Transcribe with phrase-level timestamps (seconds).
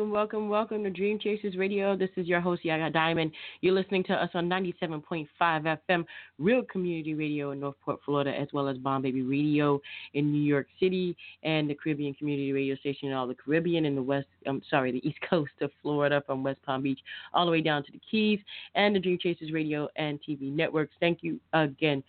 [0.00, 1.94] welcome, welcome, welcome to Dream Chasers Radio.
[1.94, 3.32] This is your host, Yaya Diamond.
[3.60, 6.06] You're listening to us on 97.5 FM,
[6.38, 9.78] Real Community Radio in Northport, Florida, as well as Bomb Baby Radio
[10.14, 13.94] in New York City and the Caribbean Community Radio Station in all the Caribbean and
[13.94, 17.00] the West, I'm sorry, the East Coast of Florida from West Palm Beach
[17.34, 18.40] all the way down to the Keys
[18.76, 20.94] and the Dream Chasers Radio and TV networks.
[20.98, 22.02] Thank you again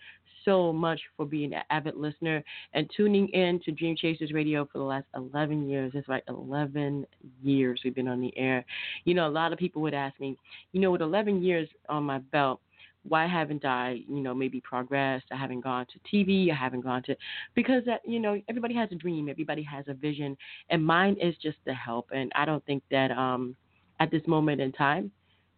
[0.44, 2.42] so much for being an avid listener
[2.74, 5.92] and tuning in to Dream Chasers Radio for the last 11 years.
[5.94, 7.06] It's like 11
[7.42, 8.64] years we've been on the air.
[9.04, 10.36] You know, a lot of people would ask me,
[10.72, 12.60] you know, with 11 years on my belt,
[13.04, 15.26] why haven't I, you know, maybe progressed?
[15.32, 16.50] I haven't gone to TV.
[16.50, 17.16] I haven't gone to,
[17.54, 19.28] because that, you know, everybody has a dream.
[19.28, 20.36] Everybody has a vision,
[20.70, 22.08] and mine is just to help.
[22.14, 23.56] And I don't think that um,
[23.98, 25.10] at this moment in time,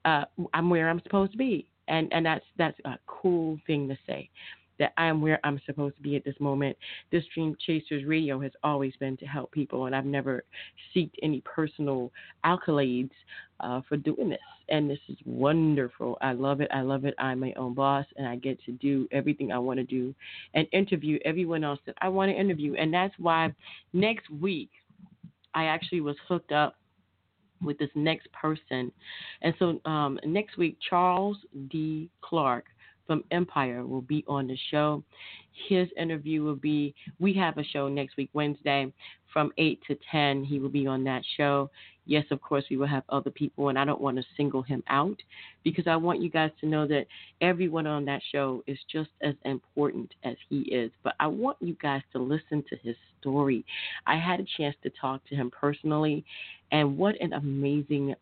[0.05, 3.99] uh, I'm where I'm supposed to be, and and that's that's a cool thing to
[4.07, 4.31] say
[4.79, 6.77] that I am where I'm supposed to be at this moment.
[7.13, 10.45] This Dream Chasers Radio has always been to help people, and I've never
[10.93, 12.11] sought any personal
[12.45, 13.11] accolades
[13.61, 14.39] uh, for doing this.
[14.69, 16.19] And this is wonderful.
[16.21, 16.69] I love it.
[16.73, 17.15] I love it.
[17.19, 20.15] I'm my own boss, and I get to do everything I want to do
[20.55, 22.75] and interview everyone else that I want to interview.
[22.75, 23.55] And that's why
[23.93, 24.71] next week,
[25.55, 26.77] I actually was hooked up
[27.63, 28.91] with this next person.
[29.43, 31.37] And so um, next week, Charles
[31.71, 32.11] D.
[32.21, 32.67] Clark
[33.07, 35.03] from Empire will be on the show.
[35.69, 38.93] His interview will be, we have a show next week, Wednesday,
[39.33, 40.45] from 8 to 10.
[40.45, 41.71] He will be on that show.
[42.07, 44.83] Yes, of course, we will have other people, and I don't want to single him
[44.89, 45.17] out
[45.63, 47.07] because I want you guys to know that
[47.41, 50.91] everyone on that show is just as important as he is.
[51.03, 53.65] But I want you guys to listen to his story.
[54.07, 56.25] I had a chance to talk to him personally,
[56.73, 58.15] and what an amazing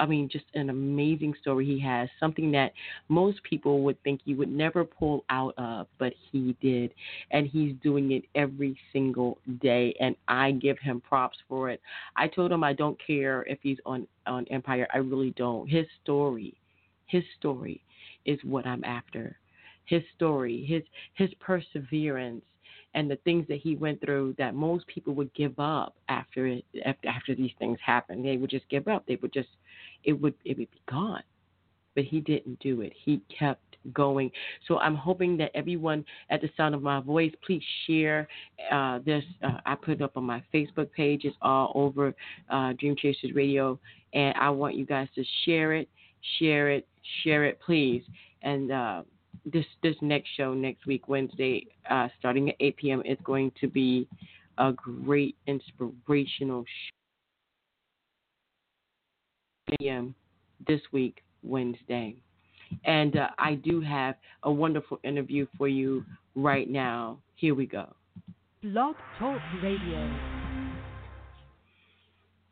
[0.00, 2.72] I mean, just an amazing story he has, something that
[3.08, 6.94] most people would think you would never pull out of, but he did.
[7.30, 9.94] And he's doing it every single day.
[10.00, 11.82] And I give him props for it.
[12.16, 14.88] I told him I don't care if he's on, on Empire.
[14.94, 15.68] I really don't.
[15.68, 16.54] His story,
[17.06, 17.82] his story
[18.24, 19.36] is what I'm after.
[19.84, 20.82] His story, his
[21.14, 22.44] his perseverance,
[22.94, 26.64] and the things that he went through that most people would give up after it
[26.86, 28.22] after, after these things happen.
[28.22, 29.04] They would just give up.
[29.06, 29.48] They would just
[30.04, 31.22] it would it would be gone.
[31.94, 32.92] But he didn't do it.
[33.04, 34.30] He kept going.
[34.68, 38.28] So I'm hoping that everyone at the sound of my voice, please share
[38.70, 39.24] uh, this.
[39.42, 41.24] Uh, I put it up on my Facebook page.
[41.24, 42.14] It's all over
[42.48, 43.78] uh, Dream Chasers Radio,
[44.12, 45.88] and I want you guys to share it,
[46.38, 46.86] share it,
[47.24, 48.02] share it, please.
[48.42, 49.02] And uh,
[49.44, 53.68] this this next show next week, Wednesday, uh, starting at 8 p.m., is going to
[53.68, 54.06] be
[54.58, 56.99] a great inspirational show
[59.78, 60.14] p.m.
[60.66, 62.16] this week, Wednesday.
[62.84, 64.14] And uh, I do have
[64.44, 66.04] a wonderful interview for you
[66.34, 67.18] right now.
[67.36, 67.92] Here we go.
[68.62, 70.14] Blog Talk Radio.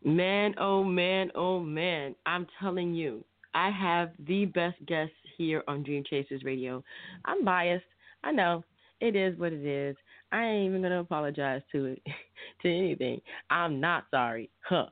[0.05, 2.15] Man, oh man, oh man.
[2.27, 3.25] I'm telling you,
[3.55, 6.83] I have the best guest here on Dream Chasers Radio.
[7.25, 7.85] I'm biased.
[8.25, 8.65] I know.
[9.01, 9.97] It is what it is.
[10.33, 12.03] I ain't even going to apologize to it,
[12.63, 13.21] to anything.
[13.51, 14.51] I'm not sorry.
[14.61, 14.87] Huh.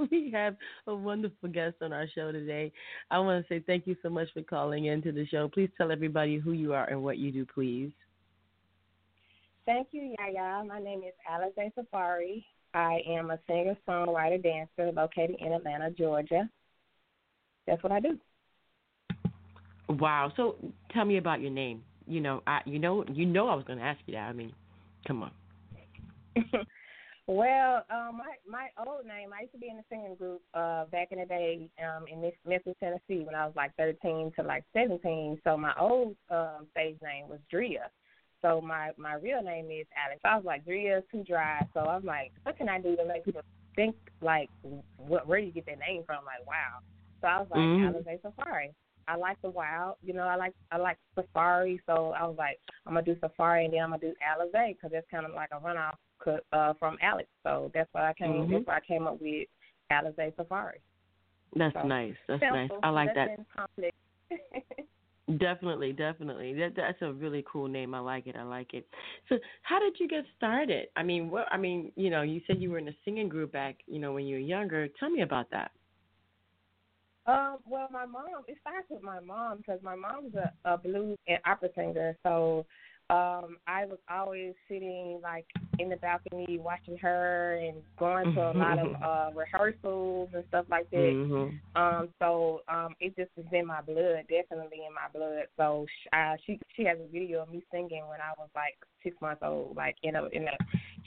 [0.10, 0.56] we have
[0.86, 2.72] a wonderful guest on our show today.
[3.10, 5.48] I want to say thank you so much for calling into the show.
[5.48, 7.90] Please tell everybody who you are and what you do, please.
[9.66, 10.64] Thank you, Yaya.
[10.64, 12.44] My name is Alize Safari.
[12.74, 16.48] I am a singer, songwriter, dancer located in Atlanta, Georgia.
[17.66, 18.18] That's what I do.
[19.88, 20.32] Wow.
[20.36, 20.56] So
[20.92, 21.82] tell me about your name.
[22.06, 24.28] You know, I you know you know I was going to ask you that.
[24.28, 24.52] I mean,
[25.06, 25.32] come on.
[27.30, 30.86] Well, um, my my old name, I used to be in a singing group uh,
[30.86, 34.64] back in the day um, in Memphis, Tennessee, when I was like 13 to like
[34.72, 35.40] 17.
[35.44, 37.88] So my old um, stage name was Drea.
[38.42, 40.20] So my my real name is Alex.
[40.24, 41.64] I was like Drea too dry.
[41.72, 43.42] So I'm like, what can I do to make people
[43.76, 44.50] think like,
[44.96, 46.24] what, where do you get that name from?
[46.24, 46.80] Like, wow.
[47.20, 48.10] So I was like, mm-hmm.
[48.10, 48.74] Alize Safari.
[49.08, 50.22] I like the wild, you know.
[50.22, 53.80] I like I like safari, so I was like, I'm gonna do safari, and then
[53.80, 55.96] I'm gonna do Alize because that's kind of like a runoff
[56.52, 57.28] uh, from Alex.
[57.42, 58.30] So that's why I came.
[58.30, 58.52] Mm-hmm.
[58.52, 59.48] That's why I came up with
[59.90, 60.80] Alize Safari.
[61.56, 62.14] That's so, nice.
[62.28, 62.70] That's simple, nice.
[62.82, 63.38] I like that.
[65.38, 66.54] definitely, definitely.
[66.54, 67.94] That that's a really cool name.
[67.94, 68.36] I like it.
[68.36, 68.86] I like it.
[69.28, 70.88] So, how did you get started?
[70.96, 71.46] I mean, what?
[71.50, 74.12] I mean, you know, you said you were in a singing group back, you know,
[74.12, 74.88] when you were younger.
[74.98, 75.72] Tell me about that.
[77.26, 78.44] Um, well, my mom.
[78.48, 82.16] It starts with my mom because my mom's a, a blues and opera singer.
[82.22, 82.66] So
[83.10, 85.44] um, I was always sitting like
[85.80, 90.66] in the balcony watching her and going to a lot of uh, rehearsals and stuff
[90.70, 90.96] like that.
[90.96, 91.80] Mm-hmm.
[91.80, 95.44] Um, so um, it just is in my blood, definitely in my blood.
[95.56, 99.16] So uh, she she has a video of me singing when I was like six
[99.20, 99.76] months old.
[99.76, 100.52] Like in a in a,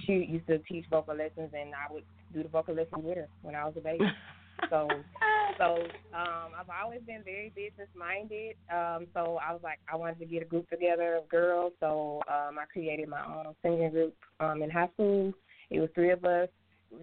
[0.05, 3.27] she used to teach vocal lessons and I would do the vocal lessons with her
[3.43, 4.03] when I was a baby.
[4.69, 4.87] So,
[5.57, 5.75] so
[6.13, 8.55] um, I've always been very business minded.
[8.71, 11.73] Um, so I was like, I wanted to get a group together of girls.
[11.79, 15.33] So um, I created my own singing group um, in high school.
[15.69, 16.49] It was three of us.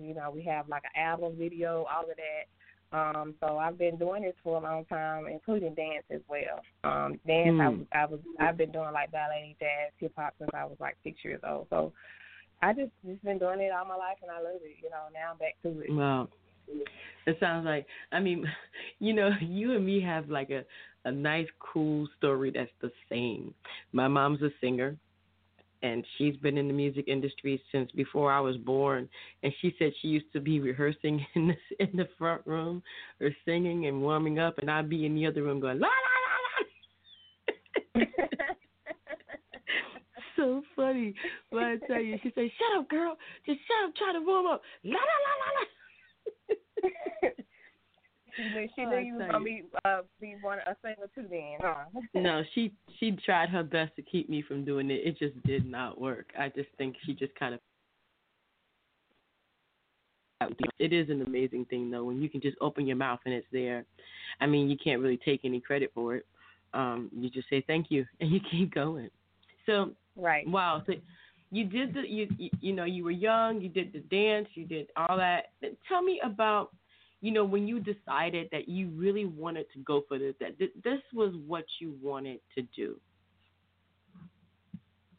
[0.00, 2.46] You know, we have like an album, video, all of that.
[2.92, 6.60] Um, so I've been doing this for a long time, including dance as well.
[6.82, 7.86] Um, dance, Mm.
[7.92, 10.96] I, I was, I've been doing like ballet, jazz, hip hop since I was like
[11.04, 11.68] six years old.
[11.70, 11.92] So
[12.62, 14.76] I just just been doing it all my life, and I love it.
[14.82, 15.90] You know, now I'm back to it.
[15.90, 16.28] Wow.
[17.26, 18.44] It sounds like I mean,
[18.98, 20.64] you know, you and me have like a
[21.04, 23.54] a nice cool story that's the same.
[23.92, 24.96] My mom's a singer
[25.82, 29.08] and she's been in the music industry since before I was born
[29.42, 32.82] and she said she used to be rehearsing in the in the front room
[33.20, 35.94] or singing and warming up and I'd be in the other room going la la
[35.94, 38.06] la la
[40.40, 41.14] so funny.
[41.50, 43.16] But I tell you, she said, Shut up, girl.
[43.46, 44.62] Just shut up, try to warm up.
[44.84, 45.66] La la la la la
[48.36, 51.26] she knew, she Oh, knew you was gonna be uh be one a singer too
[51.30, 51.84] then, huh?
[52.14, 55.00] no, she she tried her best to keep me from doing it.
[55.04, 56.26] It just did not work.
[56.38, 57.60] I just think she just kind of.
[60.78, 63.46] It is an amazing thing though when you can just open your mouth and it's
[63.52, 63.84] there.
[64.40, 66.26] I mean, you can't really take any credit for it.
[66.72, 69.10] Um, you just say thank you and you keep going.
[69.66, 70.48] So Right.
[70.48, 70.94] wow, so
[71.50, 74.64] you did the you, you you know you were young, you did the dance, you
[74.64, 75.52] did all that.
[75.88, 76.70] Tell me about
[77.20, 80.72] you know when you decided that you really wanted to go for this that th-
[80.84, 82.96] this was what you wanted to do.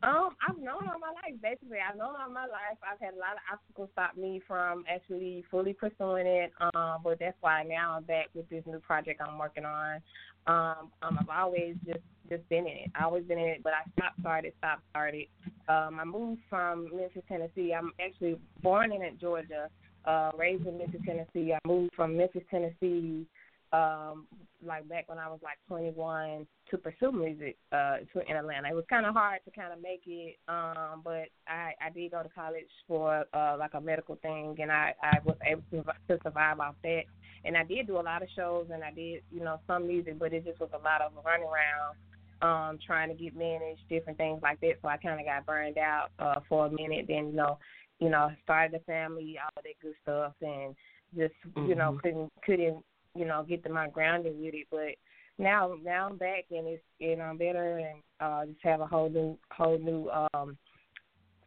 [0.04, 1.78] Um, I've known all my life, basically.
[1.78, 2.78] I've known all my life.
[2.82, 6.52] I've had a lot of obstacles stop me from actually fully pursuing it.
[6.74, 10.02] Um, but that's why now I'm back with this new project I'm working on.
[10.48, 12.00] Um, um I've always just
[12.30, 12.92] just been in it.
[12.96, 15.28] I've always been in it, but I stopped started, stopped started.
[15.68, 17.74] Um, I moved from Memphis, Tennessee.
[17.74, 19.70] I'm actually born in Georgia,
[20.06, 21.54] uh, raised in Memphis, Tennessee.
[21.54, 23.28] I moved from Memphis, Tennessee,
[23.74, 24.28] um,
[24.66, 28.70] like back when I was like 21 to pursue music uh, to in Atlanta.
[28.70, 32.12] It was kind of hard to kind of make it, um, but I, I did
[32.12, 35.84] go to college for uh, like a medical thing, and I, I was able to,
[35.84, 37.04] to survive off that.
[37.44, 40.20] And I did do a lot of shows, and I did you know some music,
[40.20, 41.96] but it just was a lot of running around.
[42.44, 44.74] Um, trying to get managed, different things like that.
[44.82, 47.06] So I kind of got burned out uh, for a minute.
[47.08, 47.60] Then you know,
[48.00, 50.76] you know, started a family, all that good stuff, and
[51.16, 52.02] just you know Mhm.
[52.02, 52.86] couldn't couldn't
[53.16, 54.68] you know get to my grounding with it.
[54.70, 54.96] But
[55.38, 59.10] now now I'm back and it's and I'm better and uh, just have a whole
[59.10, 60.58] new whole new um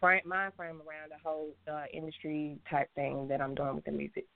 [0.00, 3.92] frame, mind frame around the whole uh, industry type thing that I'm doing with the
[3.92, 4.26] music.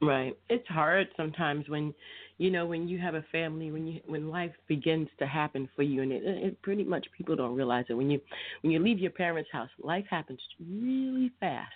[0.00, 0.36] Right.
[0.50, 1.94] It's hard sometimes when
[2.36, 5.82] you know when you have a family when you when life begins to happen for
[5.82, 8.20] you and it, it pretty much people don't realize it when you
[8.60, 11.72] when you leave your parents' house life happens really fast.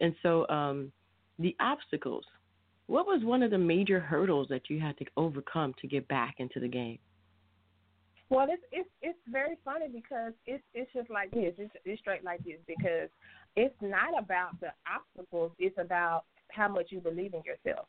[0.00, 0.90] And so um
[1.38, 2.24] the obstacles
[2.90, 6.34] what was one of the major hurdles that you had to overcome to get back
[6.38, 6.98] into the game?
[8.30, 11.54] Well, it's it's it's very funny because it's it's just like this.
[11.56, 13.08] It's it's straight like this because
[13.54, 15.52] it's not about the obstacles.
[15.60, 17.86] It's about how much you believe in yourself.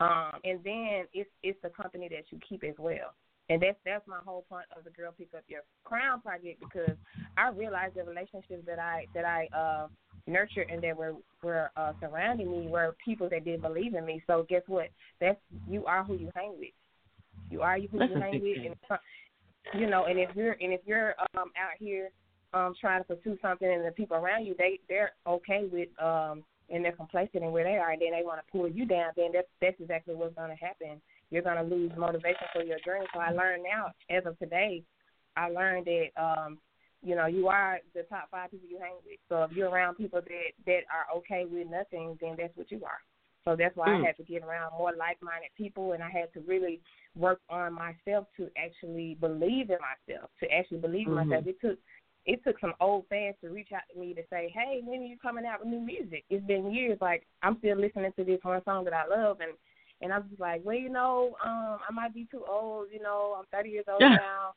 [0.00, 3.14] Um, and then it's it's the company that you keep as well.
[3.48, 6.96] And that's that's my whole point of the Girl Pick Up Your Crown project because
[7.38, 9.86] I realized the relationships that I that I uh
[10.26, 14.22] nurtured and that were were uh surrounding me were people that didn't believe in me.
[14.26, 14.88] So guess what?
[15.20, 16.70] That's you are who you hang with.
[17.50, 18.98] You are who you hang with and
[19.74, 22.10] you know, and if you're and if you're um out here
[22.54, 26.44] um trying to pursue something and the people around you they they're okay with um
[26.70, 29.12] and they're complacent in where they are and then they want to pull you down,
[29.16, 31.00] then that's that's exactly what's gonna happen.
[31.30, 33.04] You're gonna lose motivation for your dream.
[33.12, 34.82] So I learned now as of today,
[35.36, 36.58] I learned that um,
[37.02, 39.18] you know, you are the top five people you hang with.
[39.28, 42.84] So if you're around people that that are okay with nothing, then that's what you
[42.84, 43.00] are.
[43.44, 44.02] So that's why Mm.
[44.02, 46.80] I had to get around more like-minded people, and I had to really
[47.16, 50.30] work on myself to actually believe in myself.
[50.40, 51.28] To actually believe in Mhm.
[51.28, 51.78] myself, it took
[52.24, 55.04] it took some old fans to reach out to me to say, "Hey, when are
[55.04, 57.00] you coming out with new music?" It's been years.
[57.00, 59.52] Like I'm still listening to this one song that I love, and
[60.02, 62.88] and I'm just like, well, you know, um, I might be too old.
[62.92, 64.54] You know, I'm 30 years old now.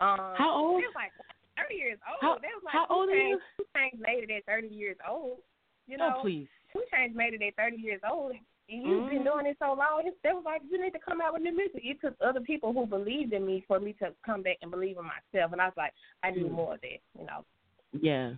[0.00, 0.82] Um, How old?
[0.82, 1.12] Was like
[1.56, 2.18] 30 years old.
[2.20, 3.38] How- they was like, how Two old are you?
[3.38, 5.38] Chainz- Two Chainz made it at 30 years old.
[5.86, 6.48] You know, oh please.
[6.72, 8.32] Two Chainz made it at 30 years old.
[8.66, 9.10] And you've mm.
[9.10, 10.10] been doing it so long.
[10.22, 11.82] They was like, you need to come out with new music.
[11.84, 14.96] It took other people who believed in me for me to come back and believe
[14.96, 15.52] in myself.
[15.52, 15.92] And I was like,
[16.22, 16.52] I need mm.
[16.52, 17.44] more of that, you know.
[18.00, 18.32] Yeah,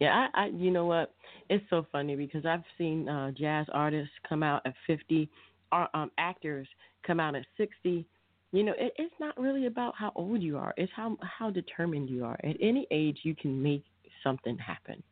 [0.00, 0.28] yeah.
[0.34, 1.14] I, I, you know what?
[1.48, 5.28] It's so funny because I've seen uh, jazz artists come out at fifty,
[5.72, 6.66] or uh, um, actors
[7.06, 8.04] come out at sixty.
[8.56, 10.72] You know, it, it's not really about how old you are.
[10.78, 12.38] It's how how determined you are.
[12.42, 13.84] At any age, you can make
[14.24, 15.02] something happen.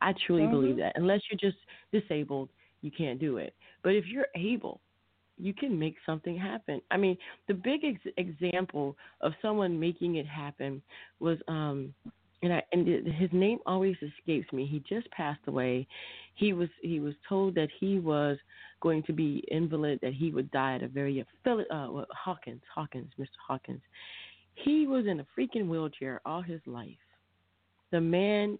[0.00, 0.52] I truly mm-hmm.
[0.52, 0.92] believe that.
[0.94, 2.48] Unless you're just disabled,
[2.80, 3.54] you can't do it.
[3.82, 4.80] But if you're able,
[5.36, 6.80] you can make something happen.
[6.90, 10.80] I mean, the big ex- example of someone making it happen
[11.20, 11.92] was um
[12.42, 14.66] and I and his name always escapes me.
[14.66, 15.86] He just passed away.
[16.34, 18.38] He was he was told that he was
[18.80, 23.10] going to be invalid, that he would die at a very uh, uh Hawkins Hawkins
[23.18, 23.26] Mr.
[23.46, 23.82] Hawkins.
[24.54, 26.90] He was in a freaking wheelchair all his life.
[27.90, 28.58] The man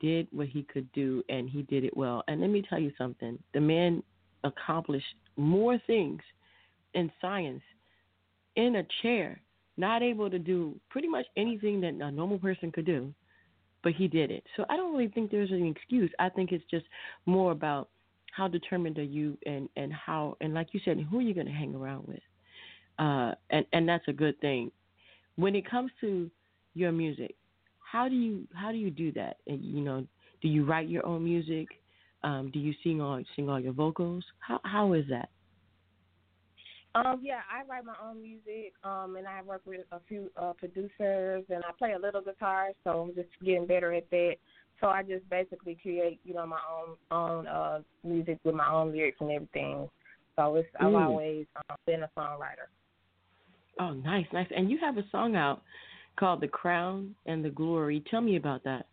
[0.00, 2.22] did what he could do and he did it well.
[2.28, 3.38] And let me tell you something.
[3.54, 4.02] The man
[4.44, 5.06] accomplished
[5.36, 6.20] more things
[6.94, 7.62] in science
[8.56, 9.40] in a chair,
[9.78, 13.14] not able to do pretty much anything that a normal person could do,
[13.82, 14.44] but he did it.
[14.56, 16.10] So I don't really think there's an excuse.
[16.18, 16.84] I think it's just
[17.26, 17.88] more about
[18.32, 21.46] how determined are you and and how and like you said, who are you going
[21.46, 22.20] to hang around with?
[22.98, 24.70] Uh, and and that's a good thing.
[25.36, 26.30] When it comes to
[26.74, 27.34] your music,
[27.80, 29.36] how do you how do you do that?
[29.46, 30.06] And, you know,
[30.42, 31.68] do you write your own music?
[32.24, 34.24] Um, do you sing all sing all your vocals?
[34.40, 35.30] How how is that?
[36.94, 40.52] Um, yeah, I write my own music, um, and I work with a few uh,
[40.54, 44.36] producers, and I play a little guitar, so I'm just getting better at that.
[44.80, 48.92] So I just basically create, you know, my own own uh, music with my own
[48.92, 49.88] lyrics and everything.
[50.36, 51.04] So it's I've mm.
[51.04, 52.68] always uh, been a songwriter.
[53.80, 54.48] Oh, nice, nice.
[54.56, 55.62] And you have a song out
[56.18, 58.86] called "The Crown and the Glory." Tell me about that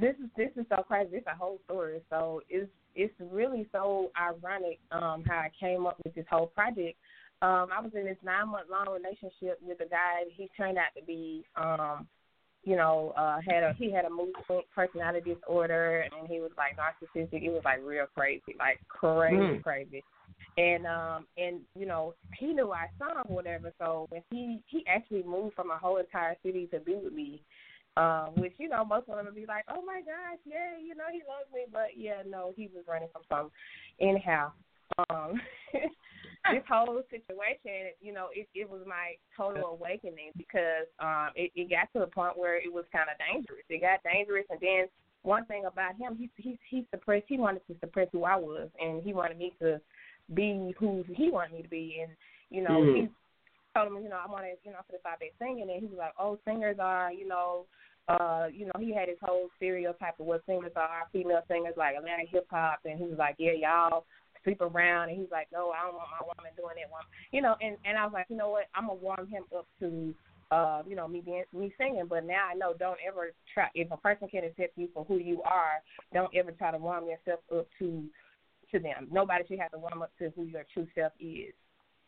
[0.00, 1.16] this is this is so crazy.
[1.16, 2.00] It's a whole story.
[2.10, 6.96] So it's it's really so ironic um, how I came up with this whole project.
[7.42, 10.24] Um, I was in this nine month long relationship with a guy.
[10.36, 12.06] He turned out to be, um,
[12.64, 14.34] you know, uh, had a he had a mood
[14.74, 17.42] personality disorder, and he was like narcissistic.
[17.42, 19.62] It was like real crazy, like crazy, mm.
[19.62, 20.04] crazy.
[20.58, 23.72] And um and you know he knew I saw sung whatever.
[23.78, 27.40] So when he he actually moved from a whole entire city to be with me,
[27.96, 30.94] um, which you know most of them would be like, "Oh my gosh, yeah, you
[30.94, 33.50] know he loves me," but yeah, no, he was running from something.
[34.00, 34.52] Anyhow,
[35.08, 35.40] um,
[35.74, 41.70] this whole situation, you know, it, it was my total awakening because um, it, it
[41.70, 43.64] got to the point where it was kind of dangerous.
[43.68, 44.86] It got dangerous, and then
[45.22, 47.26] one thing about him, he he he suppressed.
[47.28, 49.80] He wanted to suppress who I was, and he wanted me to
[50.32, 52.12] be who he wanted me to be, and
[52.50, 52.96] you know, mm.
[52.96, 53.08] he
[53.74, 55.86] told him, you know, I wanted, you know, for the five day singing, and he
[55.86, 57.66] was like, oh, singers are, you know,
[58.08, 61.96] uh, you know, he had his whole stereotype of what singers are, female singers like
[61.96, 64.04] Atlanta hip hop, and he was like, yeah, y'all
[64.42, 67.42] sleep around, and he's like, no, I don't want my woman doing that one, you
[67.42, 70.14] know, and and I was like, you know what, I'm gonna warm him up to.
[70.52, 73.88] Uh, you know, me being me singing, but now I know don't ever try if
[73.92, 75.78] a person can accept you for who you are,
[76.12, 78.02] don't ever try to warm yourself up to
[78.72, 79.06] to them.
[79.12, 81.54] Nobody should have to warm up to who your true self is.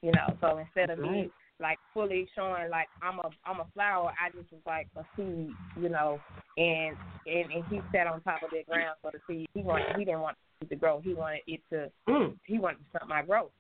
[0.01, 1.31] You know, so instead of me
[1.63, 4.13] like fully showing like I'm a I'm a flower.
[4.21, 5.51] I just was like a seed,
[5.81, 6.21] you know,
[6.59, 9.49] and and and he sat on top of that ground for the seed.
[9.55, 11.01] He wanted he didn't want it to grow.
[11.01, 12.35] He wanted it to mm.
[12.45, 13.53] he wanted to start my growth.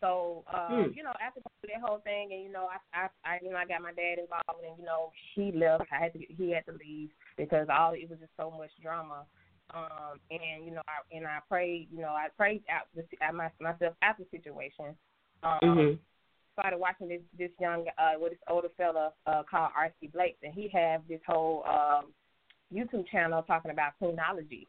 [0.00, 0.94] So uh, mm.
[0.94, 3.66] you know, after that whole thing, and you know, I, I I you know I
[3.66, 5.84] got my dad involved, and you know he left.
[5.90, 9.24] I had to he had to leave because all it was just so much drama.
[9.72, 13.50] Um, and you know, I and I prayed, you know, I prayed out the, my,
[13.60, 14.96] myself out the situation.
[15.42, 15.94] Um, mm-hmm
[16.60, 20.52] started watching this this young uh with this older fella uh called RC Blake and
[20.52, 22.12] he have this whole um
[22.72, 24.66] YouTube channel talking about queenology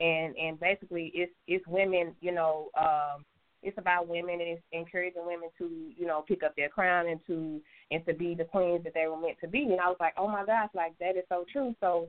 [0.00, 3.24] and and basically it's it's women, you know, um
[3.64, 7.20] it's about women and it's encouraging women to, you know, pick up their crown and
[7.26, 9.62] to and to be the queens that they were meant to be.
[9.62, 11.74] And I was like, Oh my gosh, like that is so true.
[11.80, 12.08] So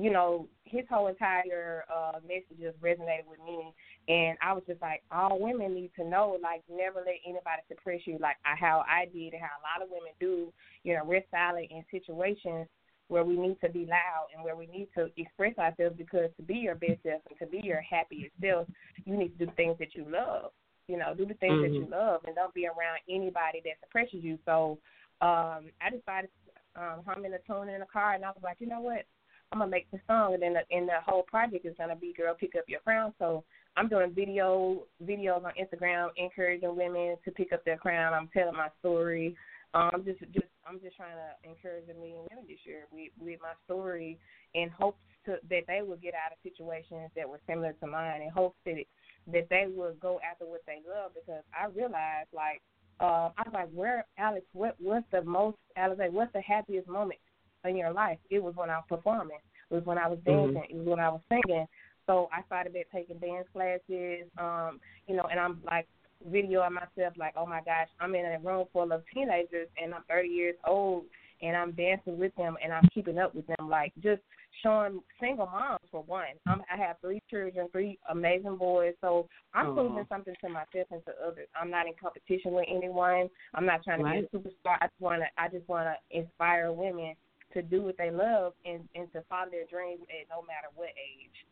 [0.00, 3.74] you know, his whole entire uh message just resonated with me
[4.08, 8.00] and I was just like, all women need to know, like, never let anybody suppress
[8.06, 10.52] you, like how I did and how a lot of women do.
[10.82, 12.66] You know, we're silent in situations
[13.06, 16.42] where we need to be loud and where we need to express ourselves because to
[16.42, 18.66] be your best self and to be your happiest self,
[19.04, 20.50] you need to do things that you love.
[20.88, 21.72] You know, do the things mm-hmm.
[21.72, 24.38] that you love and don't be around anybody that suppresses you.
[24.44, 24.78] So
[25.20, 26.30] um, I decided
[26.74, 29.04] um, humming a tune in the car, and I was like, you know what?
[29.52, 32.14] I'm gonna make the song, and then the, and the whole project is gonna be
[32.16, 33.42] "Girl, Pick Up Your Crown." So
[33.76, 38.14] I'm doing video videos on Instagram, encouraging women to pick up their crown.
[38.14, 39.36] I'm telling my story.
[39.74, 43.10] Um, I'm just just I'm just trying to encourage a million women this year with
[43.20, 44.18] with my story
[44.54, 48.22] in hopes to, that they will get out of situations that were similar to mine,
[48.22, 48.88] in hopes that it,
[49.32, 52.62] that they will go after what they love because I realized like
[53.00, 57.18] uh, I was like, where Alex, what what's the most Alex, what's the happiest moment
[57.64, 58.18] in your life?
[58.30, 59.38] It was when I was performing.
[59.70, 60.54] It was when I was Mm-hmm.
[60.54, 60.70] dancing.
[60.70, 61.66] It was when I was singing.
[62.06, 64.26] So I started taking dance classes.
[64.38, 65.86] Um, you know, and I'm like
[66.28, 70.02] videoing myself like, oh my gosh, I'm in a room full of teenagers and I'm
[70.08, 71.04] 30 years old
[71.42, 73.68] and I'm dancing with them and I'm keeping up with them.
[73.68, 74.20] Like just
[74.62, 76.24] showing single moms for one.
[76.46, 78.94] I'm, I have three children, three amazing boys.
[79.00, 79.74] So I'm Aw.
[79.74, 81.48] proving something to myself and to others.
[81.58, 83.30] I'm not in competition with anyone.
[83.54, 84.30] I'm not trying to Right.
[84.30, 84.76] be a superstar.
[84.80, 87.14] I just wanna I just wanna inspire women
[87.54, 90.88] to do what they love and and to follow their dreams at no matter what
[90.88, 91.46] age.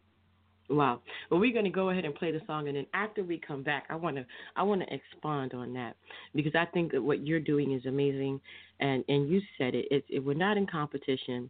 [0.70, 1.00] Wow.
[1.30, 3.62] Well, we're going to go ahead and play the song, and then after we come
[3.62, 5.96] back, I want to I want to expand on that
[6.34, 8.40] because I think that what you're doing is amazing,
[8.80, 9.86] and and you said it.
[9.90, 11.48] It's it, we're not in competition.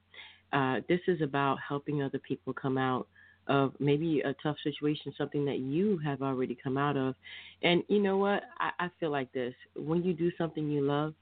[0.52, 3.08] Uh, this is about helping other people come out
[3.48, 7.16] of maybe a tough situation, something that you have already come out of,
[7.62, 8.44] and you know what?
[8.60, 11.14] I, I feel like this when you do something you love.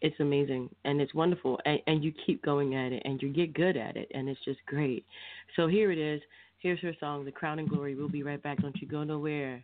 [0.00, 3.54] It's amazing and it's wonderful, and, and you keep going at it, and you get
[3.54, 5.04] good at it, and it's just great.
[5.56, 6.20] So here it is.
[6.60, 7.94] Here's her song, The Crown and Glory.
[7.94, 8.58] We'll be right back.
[8.60, 9.62] Don't you go nowhere.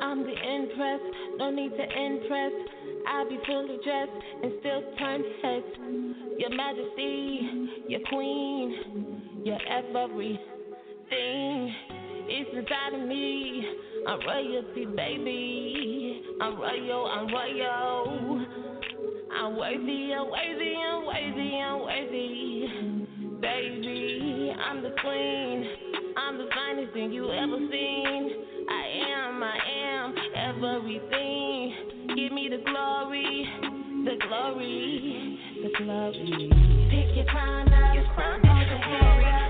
[0.00, 1.00] I'm the empress,
[1.36, 2.52] no need to impress.
[3.06, 4.10] I'll be fully dressed
[4.42, 6.07] and still turn heads.
[6.38, 10.38] Your majesty, your queen, your everything
[12.28, 13.64] is inside of me.
[14.06, 16.22] I'm royalty, baby.
[16.40, 18.46] I'm royal, I'm royal.
[19.32, 22.68] I'm worthy, I'm worthy, I'm worthy, I'm worthy.
[23.40, 25.66] Baby, I'm the queen.
[26.16, 28.30] I'm the finest thing you ever seen.
[28.68, 28.84] I
[29.16, 32.16] am, I am everything.
[32.16, 33.48] Give me the glory,
[34.04, 36.50] the glory, the glory.
[36.90, 39.47] Pick your crown up, crown hold your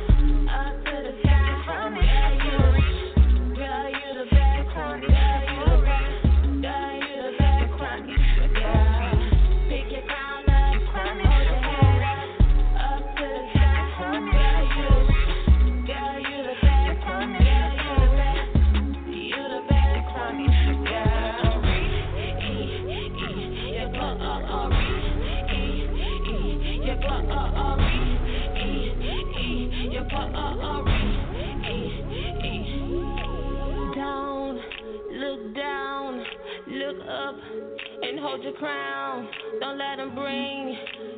[38.38, 39.28] hold your crown.
[39.60, 40.76] Don't let them bring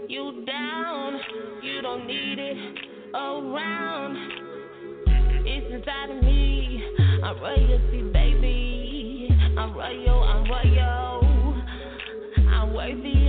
[0.08, 1.20] you down.
[1.62, 2.56] You don't need it
[3.14, 4.16] around.
[5.46, 6.82] It's inside of me.
[7.22, 9.28] I'm royalty, baby.
[9.58, 11.62] I'm royal, I'm royal.
[12.48, 13.19] I'm worthy,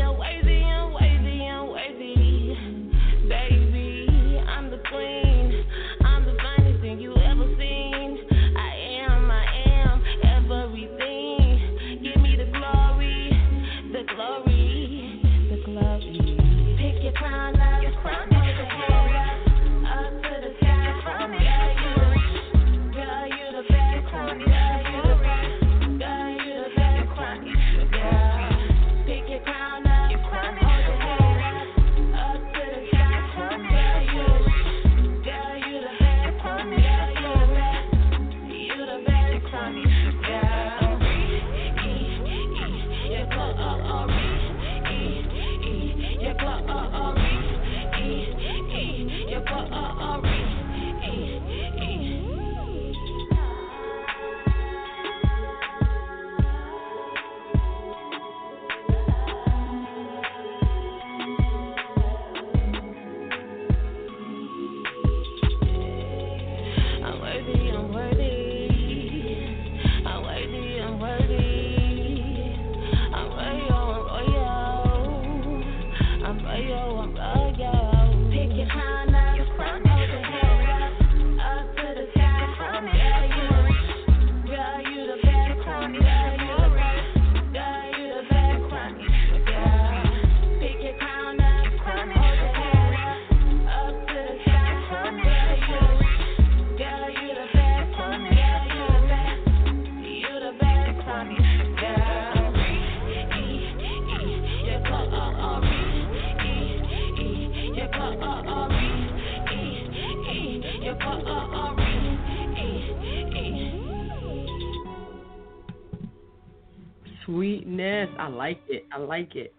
[119.11, 119.53] like it.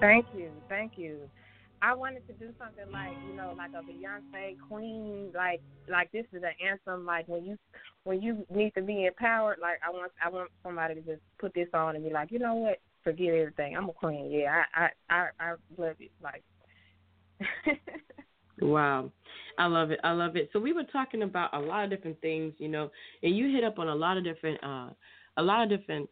[0.00, 1.16] Thank you, thank you.
[1.80, 6.26] I wanted to do something like you know, like a Beyonce Queen, like like this
[6.32, 7.06] is an anthem.
[7.06, 7.56] Like when you
[8.04, 11.54] when you need to be empowered, like I want I want somebody to just put
[11.54, 13.76] this on and be like, you know what, forget everything.
[13.76, 14.30] I'm a queen.
[14.30, 16.10] Yeah, I I I, I love it.
[16.22, 16.44] Like.
[18.60, 19.10] wow.
[19.58, 20.00] I love it.
[20.04, 20.50] I love it.
[20.52, 22.90] So we were talking about a lot of different things, you know,
[23.22, 24.90] and you hit up on a lot of different uh
[25.38, 26.08] a lot of different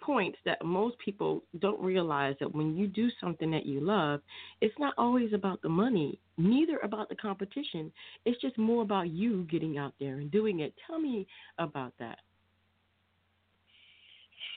[0.00, 4.20] points that most people don't realize that when you do something that you love,
[4.60, 7.92] it's not always about the money, neither about the competition.
[8.24, 10.74] It's just more about you getting out there and doing it.
[10.86, 11.26] Tell me
[11.58, 12.18] about that.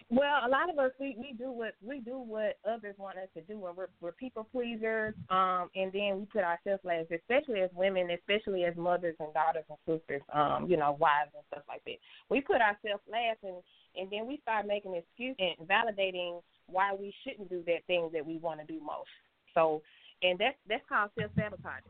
[0.10, 3.30] Well, a lot of us we, we do what we do what others want us
[3.36, 5.14] to do, and we're we're people pleasers.
[5.30, 9.64] Um, and then we put ourselves last, especially as women, especially as mothers and daughters
[9.70, 10.22] and sisters.
[10.34, 11.98] Um, you know, wives and stuff like that.
[12.30, 13.58] We put ourselves last, and
[13.96, 18.26] and then we start making excuses and validating why we shouldn't do that thing that
[18.26, 19.10] we want to do most.
[19.54, 19.82] So,
[20.22, 21.84] and that's that's called self sabotage.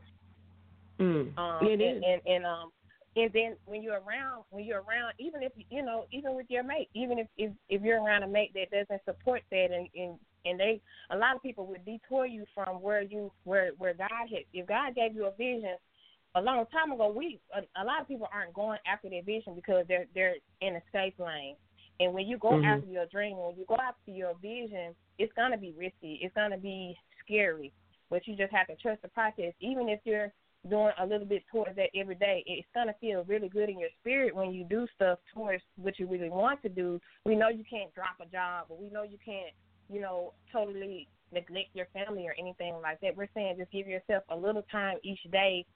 [1.00, 2.02] Mm, um, it and, is.
[2.06, 2.70] and and um
[3.16, 6.62] and then when you're around when you're around even if you know even with your
[6.62, 10.18] mate even if if, if you're around a mate that doesn't support that and, and
[10.44, 14.08] and they a lot of people would detour you from where you where where God
[14.10, 15.76] had if God gave you a vision
[16.36, 19.54] a long time ago we a, a lot of people aren't going after their vision
[19.54, 21.56] because they're they're in a safe lane
[22.00, 22.64] and when you go Mhm.
[22.64, 26.58] after your dream when you go after your vision it's gonna be risky it's gonna
[26.58, 27.72] be scary
[28.10, 30.32] but you just have to trust the process even if you're
[30.68, 33.90] doing a little bit towards that every day, it's gonna feel really good in your
[34.00, 37.00] spirit when you do stuff towards what you really want to do.
[37.24, 39.54] We know you can't drop a job, but we know you can't,
[39.90, 43.16] you know, totally neglect your family or anything like that.
[43.16, 45.66] We're saying just give yourself a little time each day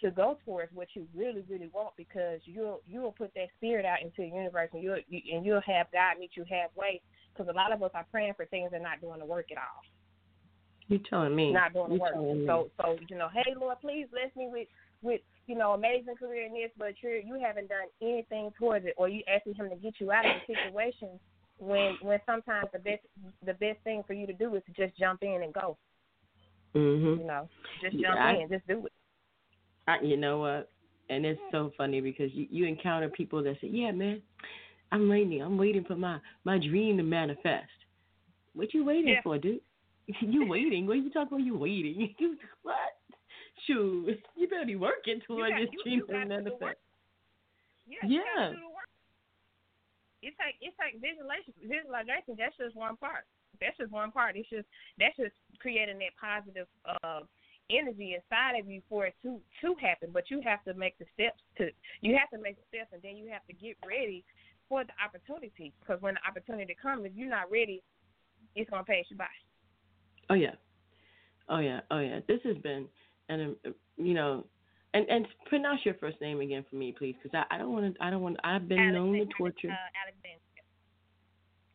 [0.00, 4.02] to go towards what you really, really want because you'll you'll put that spirit out
[4.02, 7.00] into the universe and you'll you, and you'll have God meet you halfway.
[7.32, 9.58] Because a lot of us are praying for things and not doing the work at
[9.58, 9.82] all
[10.88, 11.52] You telling me?
[11.52, 12.14] not doing the work.
[12.46, 14.68] So so you know, hey Lord, please bless me with
[15.02, 18.94] with you know amazing career in this, but you you haven't done anything towards it,
[18.96, 21.18] or you asking Him to get you out of the situation
[21.58, 23.02] when when sometimes the best
[23.44, 25.76] the best thing for you to do is to just jump in and go.
[26.74, 27.20] Mm-hmm.
[27.20, 27.48] You know,
[27.82, 28.92] just Yeah, jump I- in, just do it.
[29.86, 30.70] I, you know what?
[31.08, 34.20] And it's so funny because you, you encounter people that say, "Yeah, man,
[34.92, 35.40] I'm waiting.
[35.42, 37.70] I'm waiting for my my dream to manifest."
[38.54, 39.22] What you waiting Yeah.
[39.22, 39.60] for, dude?
[40.20, 40.86] You waiting?
[40.86, 41.44] What are you talking about?
[41.46, 42.14] You waiting?
[42.18, 42.76] You what?
[43.66, 46.78] Shoot, you better be working towards you- dream you to got to do the manifest.
[47.88, 48.20] Yeah, Yeah.
[48.36, 48.90] gotta do the work.
[50.22, 51.54] It's like it's like visualization.
[51.62, 52.34] Visualization.
[52.36, 53.24] That's just one part.
[53.60, 54.36] That's just one part.
[54.36, 54.66] It's just
[54.98, 57.20] that's just creating that positive uh,
[57.70, 60.10] energy inside of you for it to to happen.
[60.12, 61.68] But you have to make the steps to
[62.00, 64.24] you have to make the steps, and then you have to get ready
[64.68, 65.72] for the opportunity.
[65.80, 67.82] Because when the opportunity comes, if you're not ready,
[68.54, 69.26] it's gonna pass you by.
[70.30, 70.54] Oh yeah,
[71.48, 72.20] oh yeah, oh yeah.
[72.26, 72.86] This has been,
[73.28, 73.56] and
[73.96, 74.44] you know,
[74.94, 77.94] and and pronounce your first name again for me, please, because I, I don't want
[77.94, 78.04] to.
[78.04, 78.36] I don't want.
[78.44, 79.70] I've been known to torture.
[79.70, 80.40] Uh, Alexander.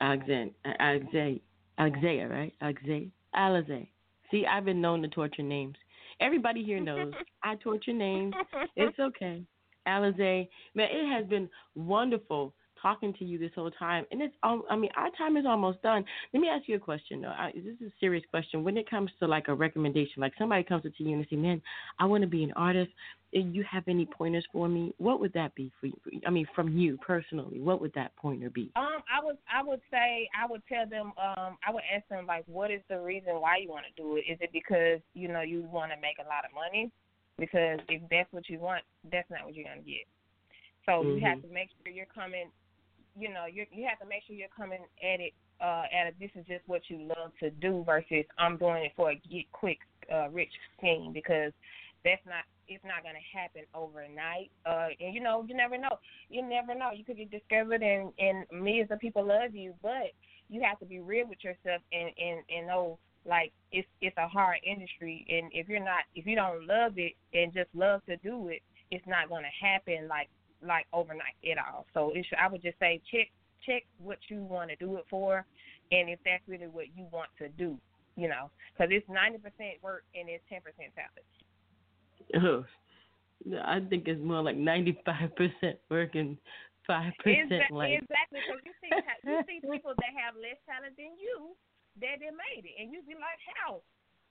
[0.01, 1.41] Alexander, Alexei,
[1.77, 2.53] Alexei, right?
[2.61, 3.87] Alexei, Alizé.
[4.31, 5.75] See, I've been known to torture names.
[6.19, 7.13] Everybody here knows
[7.43, 8.33] I torture names.
[8.75, 9.43] It's okay.
[9.87, 14.05] Alizé, man, it has been wonderful talking to you this whole time.
[14.11, 16.03] And it's, I mean, our time is almost done.
[16.33, 17.29] Let me ask you a question, though.
[17.29, 18.63] I, this is a serious question.
[18.63, 21.27] When it comes to like a recommendation, like somebody comes up to you and they
[21.29, 21.61] say, man,
[21.99, 22.91] I want to be an artist.
[23.33, 24.93] And you have any pointers for me?
[24.97, 26.21] What would that be for you?
[26.27, 28.71] I mean, from you personally, what would that pointer be?
[28.75, 32.25] Um, I would I would say I would tell them um I would ask them
[32.25, 34.25] like what is the reason why you want to do it?
[34.29, 36.91] Is it because you know you want to make a lot of money?
[37.37, 40.05] Because if that's what you want, that's not what you're gonna get.
[40.85, 42.51] So you have to make sure you're coming.
[43.17, 45.33] You know, you you have to make sure you're coming at it.
[45.61, 48.93] Uh, at a, this is just what you love to do versus I'm doing it
[48.95, 49.77] for a get quick
[50.11, 51.53] uh, rich scheme because
[52.03, 54.49] that's not it's not going to happen overnight.
[54.65, 55.99] Uh, and you know, you never know.
[56.29, 56.91] You never know.
[56.95, 60.15] You could get discovered, and and millions of people love you, but
[60.49, 64.27] you have to be real with yourself and and and know like it's it's a
[64.27, 68.17] hard industry, and if you're not if you don't love it and just love to
[68.17, 70.29] do it, it's not going to happen like
[70.65, 71.85] like overnight at all.
[71.93, 73.27] So it should, I would just say check
[73.65, 75.45] check what you want to do it for,
[75.91, 77.77] and if that's really what you want to do,
[78.15, 81.25] you know, because it's ninety percent work and it's ten percent talent.
[82.37, 82.65] Oh,
[83.63, 86.37] I think it's more like ninety-five percent work and
[86.85, 88.01] five percent Exactly, like.
[88.01, 88.39] exactly.
[88.45, 88.91] Because you see,
[89.25, 91.55] you see people that have less talent than you
[91.99, 93.83] that they made it, and you be like, how,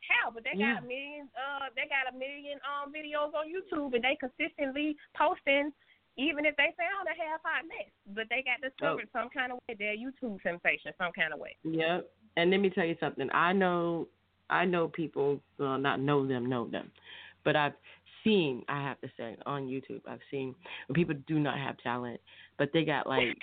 [0.09, 0.31] how?
[0.33, 0.79] But they got Yeah.
[0.79, 5.69] a million, uh, they got a million um videos on YouTube, and they consistently posting,
[6.17, 9.21] even if they sound a half hot mess, but they got discovered oh.
[9.21, 9.77] some kind of way.
[9.79, 11.57] They're YouTube sensation, some kind of way.
[11.65, 12.09] Yep.
[12.37, 13.29] And let me tell you something.
[13.33, 14.09] I know,
[14.49, 15.41] I know people.
[15.59, 16.91] Well, not know them, know them,
[17.45, 17.75] but I've
[18.25, 18.65] seen.
[18.69, 20.55] I have to say on YouTube, I've seen
[20.87, 22.21] when people do not have talent,
[22.59, 23.37] but they got like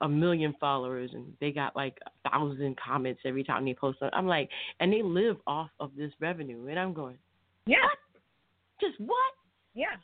[0.00, 3.98] a million followers and they got like a thousand comments every time they post.
[4.12, 4.48] I'm like,
[4.80, 7.18] and they live off of this revenue, and I'm going,
[7.66, 7.98] yeah, what?
[8.80, 9.32] just what?
[9.74, 9.96] Yeah.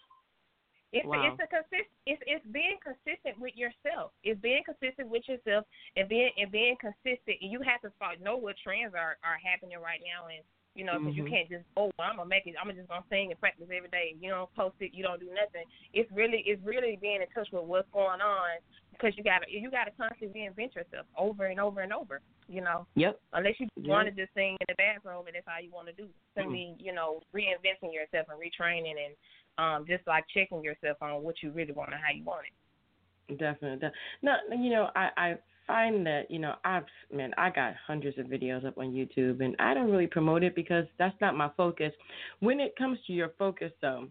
[0.93, 1.23] It's wow.
[1.23, 4.11] it's a consist it's it's being consistent with yourself.
[4.27, 5.63] It's being consistent with yourself
[5.95, 7.39] and being and being consistent.
[7.39, 10.43] And you have to know what trends are are happening right now and
[10.75, 11.27] you know, because mm-hmm.
[11.27, 12.55] you can't just oh well, I'm gonna make it.
[12.61, 14.15] I'm just gonna sing and practice every day.
[14.21, 14.95] You don't post it.
[14.95, 15.67] You don't do nothing.
[15.93, 19.71] It's really it's really being in touch with what's going on because you gotta you
[19.71, 22.21] gotta constantly reinvent yourself over and over and over.
[22.49, 22.87] You know.
[22.95, 23.21] Yep.
[23.33, 23.89] Unless you yep.
[23.89, 26.09] want to just sing in the bathroom and that's all you want to do.
[26.37, 26.53] To mm-hmm.
[26.53, 29.15] me, you know, reinventing yourself and retraining and
[29.59, 33.39] um, just like checking yourself on what you really want and how you want it.
[33.39, 33.89] Definitely.
[34.23, 35.35] No, you know, I, I
[35.71, 36.83] find that, you know, I've,
[37.15, 40.57] man, I got hundreds of videos up on YouTube and I don't really promote it
[40.57, 41.93] because that's not my focus.
[42.41, 44.09] When it comes to your focus, though,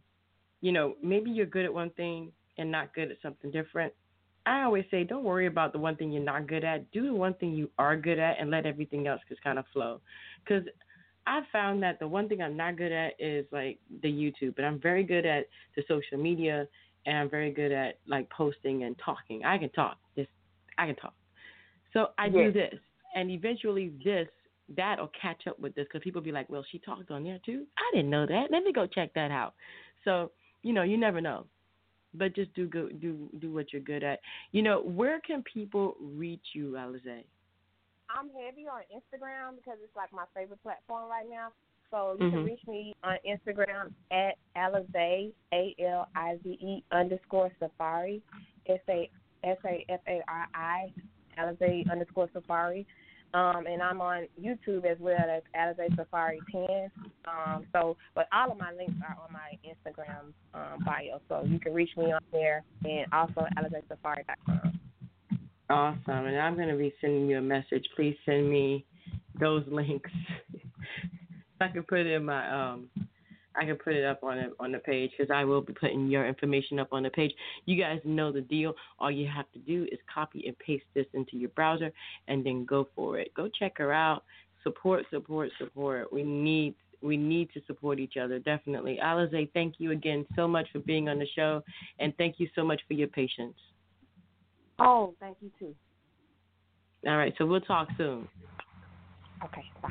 [0.62, 3.92] you know, maybe you're good at one thing and not good at something different.
[4.46, 6.90] I always say, don't worry about the one thing you're not good at.
[6.92, 9.66] Do the one thing you are good at and let everything else just kind of
[9.74, 10.00] flow.
[10.42, 10.64] Because
[11.28, 14.64] I found that the one thing I'm not good at is like the YouTube, but
[14.64, 16.70] I'm very good at the social media
[17.06, 19.44] and I'm very good at like posting and talking.
[19.44, 19.98] I can talk.
[20.16, 20.30] Just
[20.78, 21.14] I can talk.
[21.94, 22.34] So I yes.
[22.34, 22.80] do this,
[23.16, 24.28] and eventually this
[24.76, 27.66] that'll catch up with this because people be like, "Well, she talked on there too.
[27.78, 28.52] I didn't know that.
[28.52, 29.54] Let me go check that out."
[30.06, 31.46] So you know, you never know,
[32.14, 34.20] but just do go do do what you're good at.
[34.52, 37.24] You know, where can people reach you, Alize?
[38.10, 41.50] I'm heavy on Instagram because it's like my favorite platform right now.
[41.92, 42.36] So you mm-hmm.
[42.36, 48.22] can reach me on Instagram at Alize A L I Z E underscore Safari
[48.68, 49.10] S A
[49.44, 50.92] S A F A R I
[51.40, 52.86] Alize underscore Safari.
[53.34, 56.90] Um, and I'm on YouTube as well as Alize Safari 10.
[57.28, 61.60] Um, so, but all of my links are on my Instagram um, bio, so you
[61.60, 64.80] can reach me on there and also AlizeSafari.com.
[65.70, 66.26] Awesome.
[66.26, 67.86] And I'm going to be sending you a message.
[67.96, 68.86] Please send me
[69.40, 70.10] those links.
[71.62, 72.90] I can put in my um
[73.56, 76.08] I can put it up on the, on the page because I will be putting
[76.08, 77.34] your information up on the page.
[77.66, 78.74] You guys know the deal.
[79.00, 81.92] All you have to do is copy and paste this into your browser
[82.28, 83.34] and then go for it.
[83.36, 84.24] Go check her out.
[84.64, 86.12] Support, support, support.
[86.12, 89.00] We need we need to support each other definitely.
[89.02, 91.64] Alize, thank you again so much for being on the show
[92.00, 93.56] and thank you so much for your patience.
[94.80, 95.74] Oh, thank you too.
[97.08, 98.28] All right, so we'll talk soon.
[99.46, 99.90] Okay, bye.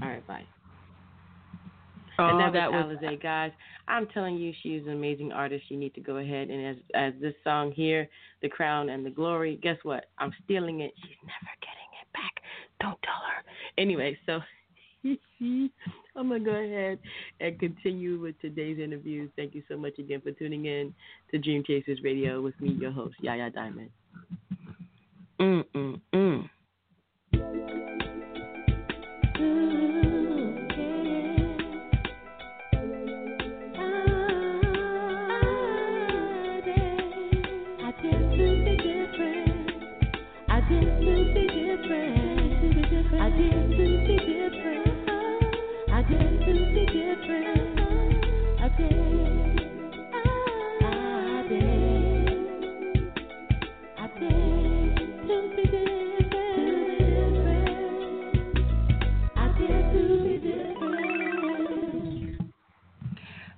[0.00, 0.44] All right, bye.
[2.22, 3.50] Oh, and that, that was Alize, guys.
[3.88, 5.64] I'm telling you, she is an amazing artist.
[5.68, 8.08] You need to go ahead and as as this song here,
[8.42, 10.06] "The Crown and the Glory." Guess what?
[10.18, 10.92] I'm stealing it.
[11.02, 12.42] She's never getting it back.
[12.80, 13.42] Don't tell her.
[13.76, 14.40] Anyway, so
[15.40, 15.70] I'm
[16.14, 17.00] gonna go ahead
[17.40, 19.30] and continue with today's interviews.
[19.36, 20.94] Thank you so much again for tuning in
[21.32, 23.90] to Dream Chasers Radio with me, your host, Yaya Diamond.
[25.40, 27.90] Mm mm mm.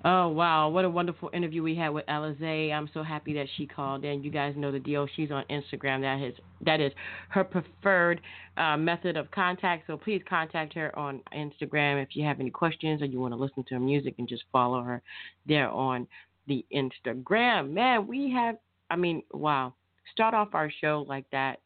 [0.06, 2.70] Oh wow, what a wonderful interview we had with Alize.
[2.70, 4.22] I'm so happy that she called in.
[4.22, 5.08] You guys know the deal.
[5.16, 6.02] She's on Instagram.
[6.02, 6.92] That is that is
[7.30, 8.20] her preferred
[8.58, 9.86] uh, method of contact.
[9.86, 13.38] So please contact her on Instagram if you have any questions or you want to
[13.38, 15.00] listen to her music and just follow her
[15.46, 16.06] there on
[16.48, 17.70] the Instagram.
[17.70, 18.56] Man, we have.
[18.90, 19.72] I mean, wow.
[20.12, 21.60] Start off our show like that.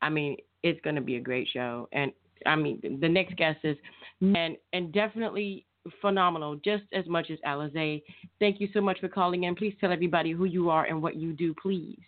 [0.00, 1.86] I mean, it's going to be a great show.
[1.92, 2.12] And
[2.46, 3.76] I mean, the next guest is
[4.22, 5.66] and and definitely
[6.00, 8.02] phenomenal, just as much as Alize.
[8.38, 9.54] Thank you so much for calling in.
[9.54, 11.98] Please tell everybody who you are and what you do, please.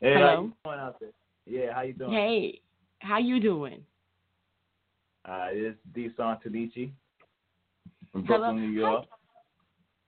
[0.00, 0.26] Hey, Hello?
[0.26, 1.10] how you doing out there?
[1.46, 2.12] Yeah, how you doing?
[2.12, 2.60] Hey,
[3.00, 3.82] how you doing?
[5.24, 6.90] Uh, it's Desan Tanichi
[8.12, 8.52] from Brooklyn, Hello?
[8.52, 9.04] New York.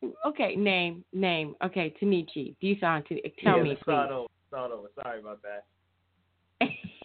[0.03, 0.09] Hi.
[0.27, 1.57] Okay, name, name.
[1.65, 2.55] Okay, Tanichi.
[2.63, 3.05] Desan,
[3.43, 3.83] tell yeah, me, please.
[3.83, 4.89] Start over, start over.
[5.03, 5.65] Sorry about that.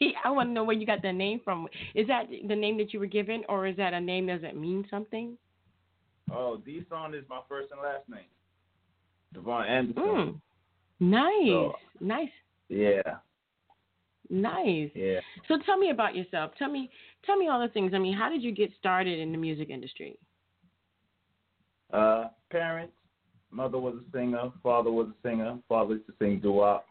[0.26, 1.68] I want to know where you got that name from.
[1.96, 4.86] Is that the name that you were given, or is that a name doesn't mean
[4.90, 5.38] something?
[6.32, 8.30] Oh, D Song is my first and last name.
[9.34, 10.04] Devon Anderson.
[10.04, 10.42] Mm.
[11.00, 12.30] Nice, So- nice,
[12.70, 13.02] Yeah,
[14.30, 14.90] nice.
[14.96, 15.20] yeah.
[15.48, 16.52] So tell me about yourself.
[16.58, 16.90] Tell me,
[17.26, 17.94] tell me all the things.
[17.94, 20.18] I mean, how did you get started in the music industry?
[21.92, 22.94] Uh, parents.
[23.52, 24.52] Mother was a singer.
[24.64, 25.58] Father was a singer.
[25.70, 26.86] Father used to sing doo-wop.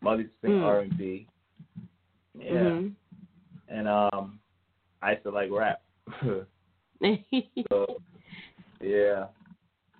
[0.00, 0.64] Mother used to sing Mm.
[0.64, 1.28] R and B.
[2.38, 2.94] Yeah, Mhm.
[3.68, 4.40] and um,
[5.02, 5.82] I used to like rap.
[7.70, 8.00] so
[8.80, 9.26] yeah,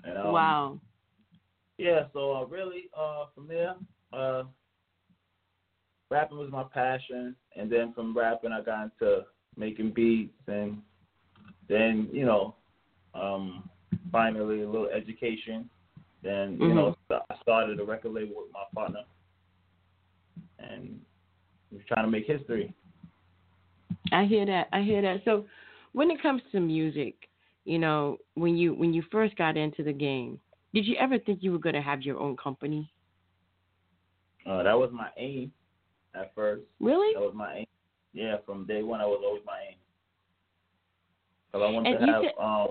[0.05, 0.79] and um, wow.
[1.79, 3.75] Yeah, so uh, really, uh, from there,
[4.13, 4.45] uh,
[6.11, 9.25] rapping was my passion, and then from rapping, I got into
[9.57, 10.79] making beats, and
[11.69, 12.55] then you know,
[13.15, 13.69] um,
[14.11, 15.69] finally a little education.
[16.23, 19.03] Then you know, I started a record label with my partner,
[20.59, 20.99] and
[21.77, 22.75] we're trying to make history.
[24.13, 24.69] I hear that.
[24.73, 25.23] I hear that.
[25.25, 25.45] So,
[25.93, 27.15] when it comes to music,
[27.65, 30.39] you know, when you when you first got into the game,
[30.75, 32.91] did you ever think you were going to have your own company?
[34.49, 35.53] Uh, that was my aim
[36.15, 36.63] at first.
[36.81, 37.15] Really?
[37.15, 37.67] That was my aim.
[38.13, 39.77] Yeah, from day one, I was always my aim.
[41.53, 42.69] Because I wanted And to have said- um,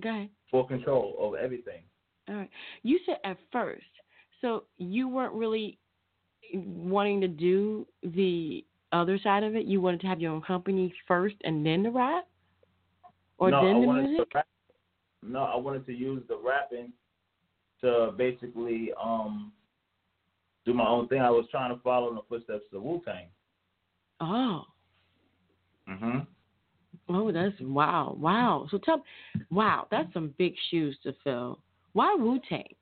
[0.00, 0.30] Go ahead.
[0.50, 1.82] full control over everything.
[2.28, 2.50] All right.
[2.82, 3.84] You said at first,
[4.40, 5.78] so you weren't really
[6.52, 9.66] wanting to do the other side of it.
[9.66, 12.26] You wanted to have your own company first and then the rap,
[13.38, 14.32] or no, then I the music.
[15.22, 16.92] No, I wanted to use the rapping
[17.80, 19.52] to basically um
[20.64, 21.20] do my own thing.
[21.20, 23.26] I was trying to follow in the footsteps of Wu Tang.
[24.20, 24.64] Oh,
[25.88, 26.26] Mhm.
[27.08, 28.68] oh, that's wow, wow.
[28.70, 29.02] So tell,
[29.50, 31.58] wow, that's some big shoes to fill.
[31.92, 32.72] Why Wu Tang?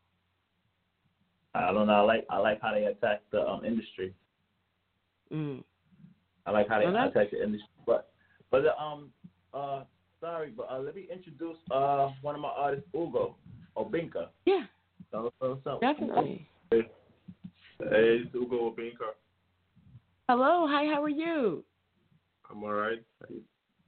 [1.55, 1.93] I don't know.
[1.95, 4.15] I like I like how they attack the um industry.
[5.33, 5.63] Mm.
[6.47, 7.69] I like how they Well, attack the industry.
[7.87, 8.11] But
[8.51, 9.11] but uh, um
[9.53, 9.85] uh
[10.21, 13.37] sorry, but uh, let me introduce uh one of my artists, Ugo
[13.77, 14.29] Obinka.
[14.47, 14.67] Yeah,
[15.11, 16.49] So, so, so, definitely.
[16.71, 16.83] Hey,
[17.79, 19.15] it's Ugo Obinka.
[20.29, 21.65] Hello, hi, how are you?
[22.51, 23.03] I'm all right.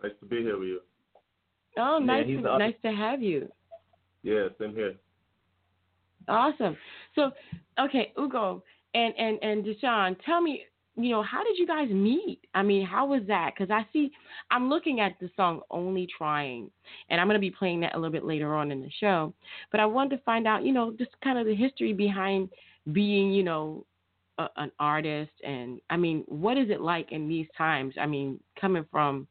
[0.03, 0.81] Nice to be here with you.
[1.79, 3.49] Oh, Yeah, nice, he's to, nice to have you.
[4.23, 4.95] Yeah, same here.
[6.29, 6.77] Awesome.
[7.15, 7.31] So,
[7.81, 8.63] okay, Ugo
[8.95, 10.63] and and and Deshawn, tell me,
[10.97, 12.41] you know, how did you guys meet?
[12.55, 13.53] I mean, how was that?
[13.57, 14.11] Because I see,
[14.51, 16.71] I'm looking at the song "Only Trying,"
[17.11, 19.33] and I'm going to be playing that a little bit later on in the show.
[19.71, 22.51] But I wanted to find out, you know, just kind of the history behind
[22.93, 23.85] being, you know,
[24.39, 27.95] a, an artist, and I mean, what is it like in these times?
[28.01, 29.27] I mean, coming from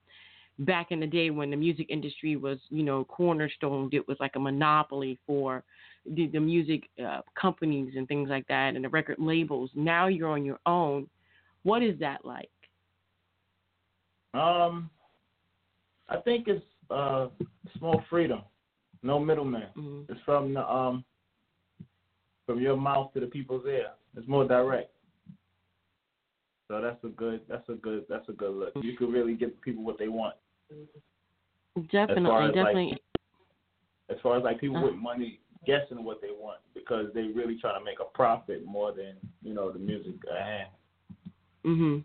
[0.59, 4.35] back in the day when the music industry was, you know, cornerstoned, it was like
[4.35, 5.63] a monopoly for
[6.05, 9.69] the, the music uh, companies and things like that and the record labels.
[9.75, 11.07] Now you're on your own.
[11.63, 12.49] What is that like?
[14.33, 14.89] Um,
[16.09, 18.41] I think it's uh, it's more freedom,
[19.03, 19.67] no middleman.
[19.77, 20.05] Mm.
[20.09, 21.03] It's from the um,
[22.45, 23.87] from your mouth to the people's ear.
[24.15, 24.91] It's more direct.
[26.67, 27.41] So that's a good.
[27.49, 28.05] That's a good.
[28.09, 28.73] That's a good look.
[28.81, 30.35] You can really give people what they want.
[31.91, 32.97] Definitely, as like, definitely.
[34.09, 34.85] As far as like people Uh.
[34.85, 38.91] with money guessing what they want because they really trying to make a profit more
[38.91, 40.69] than you know the music at hand.
[41.65, 42.03] Mhm.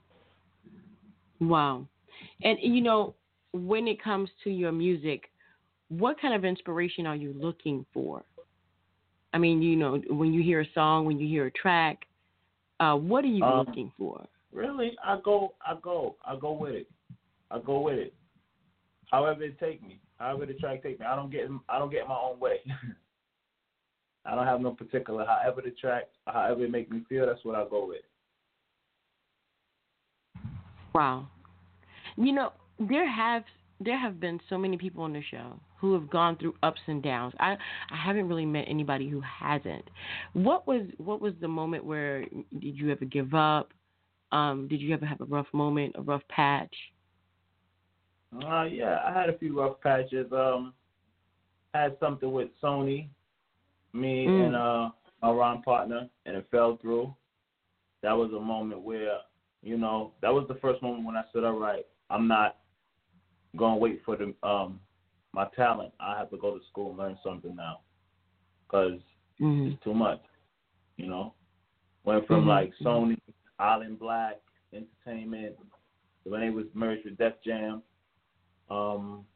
[1.41, 1.87] Wow.
[2.43, 3.15] And you know,
[3.53, 5.31] when it comes to your music,
[5.89, 8.25] what kind of inspiration are you looking for?
[9.33, 12.07] I mean, you know, when you hear a song, when you hear a track,
[12.81, 14.27] uh, what are you Um, looking for?
[14.53, 16.91] Really, I go, I go, I go with it.
[17.51, 18.15] I go with it.
[19.11, 21.07] However it take me, however the track take me.
[21.07, 22.61] I don't get, I don't get in my own way.
[24.27, 25.25] I don't have no particular.
[25.25, 28.03] However the track, however it make me feel, that's what I go with.
[30.95, 31.29] Wow.
[32.17, 33.45] You know, there have
[33.81, 37.03] there have been so many people on the show who have gone through ups and
[37.03, 37.35] downs.
[37.39, 37.57] I
[37.91, 39.85] I haven't really met anybody who hasn't.
[40.33, 42.23] What was what was the moment where
[42.59, 43.73] did you ever give up?
[44.33, 46.75] Um, did you ever have a rough moment, a rough patch?
[48.45, 50.27] Uh, yeah, I had a few rough patches.
[50.33, 50.73] Um,
[51.75, 53.09] had something with Sony,
[53.97, 54.47] me Mm.
[54.47, 54.91] and uh,
[55.23, 57.15] my rhyme partner, and it fell through.
[58.03, 59.19] That was a moment where,
[59.63, 62.59] you know, that was the first moment when I said, all right, I'm not
[63.57, 64.81] gonna wait for the um
[65.33, 65.93] my talent.
[65.99, 67.81] I have to go to school and learn something now,
[68.69, 69.01] cause
[69.41, 69.73] Mm-hmm.
[69.73, 70.21] it's too much.
[70.97, 71.35] You know,
[72.05, 72.49] went from Mhm.
[72.49, 73.19] like Sony,
[73.59, 74.41] Island Black
[74.73, 75.57] Entertainment,
[76.25, 77.83] when they was merged with Def Jam,
[78.71, 79.27] um,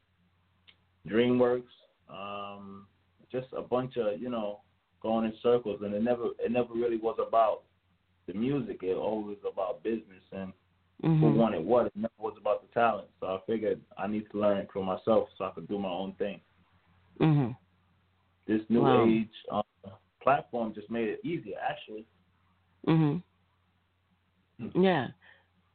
[1.07, 1.63] DreamWorks,
[2.09, 2.87] um,
[3.31, 4.59] just a bunch of you know
[5.01, 7.61] going in circles, and it never it never really was about
[8.27, 8.79] the music.
[8.83, 10.53] It always was about business and
[11.01, 11.37] who Mm-hmm.
[11.37, 11.87] wanted what.
[11.87, 13.07] It never was about the talent.
[13.19, 16.13] So I figured I need to learn for myself so I could do my own
[16.13, 16.39] thing.
[17.19, 17.55] Mhm.
[18.47, 19.05] This new Wow.
[19.05, 19.61] age uh,
[20.21, 22.05] platform just made it easier, actually.
[22.87, 23.23] Mhm.
[24.75, 25.07] Yeah.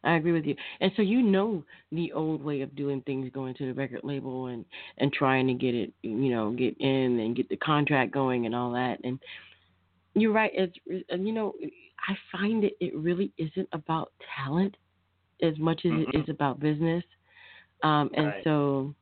[0.06, 0.54] I agree with you.
[0.80, 4.46] And so you know the old way of doing things, going to the record label
[4.46, 4.64] and
[4.98, 8.54] and trying to get it, you know, get in and get the contract going and
[8.54, 8.98] all that.
[9.04, 9.18] And
[10.14, 10.52] you're right.
[10.54, 10.76] It's
[11.10, 11.52] and you know,
[12.08, 14.76] I find it it really isn't about talent
[15.42, 16.22] as much as it Mm-mm.
[16.22, 17.04] is about business.
[17.82, 18.44] Um, and Right.
[18.44, 18.94] so,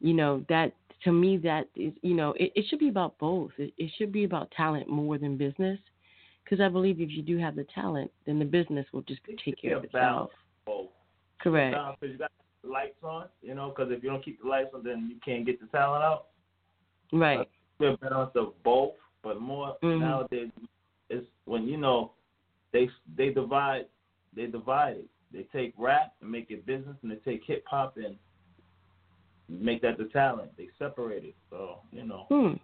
[0.00, 0.72] you know, that
[1.04, 3.50] to me that is, you know, it, it should be about both.
[3.58, 5.78] It, it should be about talent more than business.
[6.44, 9.60] Because I believe if you do have the talent, then the business will just take
[9.62, 10.30] care of itself.
[10.66, 10.90] Oh,
[11.40, 11.76] Correct.
[12.00, 12.30] because you got
[12.64, 15.44] lights on, you know, because if you don't keep the lights on, then you can't
[15.44, 16.26] get the talent out.
[17.12, 17.48] Right.
[17.80, 18.94] a balance of both,
[19.24, 20.00] but more Mhm.
[20.00, 20.50] nowadays
[21.10, 22.12] it's when you know
[22.70, 23.88] they they divide
[24.34, 25.08] they divide it.
[25.32, 28.16] They take rap and make it business, and they take hip hop and
[29.48, 30.56] make that the talent.
[30.56, 31.34] They separate it.
[31.50, 32.26] So you know.
[32.28, 32.54] Hmm.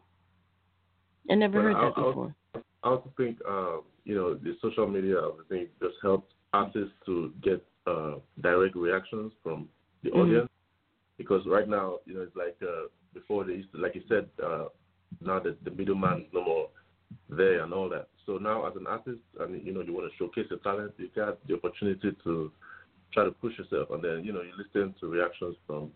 [1.30, 2.34] I never But heard I'll- that I'll- before.
[2.54, 7.62] I also think um, you know the social media everything just helped artists to get
[7.88, 8.14] uh,
[8.48, 9.58] direct reactions from
[10.02, 10.20] the Mhm.
[10.20, 10.50] audience
[11.16, 12.84] because right now you know it's like uh,
[13.14, 14.66] before they used to like you said uh,
[15.20, 16.68] now that the middleman is no more
[17.30, 18.08] there and all that.
[18.26, 21.08] So now as an artist and you know you want to showcase your talent, you
[21.16, 22.52] got the opportunity to
[23.12, 25.90] try to push yourself and then you know you listen to reactions from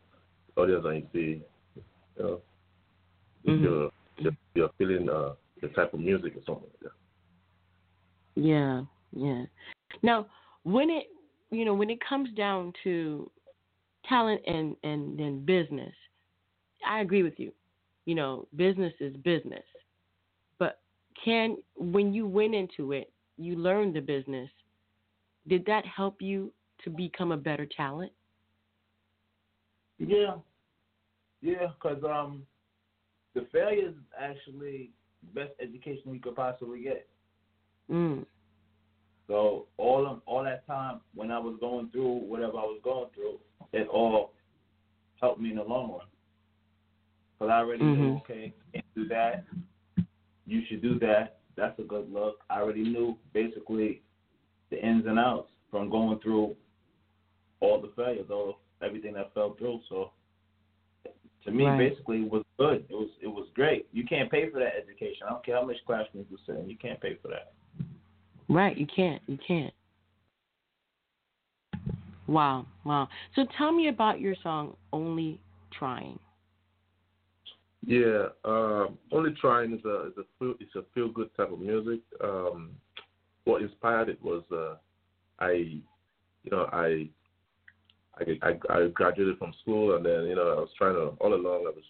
[0.46, 1.30] the audience and you see
[2.16, 2.40] you know
[3.46, 3.62] Mhm.
[3.62, 6.96] you're, you're you're feeling uh, the type of music or something like that.
[8.34, 8.82] Yeah,
[9.12, 9.44] yeah.
[10.02, 10.26] Now,
[10.64, 11.06] when it
[11.52, 13.30] you know when it comes down to
[14.08, 15.94] talent and and then business,
[16.86, 17.52] I agree with you.
[18.06, 19.64] You know, business is business,
[20.58, 20.80] but
[21.22, 24.50] can when you went into it, you learned the business.
[25.48, 26.52] Did that help you
[26.84, 28.12] to become a better talent?
[29.98, 30.36] Yeah,
[31.42, 32.44] yeah, because um,
[33.34, 34.90] the failure is actually
[35.22, 37.08] the best education you could possibly get.
[37.90, 38.24] Mm.
[39.32, 43.06] So all of, all that time when I was going through whatever I was going
[43.14, 43.38] through,
[43.72, 44.34] it all
[45.22, 46.06] helped me in the long run.
[47.38, 48.20] Because I already knew, Mhm.
[48.20, 49.46] okay, can't do that.
[50.44, 51.38] You should do that.
[51.54, 52.44] That's a good look.
[52.50, 54.02] I already knew basically
[54.68, 56.54] the ins and outs from going through
[57.60, 59.80] all the failures, all everything that fell through.
[59.88, 60.12] So
[61.44, 61.78] to me, Right.
[61.78, 62.84] basically, it was good.
[62.90, 63.88] It was it was great.
[63.92, 65.26] You can't pay for that education.
[65.26, 66.68] I don't care how much classrooms you in.
[66.68, 67.54] You can't pay for that.
[68.52, 69.22] Right, you can't.
[69.26, 69.72] You can't.
[72.26, 73.08] Wow, wow.
[73.34, 75.40] So tell me about your song Only
[75.72, 76.18] Trying.
[77.84, 81.58] Yeah, um, only trying is a is a feel it's a feel good type of
[81.58, 82.00] music.
[82.22, 82.72] Um,
[83.44, 84.76] what inspired it was uh,
[85.40, 85.50] I,
[86.44, 87.08] you know, I,
[88.20, 91.64] I I graduated from school and then you know I was trying to all along
[91.66, 91.84] I was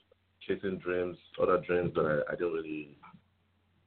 [0.47, 2.97] chasing dreams, other dreams that I, I didn't really,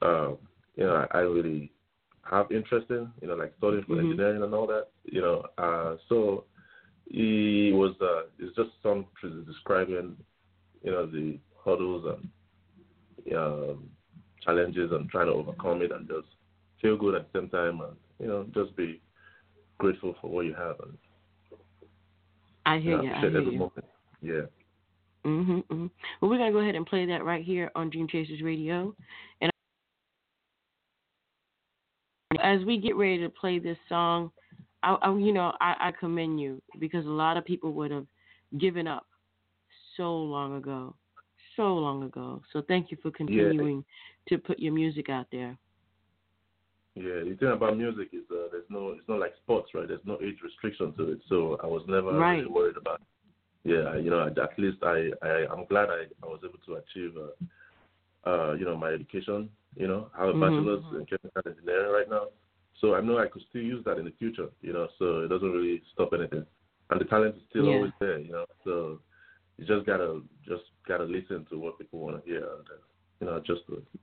[0.01, 0.37] um,
[0.75, 1.71] you know, I, I really
[2.29, 4.03] have interest in, you know, like studying for Mhm.
[4.05, 5.45] engineering and all that, you know.
[5.57, 6.45] Uh, so
[7.09, 9.05] he was uh, it's just some
[9.45, 10.17] describing,
[10.83, 12.05] you know, the hurdles
[13.25, 13.89] and um,
[14.43, 16.27] challenges and trying to overcome it and just
[16.81, 19.01] feel good at the same time and you know just be
[19.79, 20.97] grateful for what you have and
[22.65, 23.11] I you hear know, you.
[23.13, 23.59] I hear every you.
[23.59, 23.85] moment.
[24.21, 24.41] Yeah.
[25.25, 25.63] Mhm.
[25.65, 25.89] mhm.
[26.21, 28.95] Well, we're gonna go ahead and play that right here on Dream Chasers Radio,
[29.41, 29.51] and
[32.41, 34.31] as we get ready to play this song,
[34.83, 38.05] I, I you know, I, I commend you because a lot of people would have
[38.59, 39.05] given up
[39.97, 40.95] so long ago,
[41.55, 42.41] so long ago.
[42.53, 43.83] So thank you for continuing
[44.29, 45.57] to put your music out there.
[46.95, 49.87] Yeah, the thing about music is uh, there's no it's not like sports, right?
[49.87, 52.37] There's no age restriction to it, so I was never Right.
[52.37, 53.01] really worried about.
[53.01, 53.07] It.
[53.71, 56.75] Yeah, you know, at at least I I I'm glad I I was able to
[56.75, 57.33] achieve uh,
[58.25, 59.49] uh you know my education.
[59.75, 60.41] You know, I have a Mhm.
[60.41, 62.27] bachelor's in chemical engineering right now,
[62.79, 64.49] so I know I could still use that in the future.
[64.61, 66.45] You know, so it doesn't really stop anything,
[66.89, 67.75] and the talent is still Yeah.
[67.75, 68.19] always there.
[68.19, 68.99] You know, so
[69.57, 72.81] you just gotta just gotta listen to what people want to hear, and uh,
[73.19, 73.99] you know, just do it.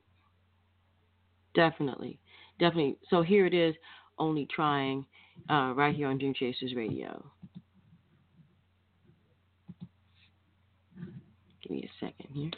[1.55, 2.19] Definitely,
[2.59, 2.97] definitely.
[3.11, 3.75] So here it is,
[4.19, 5.05] only trying,
[5.51, 7.23] uh, right here on Dream Chasers Radio.
[11.63, 12.51] Give me a second here.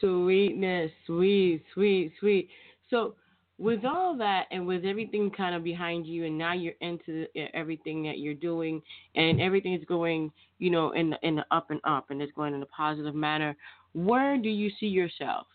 [0.00, 2.48] Sweetness, sweet, sweet, sweet.
[2.90, 3.14] So,
[3.58, 8.04] with all that, and with everything kind of behind you, and now you're into everything
[8.04, 8.80] that you're doing,
[9.16, 10.30] and everything is going,
[10.60, 13.16] you know, in the, in the up and up, and it's going in a positive
[13.16, 13.56] manner.
[13.94, 15.48] Where do you see yourself?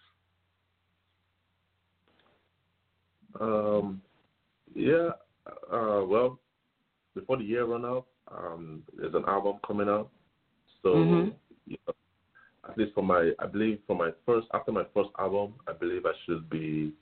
[3.39, 4.01] Um,
[4.75, 5.11] Yeah.
[5.45, 6.39] Uh, well,
[7.15, 10.09] before the year run out, um, there's an album coming out.
[10.81, 11.35] So, Mhm.
[11.65, 11.93] you know,
[12.69, 16.05] at least for my, I believe for my first, after my first album, I believe
[16.05, 16.93] I should be,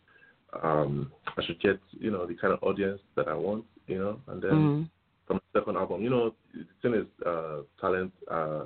[0.64, 4.20] um, I should get, you know, the kind of audience that I want, you know,
[4.28, 4.90] and then Mhm.
[5.28, 8.66] from the second album, you know, the thing is, uh, talent, uh,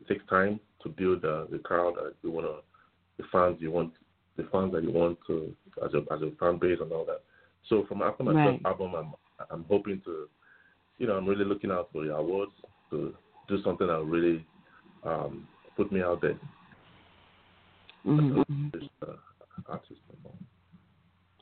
[0.00, 2.62] it takes time to build uh, the crowd that you want to,
[3.16, 3.92] the fans you want,
[4.36, 5.54] the fans that you want to,
[5.84, 7.22] as a, as a fan base and all that.
[7.68, 8.54] So from after my Right.
[8.54, 9.14] first album, I'm,
[9.50, 10.28] I'm hoping to,
[10.98, 12.52] you know, I'm really looking out for the awards
[12.90, 13.14] to
[13.48, 14.44] do something that really
[15.04, 15.46] um,
[15.76, 16.38] put me out there
[18.04, 18.44] Mhm.
[18.74, 19.18] as an
[19.68, 20.00] artist.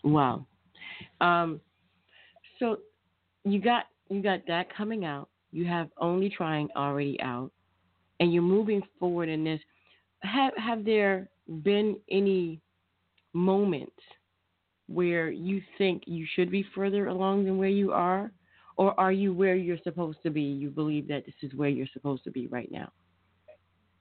[0.03, 0.47] Wow.
[1.21, 1.61] Um,
[2.59, 2.81] so
[3.45, 5.29] you got you got that coming out.
[5.53, 7.51] You have only trying already out,
[8.21, 9.61] and you're moving forward in this.
[10.21, 11.29] Have have there
[11.63, 12.61] been any
[13.33, 14.03] moments
[14.89, 18.31] where you think you should be further along than where you are,
[18.77, 20.43] or are you where you're supposed to be?
[20.43, 22.91] You believe that this is where you're supposed to be right now.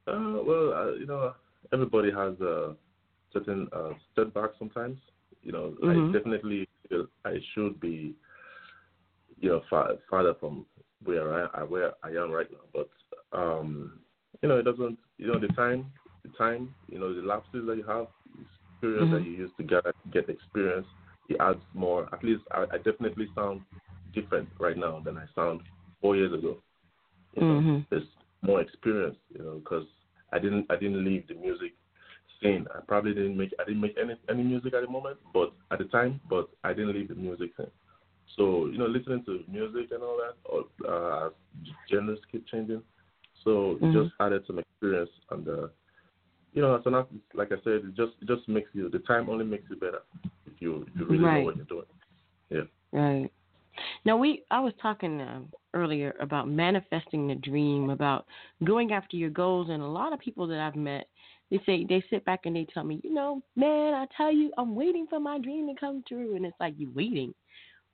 [0.07, 1.33] Uh, well, uh, you know,
[1.73, 2.75] everybody has a
[3.33, 4.99] certain uh, setback sometimes.
[5.41, 6.09] You know, Mhm.
[6.09, 8.15] I definitely feel I should be,
[9.39, 10.65] you know, far, farther from
[11.03, 12.65] where I where I am right now.
[12.73, 12.89] But
[13.37, 13.99] um,
[14.41, 14.97] you know, it doesn't.
[15.17, 15.91] You know, the time,
[16.23, 18.07] the time, you know, the lapses that you have,
[18.37, 18.45] the
[18.75, 19.25] experience that Mhm.
[19.25, 20.87] you use to get get experience,
[21.29, 22.07] it adds more.
[22.13, 23.61] At least I, I definitely sound
[24.13, 25.61] different right now than I sound
[26.01, 26.57] four years ago.
[27.35, 27.85] You know, Mhm.
[27.89, 28.07] there's
[28.41, 29.85] more experience, you know, because
[30.31, 31.73] I didn't I didn't leave the music
[32.41, 32.67] scene.
[32.75, 35.79] I probably didn't make I didn't make any any music at the moment, but at
[35.79, 37.71] the time, but I didn't leave the music scene.
[38.35, 40.59] So you know, listening to music and all that, or
[40.93, 41.29] uh,
[41.89, 42.81] genres keep changing.
[43.43, 43.93] So it Mhm.
[43.93, 45.67] just added some experience, and uh,
[46.55, 48.99] you know, as an artist, like I said, it just it just makes you the
[48.99, 49.99] time only makes you better
[50.47, 51.39] if you if you really Right.
[51.39, 51.85] know what you're doing.
[52.49, 52.61] Yeah.
[52.91, 53.31] Right.
[54.05, 58.25] Now we I was talking um, earlier about manifesting the dream, about
[58.63, 61.07] going after your goals, and a lot of people that I've met,
[61.51, 64.51] they say they sit back and they tell me, you know, man, I tell you,
[64.57, 67.33] I'm waiting for my dream to come true, and it's like you waiting.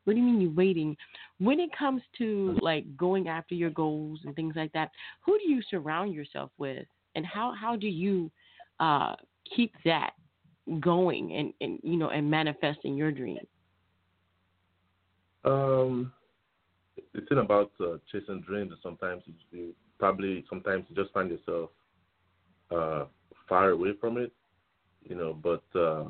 [0.03, 0.95] What do you mean you waiting?
[1.39, 4.91] When it comes to like going after your goals and things like that,
[5.25, 6.85] who do you surround yourself with,
[7.15, 8.29] and how how do you
[8.81, 9.15] uh,
[9.55, 10.13] keep that
[10.81, 13.39] going and, and you know and manifesting your dream?
[15.43, 16.11] Um,
[17.13, 21.29] the thing about uh, chasing dreams is sometimes you, you probably sometimes you just find
[21.31, 21.69] yourself
[22.71, 23.05] uh,
[23.47, 24.31] far away from it,
[25.03, 25.33] you know.
[25.33, 26.05] But uh,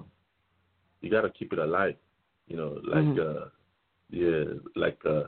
[1.02, 1.96] you got to keep it alive,
[2.48, 2.80] you know.
[2.88, 3.18] Like Mhm.
[3.18, 3.46] uh,
[4.10, 4.44] yeah,
[4.76, 5.24] like uh,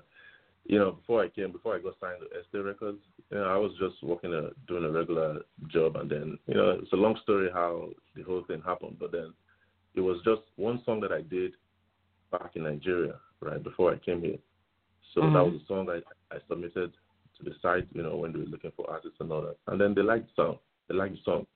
[0.66, 3.00] you know, before I came, before I got signed to Estate Records,
[3.30, 6.80] you know, I was just working a doing a regular job, and then you know,
[6.82, 9.34] it's a long story how the whole thing happened, but then
[9.96, 11.54] it was just one song that I did
[12.32, 14.40] back in Nigeria, right before I came here.
[15.14, 15.34] So Mhm.
[15.34, 16.02] that was a song I,
[16.36, 16.94] I submitted
[17.38, 19.58] to the site, you know, when they were looking for artists and all that.
[19.68, 20.60] And then they liked the song.
[20.88, 21.48] They liked the song.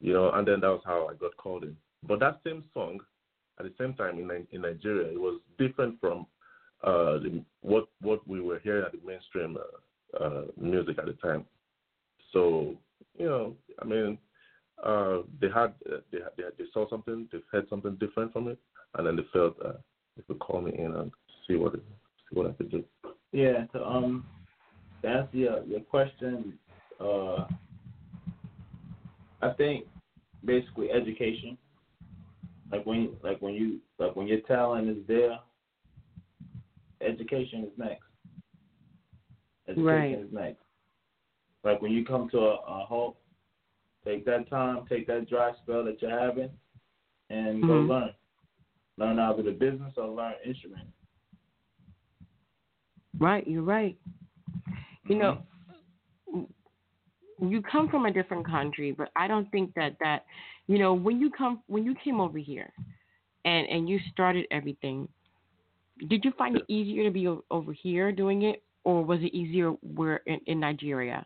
[0.00, 1.76] You know, and then that was how I got called in.
[2.02, 3.00] But that same song,
[3.58, 6.26] at the same time in in Nigeria, it was different from
[6.84, 11.12] uh, the, what what we were hearing at the mainstream uh, uh, music at the
[11.14, 11.44] time.
[12.32, 12.74] So
[13.18, 14.18] you know, I mean,
[14.84, 18.48] uh, they had uh, they, had- they they saw something, they heard something different from
[18.48, 18.58] it,
[18.94, 19.74] and then they felt uh,
[20.16, 21.10] they could call me in and
[21.46, 21.82] see what it,
[22.30, 22.84] see what I could do.
[23.32, 24.24] Yeah, to um
[25.02, 26.58] to answer your, your question,
[27.00, 27.46] uh
[29.40, 29.86] I think
[30.44, 31.58] basically education.
[32.70, 35.38] Like when like when you like when your talent is there,
[37.02, 38.04] education is next.
[39.68, 40.18] Education Right.
[40.18, 40.62] is next.
[41.64, 43.16] Like when you come to a, a halt,
[44.04, 46.50] take that time, take that dry spell that you're having
[47.30, 47.88] and go Mhm.
[47.88, 48.14] learn.
[48.98, 50.88] Learn either the business or learn instrument.
[53.18, 53.96] Right, you're right.
[55.04, 55.42] You know,
[57.40, 60.24] you come from a different country, but I don't think that that,
[60.66, 62.72] you know, when you come when you came over here,
[63.44, 65.08] and and you started everything,
[66.08, 69.34] did you find it easier to be o- over here doing it, or was it
[69.34, 71.24] easier where in, in Nigeria?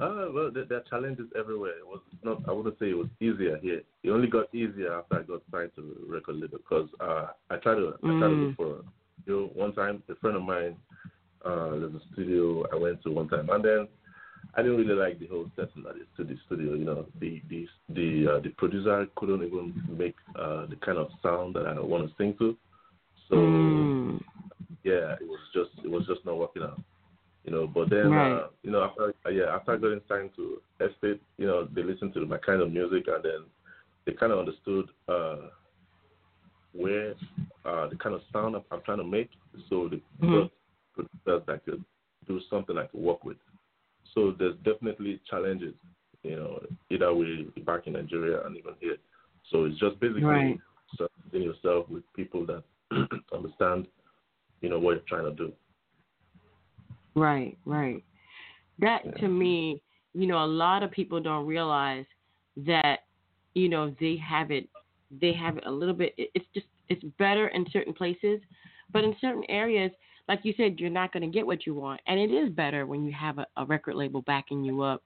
[0.00, 1.78] Uh, well, there, there are challenges everywhere.
[1.78, 2.42] It was not.
[2.48, 3.82] I wouldn't say it was easier here.
[4.02, 7.76] It only got easier after I got signed to record label because uh, I tried
[7.76, 7.94] to.
[8.02, 8.40] I tried to Mm.
[8.48, 8.84] look for.
[9.26, 10.76] You know, one time a friend of mine.
[11.44, 13.86] Uh, there's a studio I went to one time, and then
[14.54, 16.36] I didn't really like the whole setting at the studio.
[16.46, 20.98] Studio, you know, the the the uh, the producer couldn't even make uh, the kind
[20.98, 22.56] of sound that I want to sing to.
[23.28, 24.20] So Mm.
[24.82, 26.80] yeah, it was just it was just not working out.
[27.44, 28.32] You know, but then Right.
[28.32, 32.26] uh, you know after yeah after getting signed to Estate, you know they listened to
[32.26, 33.44] my kind of music and then
[34.06, 35.48] they kind of understood uh,
[36.72, 37.14] where
[37.64, 39.30] uh, the kind of sound I'm, I'm trying to make,
[39.68, 40.50] so the Mhm.
[40.94, 41.84] producers that could
[42.26, 43.36] do something I could work with.
[44.14, 45.74] So there's definitely challenges,
[46.22, 48.96] you know, either way back in Nigeria and even here.
[49.50, 50.60] So it's just basically Right.
[50.96, 52.62] surrounding yourself with people that
[53.34, 53.86] understand,
[54.60, 55.52] you know, what you're trying to do.
[57.14, 58.02] Right, right.
[58.78, 59.12] That Yeah.
[59.12, 59.80] to me,
[60.14, 62.06] you know, a lot of people don't realize
[62.58, 63.04] that,
[63.54, 64.68] you know, they have it,
[65.20, 66.14] they have it a little bit.
[66.16, 68.40] It's just, it's better in certain places,
[68.92, 69.90] but in certain areas,
[70.28, 72.86] like you said, you're not going to get what you want, and it is better
[72.86, 75.02] when you have a, a record label backing you up.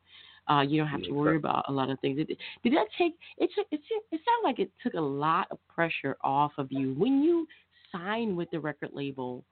[0.49, 2.17] Uh, you don't have to worry about a lot of things.
[2.17, 2.29] Did,
[2.63, 3.15] did that take?
[3.37, 3.67] It took.
[3.71, 7.47] It, it sounded like it took a lot of pressure off of you when you
[7.93, 9.45] signed with the record label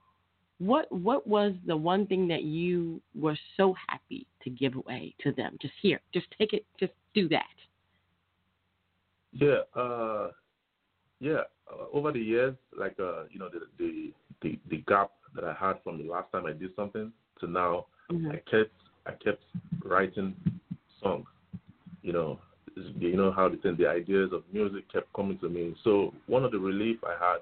[0.59, 5.31] what what was the one thing that you were so happy to give away to
[5.33, 5.57] them?
[5.61, 7.45] Just here, just take it, just do that.
[9.33, 10.31] Yeah, uh,
[11.19, 11.41] yeah.
[11.71, 15.53] Uh, over the years, like uh, you know, the, the the the gap that I
[15.53, 18.31] had from the last time I did something to now, Mhm.
[18.31, 18.71] I kept
[19.05, 19.43] I kept
[19.83, 20.35] writing
[21.01, 21.27] songs.
[22.01, 22.39] You know,
[22.97, 25.75] you know how the thing, the ideas of music kept coming to me.
[25.83, 27.41] So one of the relief I had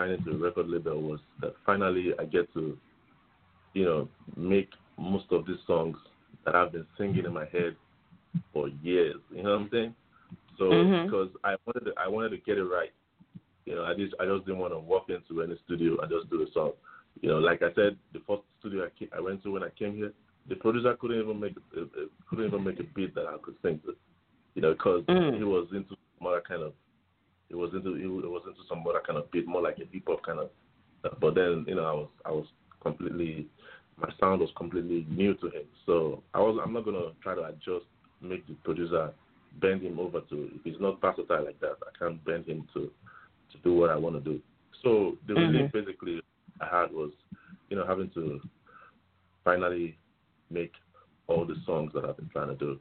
[0.00, 2.76] signing to a record label was that finally I get to,
[3.74, 5.96] you know, make most of these songs
[6.44, 7.76] that I've been singing in my head
[8.52, 9.16] for years.
[9.30, 9.94] You know what I'm saying?
[10.58, 11.04] So Mhm.
[11.04, 12.92] because I wanted to, I wanted to get it right.
[13.66, 16.30] You know, I just I just didn't want to walk into any studio and just
[16.30, 16.72] do a song.
[17.20, 19.70] You know, like I said, the first studio I, came, I went to when I
[19.70, 20.12] came here,
[20.48, 23.56] the producer couldn't even make a, a, couldn't even make a beat that I could
[23.62, 23.94] sing to.
[24.54, 25.36] You know, because Mm.
[25.38, 25.96] he was into
[26.26, 26.72] other kind of,
[27.50, 30.04] he was into he was into some other kind of beat, more like a hip
[30.06, 30.50] hop kind of.
[31.00, 31.14] stuff.
[31.20, 32.46] But then you know, I was I was
[32.80, 33.46] completely,
[33.98, 35.64] my sound was completely new to him.
[35.84, 37.84] So I was I'm not gonna try to adjust,
[38.22, 39.10] make the producer
[39.60, 40.50] bend him over to.
[40.54, 42.90] If he's not versatile like that, I can't bend him to
[43.52, 44.40] to do what I want to do.
[44.82, 45.40] So the Mhm.
[45.52, 46.22] relief basically
[46.60, 47.10] I had was,
[47.68, 48.40] you know, having to
[49.44, 49.98] finally
[50.50, 50.72] make
[51.26, 52.78] all the songs that I've been trying to do,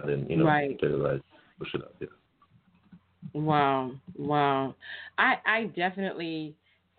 [0.00, 0.78] and then you know Right.
[0.80, 1.22] get it right,
[1.58, 2.08] push it out there.
[3.34, 4.74] Wow, wow.
[5.18, 6.54] I I definitely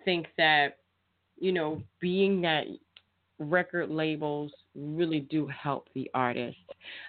[0.05, 0.77] think that
[1.39, 2.65] you know being that
[3.39, 6.57] record labels really do help the artist.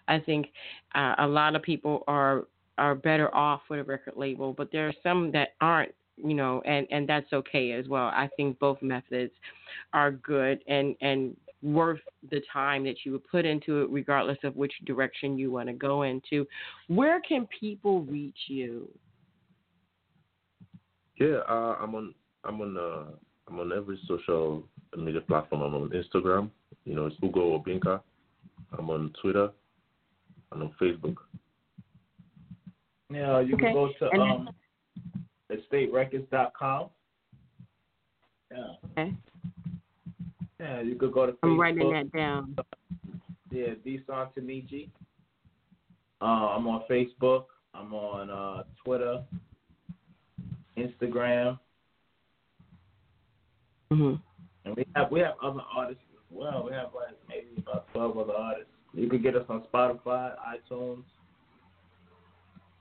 [0.08, 0.48] I think
[0.94, 2.44] uh, a lot of people are
[2.78, 5.94] are better off with a record label, but there are some that aren't.
[6.16, 8.06] You know, and and that's okay as well.
[8.06, 9.32] I think both methods
[9.92, 12.00] are good and and worth
[12.30, 15.74] the time that you would put into it, regardless of which direction you want to
[15.74, 16.46] go into.
[16.88, 18.88] Where can people reach you?
[21.16, 23.12] Yeah, uh, I'm on I'm on uh,
[23.48, 24.64] I'm on every social
[24.96, 25.62] media platform.
[25.62, 26.50] I'm on Instagram,
[26.84, 28.00] you know, it's Ugo Obinka.
[28.78, 29.50] I'm on Twitter
[30.52, 31.16] and on Facebook.
[33.12, 33.64] Yeah, you Okay.
[33.66, 34.50] can go to And- um,
[35.50, 36.90] estaterecords.com.
[38.52, 38.64] Yeah.
[38.92, 39.14] Okay.
[40.60, 41.38] Yeah, you could go to Facebook.
[41.42, 42.56] I'm writing that down.
[43.50, 44.90] Yeah, Desan Tamichi.
[46.20, 47.44] Uh, I'm on Facebook.
[47.72, 49.22] I'm on uh, Twitter,
[50.76, 51.58] Instagram,
[53.90, 54.14] hmm
[54.64, 56.64] and we have we have other artists as well.
[56.68, 58.70] We have like maybe about twelve other artists.
[58.92, 61.04] You could get us on Spotify, iTunes.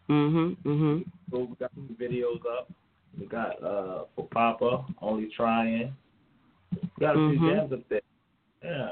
[0.09, 0.57] Mhm.
[0.63, 1.05] Mhm.
[1.31, 2.69] So we got some videos up.
[3.17, 5.95] We got uh for Papa, Only Trying.
[6.99, 8.01] Got a few jams up there.
[8.63, 8.89] Yeah.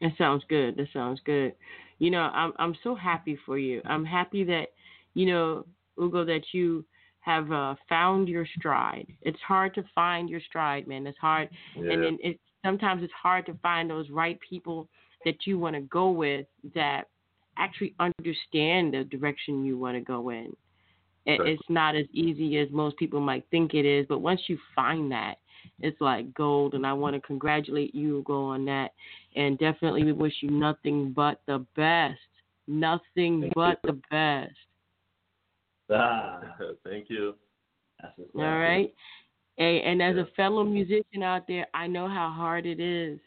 [0.00, 0.76] That sounds good.
[0.76, 1.54] That sounds good.
[1.98, 3.82] You know, I'm I'm so happy for you.
[3.84, 4.68] I'm happy that,
[5.14, 5.66] you know,
[6.00, 6.84] Ugo, that you
[7.20, 9.06] have uh, found your stride.
[9.22, 11.06] It's hard to find your stride, man.
[11.06, 11.92] It's hard, Yeah.
[11.92, 14.88] and, and it sometimes it's hard to find those right people
[15.24, 17.04] that you want to go with that
[17.58, 20.56] actually understand the direction you want to go in.
[21.26, 21.52] It, Exactly.
[21.52, 25.12] It's not as easy as most people might think it is, but once you find
[25.12, 25.34] that,
[25.80, 26.74] it's like gold.
[26.74, 28.92] And I want to congratulate you, Ugo, on that.
[29.36, 32.18] And definitely, we wish you nothing but the best.
[32.66, 33.92] Nothing Thank but you.
[33.92, 34.56] the best.
[35.90, 36.40] Ah,
[36.84, 37.34] Thank you.
[38.02, 38.12] All right.
[38.16, 38.60] what's All up.
[38.60, 38.94] right.
[39.56, 40.22] Hey, and as Yeah.
[40.22, 43.18] a fellow musician out there, I know how hard it is.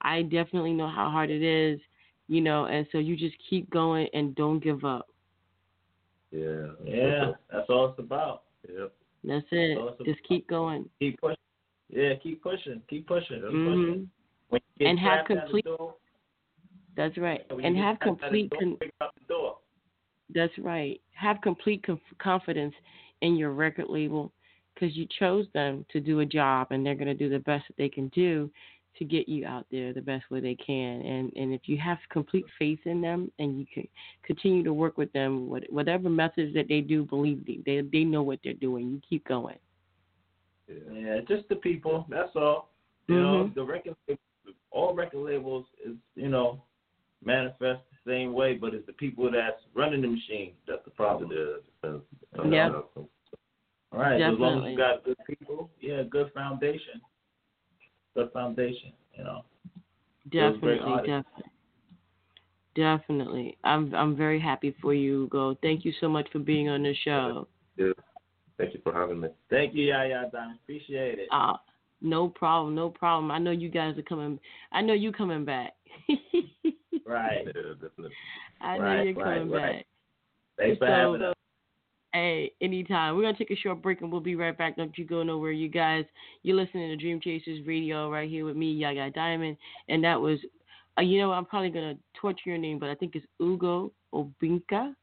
[0.00, 1.80] I definitely know how hard it is,
[2.28, 5.08] you know, and so you just keep going and don't give up.
[6.30, 6.68] Yeah.
[6.84, 8.44] Yeah, that's all it's about.
[8.68, 8.92] Yep.
[9.24, 9.78] That's it.
[9.78, 10.06] Awesome.
[10.06, 10.88] Just keep going.
[10.98, 11.36] Keep pushing.
[11.90, 12.82] Yeah, keep pushing.
[12.88, 13.40] Keep pushing.
[13.40, 14.10] Keep hmm pushing.
[14.50, 15.94] When you get And have trapped at the complete- door,
[16.96, 17.46] That's right.
[17.62, 19.58] And have trapped at the complete door, con- pick up the door.
[20.34, 21.00] That's right.
[21.12, 22.74] Have complete conf- confidence
[23.22, 24.32] in your record label
[24.74, 27.66] because you chose them to do a job and they're going to do the best
[27.68, 28.50] that they can do
[28.96, 31.00] to get you out there the best way they can.
[31.02, 33.86] And and if you have complete faith in them and you can
[34.24, 38.22] continue to work with them, whatever methods that they do, believe me, they they know
[38.22, 38.88] what they're doing.
[38.90, 39.58] You keep going.
[40.68, 40.92] Yeah.
[40.92, 42.06] Yeah, just the people.
[42.08, 42.70] That's all.
[43.08, 43.54] You know, Mhm.
[43.54, 43.96] the record,
[44.70, 46.62] all record labels is you know
[47.24, 51.30] manifest the same way, but it's the people that's running the machine that's the problem.
[51.32, 52.04] Yeah, depends.
[52.52, 52.80] Yeah.
[53.90, 57.00] All right, so as long as you got good people, yeah, good foundation,
[58.14, 58.92] good foundation.
[59.16, 59.44] You know,
[60.30, 61.44] Definitely, definitely.
[62.74, 63.58] Definitely.
[63.64, 65.56] I'm I'm very happy for you, Go.
[65.62, 67.48] Thank you so much for being on the show.
[67.76, 67.92] Yeah.
[68.58, 69.28] Thank you for having me.
[69.50, 70.58] thank you, Yaya Don.
[70.64, 71.28] Appreciate it.
[71.30, 71.54] Uh
[72.00, 73.30] no problem, no problem.
[73.30, 74.38] I know you guys are coming
[74.72, 75.74] I know you coming back.
[77.06, 77.46] Right.
[77.46, 78.10] Yeah, definitely.
[78.60, 79.76] I know Right, you're right, coming right.
[79.76, 79.86] back.
[80.58, 81.34] Thanks for having us.
[82.12, 83.16] Hey, anytime.
[83.16, 84.76] We're gonna take a short break and we'll be right back.
[84.76, 86.04] Don't you go nowhere, you guys.
[86.42, 89.56] You're listening to Dream Chasers Radio right here with me, Yaya Diamond,
[89.88, 90.38] and that was,
[90.98, 94.94] uh, you know, I'm probably gonna torture your name, but I think it's Ugo Obinka.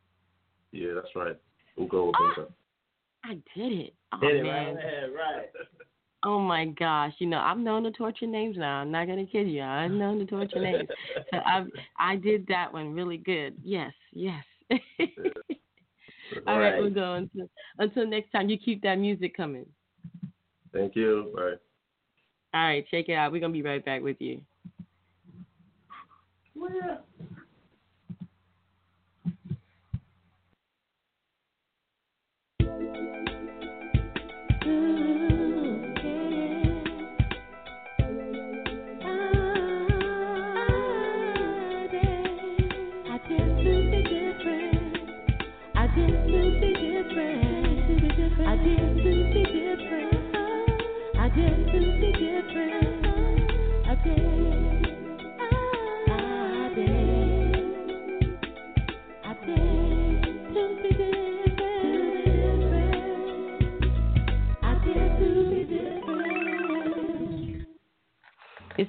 [0.71, 1.35] Yeah, that's right.
[1.79, 2.47] Ugo Obinka.
[3.27, 3.93] I did it.
[4.13, 4.75] Oh Hit it man.
[4.75, 5.45] right there, right.
[6.27, 7.13] Oh my gosh.
[7.19, 8.77] You know, I'm known to torture names now.
[8.77, 9.61] I'm not gonna kid you.
[9.61, 10.87] I'm known to torture names.
[11.31, 11.65] So I
[11.99, 13.53] I did that one really good.
[13.63, 14.43] Yes, yes.
[16.47, 16.81] All right, Right.
[16.83, 17.13] Ugo.
[17.13, 17.47] Until,
[17.77, 19.67] until next time, you keep that music coming.
[20.73, 21.31] Thank you.
[21.35, 21.53] Bye.
[22.55, 23.31] All right, check it out.
[23.31, 24.41] We're gonna be right back with you.
[34.67, 35.04] It's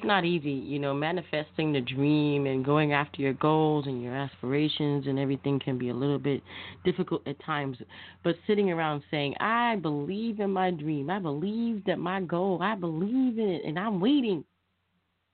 [0.07, 5.07] not easy, you know, manifesting the dream and going after your goals and your aspirations
[5.07, 6.43] and everything can be a little bit
[6.85, 7.77] difficult at times.
[8.25, 12.75] But sitting around saying, I believe in my dream, I believe that my goal, I
[12.75, 14.45] believe in it, and I'm waiting.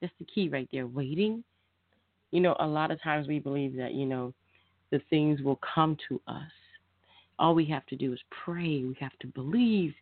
[0.00, 1.44] That's the key right there, waiting.
[2.30, 4.32] You know, a lot of times we believe that, you know,
[4.90, 6.42] the things will come to us.
[7.38, 9.94] All we have to do is pray, we have to believe,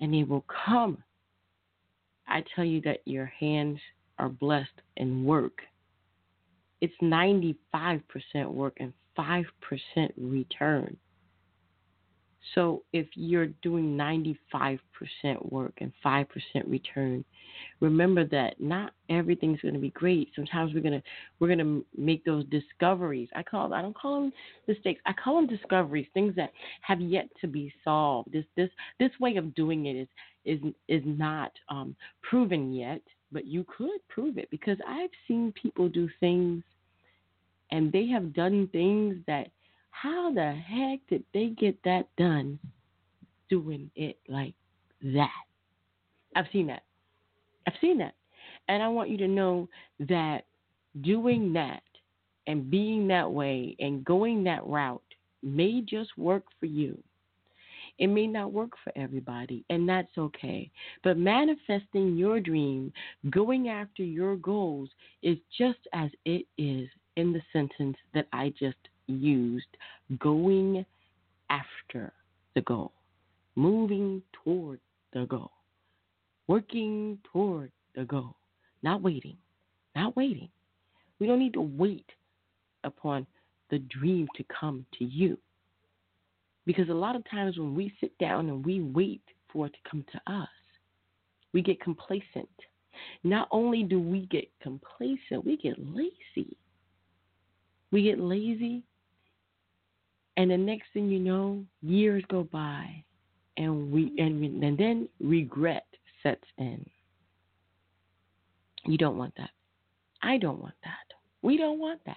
[0.00, 1.02] and they will come.
[2.28, 3.78] I tell you that your hands
[4.18, 5.60] are blessed in work.
[6.80, 7.56] It's 95%
[8.46, 9.44] work and 5%
[10.16, 10.96] return.
[12.54, 14.78] So if you're doing 95%
[15.50, 16.26] work and 5%
[16.66, 17.24] return,
[17.80, 20.28] remember that not everything's going to be great.
[20.36, 21.02] Sometimes we're going to
[21.38, 23.28] we're going to make those discoveries.
[23.34, 24.32] I call I don't call them
[24.68, 25.00] mistakes.
[25.06, 26.50] I call them discoveries, things that
[26.82, 28.32] have yet to be solved.
[28.32, 30.08] This this this way of doing it is
[30.44, 33.02] is is not um, proven yet,
[33.36, 36.62] but you could prove it because I've seen people do things,
[37.70, 39.48] and they have done things that
[39.90, 42.58] how the heck did they get that done,
[43.50, 44.54] doing it like
[45.02, 45.28] that?
[46.34, 46.84] I've seen that.
[47.66, 48.14] I've seen that,
[48.68, 49.68] and I want you to know
[50.08, 50.46] that
[51.02, 51.82] doing that
[52.46, 55.02] and being that way and going that route
[55.42, 56.96] may just work for you.
[57.98, 60.70] It may not work for everybody, and that's okay.
[61.02, 62.92] But manifesting your dream,
[63.30, 64.90] going after your goals,
[65.22, 68.76] is just as it is in the sentence that I just
[69.06, 69.66] used
[70.18, 70.84] going
[71.48, 72.12] after
[72.54, 72.92] the goal,
[73.54, 74.80] moving toward
[75.12, 75.52] the goal,
[76.46, 78.36] working toward the goal,
[78.82, 79.36] not waiting,
[79.94, 80.48] not waiting.
[81.18, 82.10] We don't need to wait
[82.84, 83.26] upon
[83.70, 85.38] the dream to come to you.
[86.66, 89.90] Because a lot of times when we sit down and we wait for it to
[89.90, 90.48] come to us,
[91.52, 92.48] we get complacent.
[93.22, 96.56] Not only do we get complacent, we get lazy.
[97.92, 98.82] We get lazy,
[100.36, 103.04] and the next thing you know, years go by,
[103.56, 105.86] and we and, and then regret
[106.22, 106.84] sets in.
[108.84, 109.50] You don't want that.
[110.22, 111.14] I don't want that.
[111.42, 112.16] We don't want that.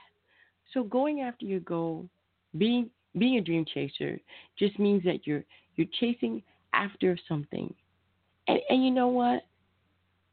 [0.74, 2.10] So going after your goal,
[2.58, 4.20] being being a dream chaser
[4.58, 5.44] just means that you're
[5.76, 6.44] you're chasing
[6.74, 7.74] after something.
[8.48, 9.44] And and you know what?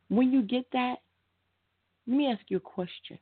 [0.09, 0.97] When you get that,
[2.07, 3.19] let me ask you a question.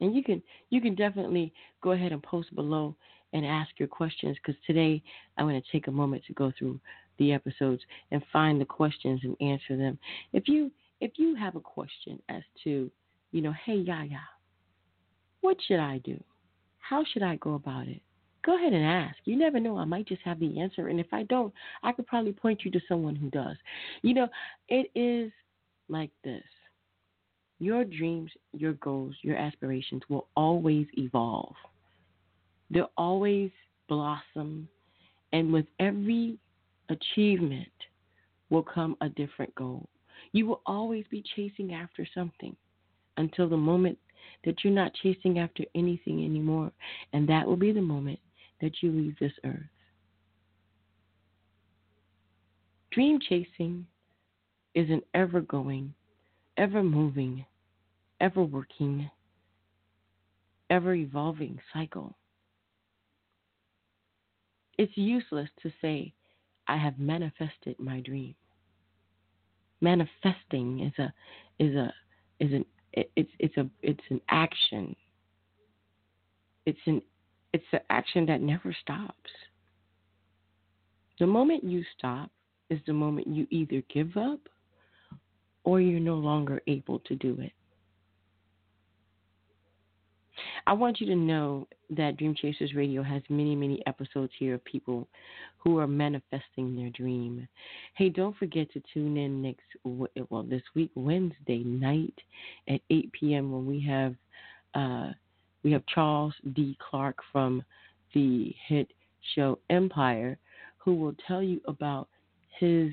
[0.00, 2.96] And you can you can definitely go ahead and post below
[3.32, 5.02] and ask your questions because today
[5.36, 6.80] I'm going to take a moment to go through
[7.18, 9.98] the episodes and find the questions and answer them.
[10.32, 10.70] If you
[11.00, 12.90] if you have a question as to,
[13.30, 14.20] you know, hey Yaya,
[15.40, 16.22] what should I do?
[16.78, 18.00] How should I go about it?
[18.48, 19.16] Go ahead and ask.
[19.26, 19.76] You never know.
[19.76, 20.88] I might just have the answer.
[20.88, 23.56] And if I don't, I could probably point you to someone who does.
[24.00, 24.28] You know,
[24.70, 25.30] it is
[25.88, 26.42] like this
[27.58, 31.54] your dreams, your goals, your aspirations will always evolve,
[32.70, 33.50] they'll always
[33.88, 34.68] blossom.
[35.34, 36.38] And with every
[36.88, 37.68] achievement
[38.48, 39.86] will come a different goal.
[40.32, 42.56] You will always be chasing after something
[43.18, 43.98] until the moment
[44.46, 46.72] that you're not chasing after anything anymore.
[47.12, 48.18] And that will be the moment
[48.60, 49.60] that you leave this earth.
[52.90, 53.86] Dream chasing
[54.74, 55.94] is an ever going,
[56.56, 57.44] ever moving,
[58.20, 59.10] ever working,
[60.70, 62.16] ever evolving cycle.
[64.78, 66.12] It's useless to say,
[66.68, 68.34] I have manifested my dream.
[69.80, 71.12] Manifesting is a
[71.58, 71.92] is a
[72.40, 74.94] is an it's it's a it's an action.
[76.66, 77.00] It's an
[77.52, 79.30] it's an action that never stops.
[81.18, 82.30] The moment you stop
[82.70, 84.40] is the moment you either give up
[85.64, 87.52] or you're no longer able to do it.
[90.66, 94.64] I want you to know that Dream Chasers Radio has many, many episodes here of
[94.64, 95.08] people
[95.56, 97.48] who are manifesting their dream.
[97.94, 102.14] Hey, don't forget to tune in next, well, this week, Wednesday night
[102.68, 103.50] at 8 p.m.
[103.50, 104.14] when we have,
[104.74, 105.12] uh,
[105.62, 106.76] we have Charles D.
[106.90, 107.62] Clark from
[108.14, 108.90] the hit
[109.34, 110.38] show Empire,
[110.78, 112.08] who will tell you about
[112.58, 112.90] his,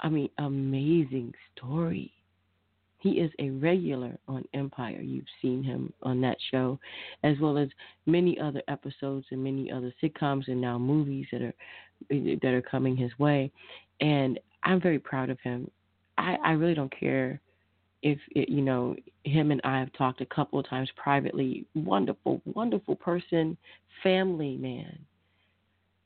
[0.00, 2.12] I mean, amazing story
[2.98, 5.00] he is a regular on Empire.
[5.00, 6.78] You've seen him on that show,
[7.22, 7.68] as well as
[8.06, 11.54] many other episodes and many other sitcoms and now movies that are
[12.10, 13.50] that are coming his way.
[14.00, 15.70] And I'm very proud of him.
[16.16, 17.40] I, I really don't care
[18.02, 18.94] if it, you know
[19.24, 21.66] him and I have talked a couple of times privately.
[21.74, 23.56] Wonderful, wonderful person,
[24.02, 24.98] family man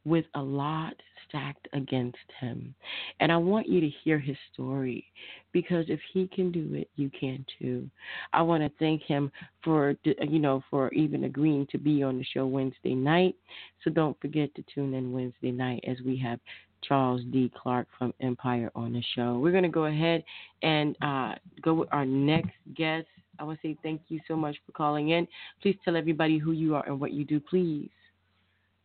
[0.05, 0.95] with a lot
[1.29, 2.75] stacked against him.
[3.21, 5.05] And I want you to hear his story
[5.53, 7.89] because if he can do it, you can too.
[8.33, 9.31] I want to thank him
[9.63, 13.37] for you know for even agreeing to be on the show Wednesday night.
[13.85, 16.41] So don't forget to tune in Wednesday night as we have
[16.83, 17.51] Charles D.
[17.61, 19.39] Clark from Empire on the show.
[19.39, 20.25] We're going to go ahead
[20.63, 23.07] and uh, go with our next guest.
[23.39, 25.27] I want to say thank you so much for calling in.
[25.63, 27.91] Please tell everybody who you are and what you do, please.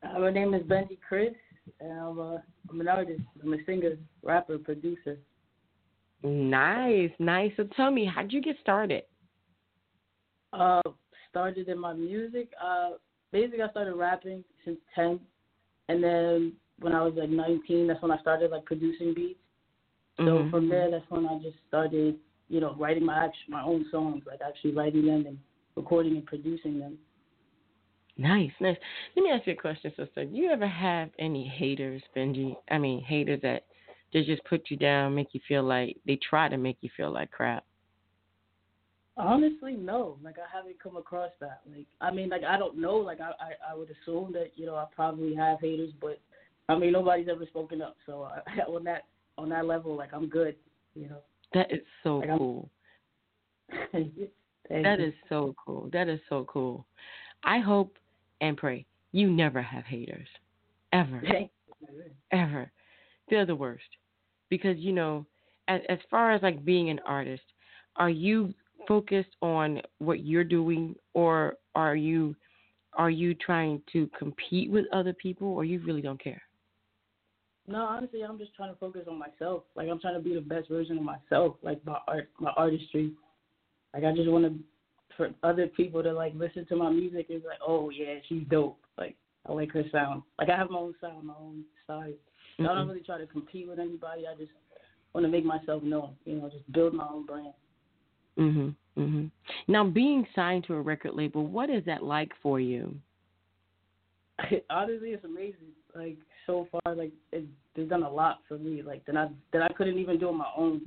[0.04, 1.36] Uh, my name is Benji Kriis,
[1.80, 3.22] and I'm, a, I'm an artist.
[3.44, 5.18] I'm a singer, rapper, producer.
[6.24, 7.52] Nice, nice.
[7.58, 9.04] So tell me, how'd you get started?
[10.54, 10.82] Uh,
[11.30, 12.52] started in my music.
[12.64, 12.92] Uh,
[13.32, 15.20] basically, I started rapping since 10,
[15.90, 19.40] and then when I was like 19, that's when I started like producing beats.
[20.18, 20.50] So mm-hmm.
[20.50, 22.16] from there, that's when I just started,
[22.50, 25.38] you know, writing my actual, my own songs, like actually writing them and
[25.76, 26.98] recording and producing them.
[28.18, 28.78] Nice, nice.
[29.16, 30.26] Let me ask you a question, sister.
[30.26, 32.56] Do you ever have any haters, Benji?
[32.72, 33.66] I mean, haters that
[34.12, 37.12] they just put you down, make you feel like they try to make you feel
[37.12, 37.64] like crap.
[39.18, 40.18] Honestly, no.
[40.24, 41.62] Like I haven't come across that.
[41.70, 42.96] Like I mean, like I don't know.
[42.96, 46.20] Like I, I, I would assume that you know I probably have haters, but
[46.70, 47.96] I mean nobody's ever spoken up.
[48.06, 49.04] So I, on that
[49.38, 50.56] on that level, like I'm good.
[50.96, 51.22] You know.
[51.54, 52.70] That is so like, cool.
[54.70, 55.90] that is so cool.
[55.94, 56.86] That is so cool.
[57.44, 57.98] I hope
[58.42, 58.86] and pray.
[59.12, 60.28] You never have haters.
[60.94, 61.22] Ever.
[62.32, 62.72] Ever.
[63.30, 63.84] They're the worst.
[64.50, 65.26] Because, you know,
[65.68, 67.44] as, as far as like being an artist,
[67.96, 68.54] are you
[68.88, 72.36] focused on what you're doing or are you
[72.94, 76.42] are you trying to compete with other people or you really don't care?
[77.68, 79.64] No, honestly, I'm just trying to focus on myself.
[79.76, 83.12] Like I'm trying to be the best version of myself, like my art, my artistry.
[83.94, 84.58] Like I just want to
[85.18, 88.44] for other people to like listen to my music and be like, oh yeah, she's
[88.50, 88.80] dope.
[88.98, 89.16] Like
[89.46, 90.24] I like her sound.
[90.40, 92.04] Like I have my own sound, my own style.
[92.04, 92.64] Mm-hmm.
[92.64, 92.90] I don't mm-hmm.
[92.90, 94.24] really try to compete with anybody.
[94.28, 94.52] I just
[95.14, 96.14] want to make myself known.
[96.26, 97.54] You know, just build my own brand.
[98.38, 98.76] Mhm.
[98.98, 99.32] Mhm.
[99.68, 102.96] Now, being signed to a record label, what is that like for you?
[104.70, 105.74] Honestly, it's amazing.
[105.96, 108.82] Like so far, like it, it's done a lot for me.
[108.82, 110.82] Like that I that I couldn't even do on my own.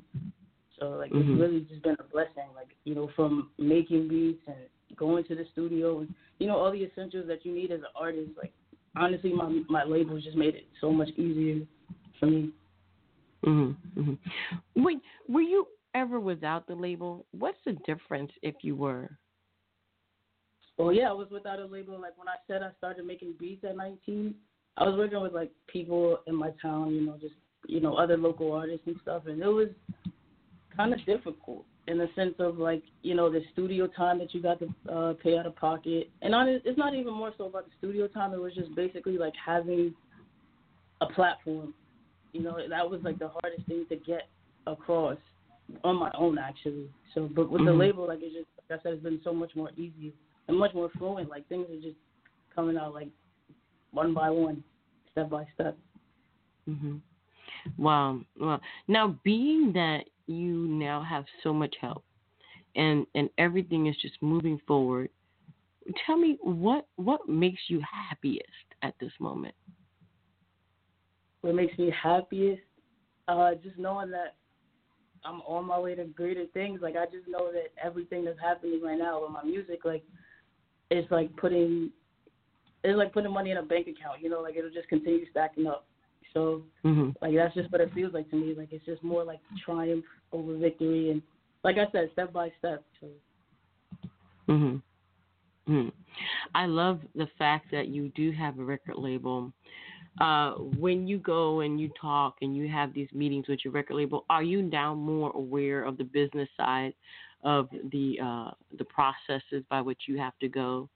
[0.79, 1.33] So like mm-hmm.
[1.33, 2.49] it's really just been a blessing.
[2.55, 4.57] Like you know, from making beats and
[4.97, 7.87] going to the studio and you know all the essentials that you need as an
[7.95, 8.31] artist.
[8.37, 8.53] Like
[8.97, 11.67] honestly, my my label just made it so much easier
[12.19, 12.53] for me.
[13.45, 13.77] Mhm.
[13.97, 14.19] Mhm.
[14.77, 14.99] Wait,
[15.29, 17.27] were you ever without the label?
[17.33, 19.11] What's the difference if you were?
[20.81, 22.01] Well, yeah, I was without a label.
[22.01, 24.35] Like when I said I started making beats at 19,
[24.79, 27.35] I was working with like people in my town, you know, just
[27.67, 29.69] you know other local artists and stuff, and it was
[30.75, 31.67] kind of difficult.
[31.87, 35.13] in the sense of like you know the studio time that you got to uh,
[35.23, 38.33] pay out of pocket, and on, it's not even more so about the studio time.
[38.33, 39.95] It was just basically like having
[41.03, 41.75] a platform.
[42.33, 44.29] You know, that was like the hardest thing to get
[44.67, 45.19] across
[45.85, 46.89] on my own actually.
[47.15, 47.67] So, but with Mhm.
[47.67, 50.15] the label, like it's just like I said, it's been so much more easy
[50.49, 51.29] and much more fluent.
[51.29, 51.97] Like things are just
[52.55, 53.09] coming out like
[53.93, 54.63] one by one,
[55.13, 55.77] step by step.
[56.67, 56.97] hmm
[57.77, 58.21] Wow.
[58.39, 62.05] Well, now being that you now have so much help,
[62.77, 65.11] and and everything is just moving forward,
[66.07, 68.47] tell me what what makes you happiest
[68.83, 69.55] at this moment.
[71.43, 72.63] What makes me happiest,
[73.29, 74.37] uh, just knowing that
[75.25, 76.81] I'm on my way to greater things.
[76.83, 80.05] Like I just know that everything that's happening right now with my music, like
[80.91, 81.91] it's like putting
[82.83, 85.67] it's like putting money in a bank account, you know, like it'll just continue stacking
[85.67, 85.87] up.
[86.35, 88.55] So hmm like that's just what it feels like to me.
[88.57, 91.23] Like it's just more like triumph over victory and
[91.63, 92.85] like I said, step by step.
[93.01, 93.07] So
[94.47, 94.77] hmm
[95.67, 95.89] hmm
[96.55, 99.53] I love the fact that you do have a record label.
[100.21, 103.95] Uh, when you go and you talk and you have these meetings with your record
[103.95, 106.93] label, are you now more aware of the business side
[107.43, 110.89] of the uh, the processes by which you have to go?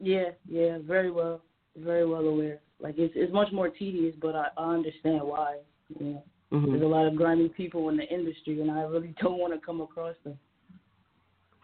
[0.00, 1.40] yeah, yeah, very well,
[1.76, 2.60] very well aware.
[2.80, 5.58] Like it's it's much more tedious, but I, I understand why.
[5.98, 9.14] You know, hmm there's a lot of grimy people in the industry, and I really
[9.22, 10.38] don't want to come across them.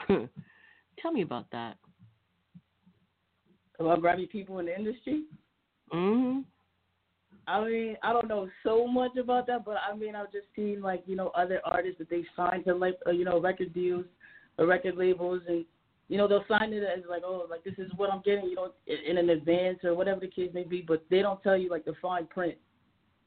[0.98, 1.76] Tell me about that.
[3.78, 5.24] About grimy people in the industry.
[5.90, 6.40] hmm
[7.46, 10.80] I mean, I don't know so much about that, but I mean, I've just seen
[10.80, 14.04] like you know other artists that they signed to like uh, you know record deals
[14.58, 15.64] or record labels, and
[16.08, 18.54] you know they'll sign it as like oh like this is what I'm getting, you
[18.54, 21.68] know, in, an advance or whatever the case may be, but they don't tell you
[21.68, 22.54] like the fine print,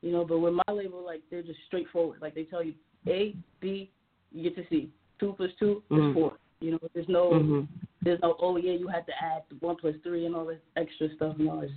[0.01, 0.23] you know.
[0.23, 2.73] But with my label, like they're just straightforward, like they tell you
[3.07, 3.91] A, B,
[4.31, 4.89] you get to C,
[5.19, 6.09] two plus 2 Mhm.
[6.09, 6.37] is four.
[6.61, 7.61] You know, there's no hmm
[8.01, 11.13] there's no oh yeah you had to add one plus three and all this extra
[11.15, 11.35] stuff.
[11.37, 11.73] No, it's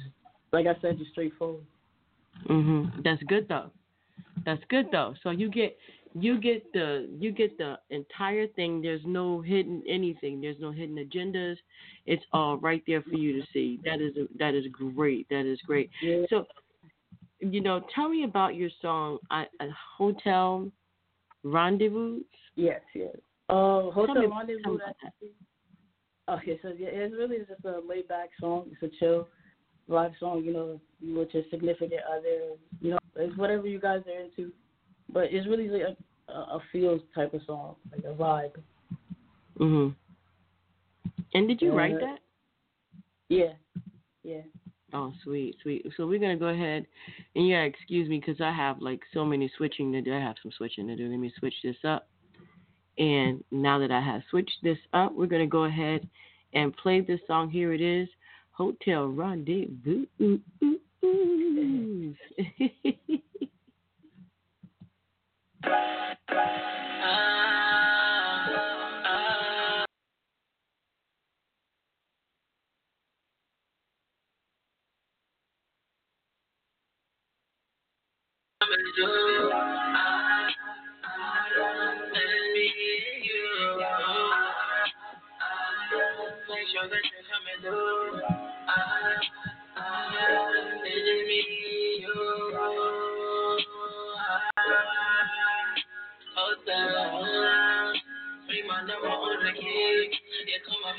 [0.53, 1.65] like I said, just straightforward.
[2.47, 3.71] Hmm That's good though.
[4.45, 5.15] That's good though.
[5.23, 5.77] So you get
[6.15, 8.81] you get the you get the entire thing.
[8.81, 10.41] There's no hidden anything.
[10.41, 11.57] There's no hidden agendas.
[12.07, 13.79] It's all right there for you to see.
[13.85, 15.29] That is that is great.
[15.29, 15.91] That is great.
[16.03, 16.25] Yeah.
[16.31, 16.47] So,
[17.41, 19.67] you know, tell me about your song, I, a
[19.97, 20.71] Hotel
[21.45, 22.21] Rendezvous.
[22.57, 23.15] Yes, yes.
[23.49, 24.63] Uh, Hotel Rendezvous.
[24.63, 28.71] tell me about That's, okay, so yeah, it's really just a laid back song.
[28.73, 29.29] It's a chill
[29.89, 32.57] vibe song, you know, with your significant other.
[32.81, 34.53] You know, it's whatever you guys are into,
[35.13, 35.97] but it's really like
[36.29, 38.53] a, a feels type of song, like a vibe.
[39.59, 39.95] Mhm.
[41.35, 42.21] And did you write Uh, that?
[43.29, 43.53] Yeah,
[44.23, 44.43] yeah.
[44.95, 45.87] Oh, sweet, sweet.
[45.97, 46.87] So we're gonna go ahead,
[47.35, 50.15] and yeah, excuse me, because I have like so many switching to do.
[50.15, 51.09] I have some switching to do.
[51.09, 52.09] Let me switch this up.
[52.97, 56.09] And now that I have switched this up, we're gonna go ahead
[56.55, 57.51] and play this song.
[57.51, 58.09] Here it is,
[58.59, 60.05] Hotel Rendezvous.
[60.21, 62.15] Ooh, ooh, ooh.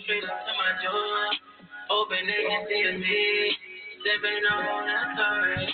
[0.10, 1.22] Straight up to my door.
[1.94, 3.54] Open it and see me.
[4.02, 5.70] Sipping on that story.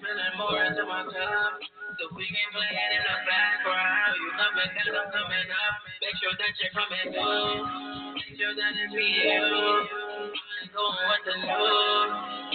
[0.00, 1.52] Smelling more into my cup.
[2.00, 4.16] So we can play it in the background.
[4.16, 5.74] You coming down, I'm coming up.
[6.00, 8.16] Make sure that you're coming through.
[8.16, 9.68] Make sure that it's me and you.
[10.72, 11.52] Going with the new.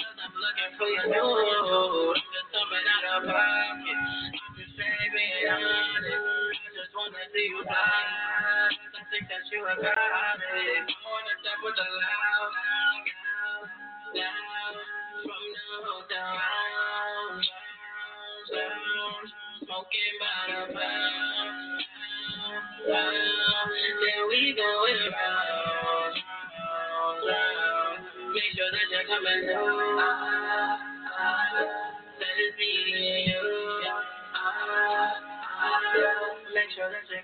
[0.01, 1.29] Cause I'm looking for your new.
[1.29, 4.01] I'm just coming out of pocket.
[4.33, 6.25] I'm just saving honest.
[6.57, 8.88] I just wanna see you fly.
[9.09, 9.89] Think that you it.
[9.89, 10.37] I
[11.01, 12.53] wanna step with the loud.
[15.25, 15.43] From.
[19.65, 21.81] Smoking by the pound.
[22.85, 24.53] Then we
[25.09, 26.15] round.
[27.25, 28.01] round.
[28.33, 29.41] Make sure that you're coming.
[32.19, 32.71] That is me
[33.09, 33.58] and you.
[35.59, 37.23] Make sure that you're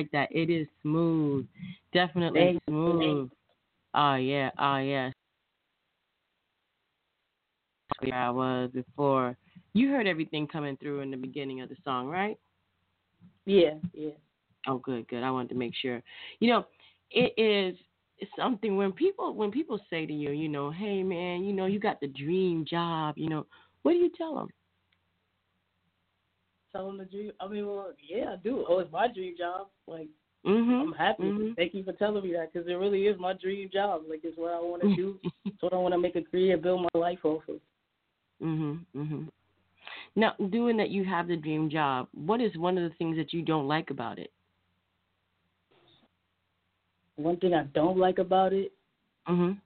[0.00, 0.28] Like that.
[0.30, 1.46] It is smooth.
[1.92, 3.30] Definitely Thank smooth.
[3.94, 5.10] Oh yeah, oh yeah.
[8.00, 9.36] Where I was before.
[9.74, 12.38] You heard everything coming through in the beginning of the song, right?
[13.44, 14.10] Yeah, yeah.
[14.66, 15.22] Oh, good, good.
[15.22, 16.02] I wanted to make sure.
[16.38, 16.66] You know,
[17.10, 17.76] it is
[18.36, 21.78] something when people when people say to you, you know, hey man, you know, you
[21.78, 23.18] got the dream job.
[23.18, 23.46] You know,
[23.82, 24.48] what do you tell them?
[26.72, 27.32] Tell them the dream.
[27.40, 28.64] I mean, well, yeah, I do.
[28.68, 29.68] Oh, it's my dream job.
[29.86, 30.08] Like,
[30.46, 30.70] Mm-hmm.
[30.70, 31.22] I'm happy.
[31.24, 31.54] Mhm.
[31.54, 34.04] Thank you for telling me that because it really is my dream job.
[34.08, 35.20] Like, it's what I want to do.
[35.44, 37.60] It's what I want to make a career, build my life off of.
[38.40, 38.86] Mhm.
[38.96, 39.28] Mhm.
[40.16, 42.08] Now, doing that, you have the dream job.
[42.14, 44.32] What is one of the things that you don't like about it?
[47.16, 48.72] One thing I don't like about it,
[49.28, 49.60] Mhm.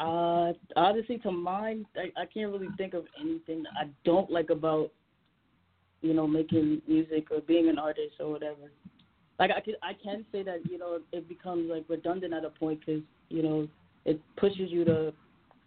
[0.00, 4.90] Uh, honestly, to mine, I, I can't really think of anything I don't like about,
[6.00, 8.70] you know, making music or being an artist or whatever.
[9.38, 12.50] Like I can, I can say that you know it becomes like redundant at a
[12.50, 13.68] point because you know
[14.04, 15.14] it pushes you to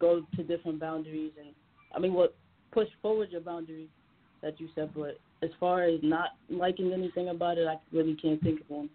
[0.00, 1.52] go to different boundaries and
[1.94, 2.36] I mean what
[2.70, 3.88] push forward your boundaries
[4.42, 4.94] that you set.
[4.94, 8.90] But as far as not liking anything about it, I really can't think of one.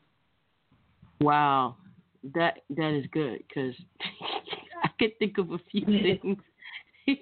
[1.19, 1.75] Wow,
[2.35, 3.75] that that is good because
[4.99, 6.37] can think of a few things.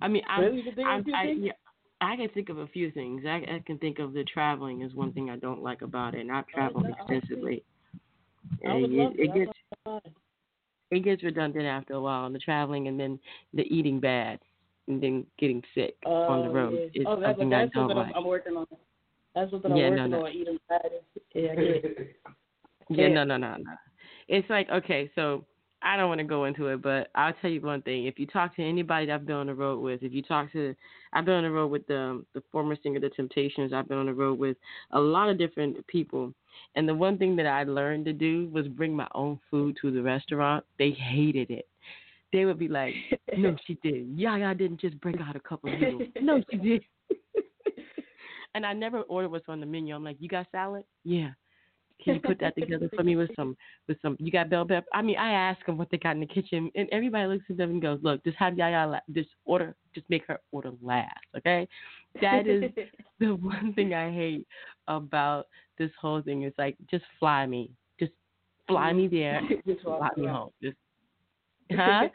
[0.00, 0.58] I mean, I'm, Really?
[0.58, 1.52] You can think of a I'm, I, yeah,
[2.00, 3.24] I can think of a few things.
[3.26, 6.20] I, I can think of the traveling is one thing I don't like about it,
[6.20, 7.62] and I've oh, traveled no, extensively.
[8.66, 10.04] I it, it, it gets
[10.90, 13.18] it gets redundant after a while, and the traveling, and then
[13.54, 14.38] the eating bad,
[14.88, 17.00] and then getting sick on the Oh, road yeah.
[17.02, 18.08] is oh, something I that's don't like.
[18.14, 18.66] I'm, I'm working on.
[19.34, 20.26] That's something I'm Yeah, no, working no.
[20.26, 20.32] on.
[20.32, 20.82] Eating bad.
[21.34, 21.82] Yeah, I.
[22.88, 23.14] Yeah, Yeah.
[23.14, 23.72] no, no, no, no.
[24.28, 25.44] It's like okay, so
[25.86, 28.06] I don't want to go into it, but I'll tell you one thing.
[28.06, 30.50] If you talk to anybody that I've been on the road with, if you talk
[30.50, 30.74] to,
[31.12, 33.72] I've been on the road with the the former singer, The Temptations.
[33.72, 34.56] I've been on the road with
[34.90, 36.34] a lot of different people,
[36.74, 39.92] and the one thing that I learned to do was bring my own food to
[39.92, 40.64] the restaurant.
[40.76, 41.68] They hated it.
[42.32, 42.94] They would be like,
[43.38, 44.08] "No, she did.
[44.16, 46.08] Yaya didn't just bring out a couple of noodles.
[46.20, 46.82] No, she did."
[48.56, 49.94] and I never ordered what's on the menu.
[49.94, 50.82] I'm like, "You got salad?
[51.04, 51.30] Yeah."
[52.02, 53.56] Can you put that together for me with some
[53.88, 54.16] with some?
[54.18, 54.86] You got bell pepper?
[54.92, 57.56] I mean, I ask them what they got in the kitchen, and everybody looks at
[57.56, 61.24] them and goes, "Look, just have Yaya la- just order, just make her order last,
[61.36, 61.68] okay?"
[62.20, 62.64] That is
[63.18, 64.46] the one thing I hate
[64.88, 65.46] about
[65.78, 66.42] this whole thing.
[66.42, 68.12] It's like, just fly me, just
[68.66, 69.16] fly me mm-hmm.
[69.16, 70.76] there, just fly fly me home, just
[71.72, 72.08] huh?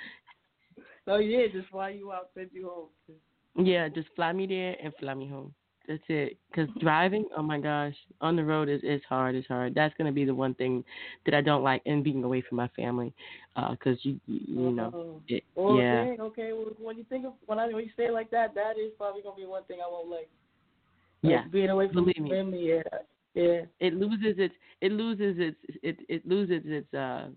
[1.07, 3.65] Oh yeah, just fly you out, send you home.
[3.65, 5.53] Yeah, just fly me there and fly me home.
[5.91, 6.37] That's it.
[6.49, 9.35] Because driving, oh my gosh, on the road is is hard.
[9.35, 9.75] It's hard.
[9.75, 10.85] That's gonna be the one thing
[11.25, 13.13] that I don't like, and being away from my family.
[13.55, 15.21] Because you, you you know, Oh.
[15.27, 16.53] it, Well, yeah, okay.
[16.53, 18.93] Well, when you think of when I when you say it like that, that is
[18.97, 20.29] probably gonna be one thing I won't like.
[21.23, 21.43] yeah.
[21.51, 22.73] Being away from believe me.
[22.73, 22.83] Yeah,
[23.33, 23.61] yeah.
[23.81, 27.27] It loses its it loses its it it loses its uh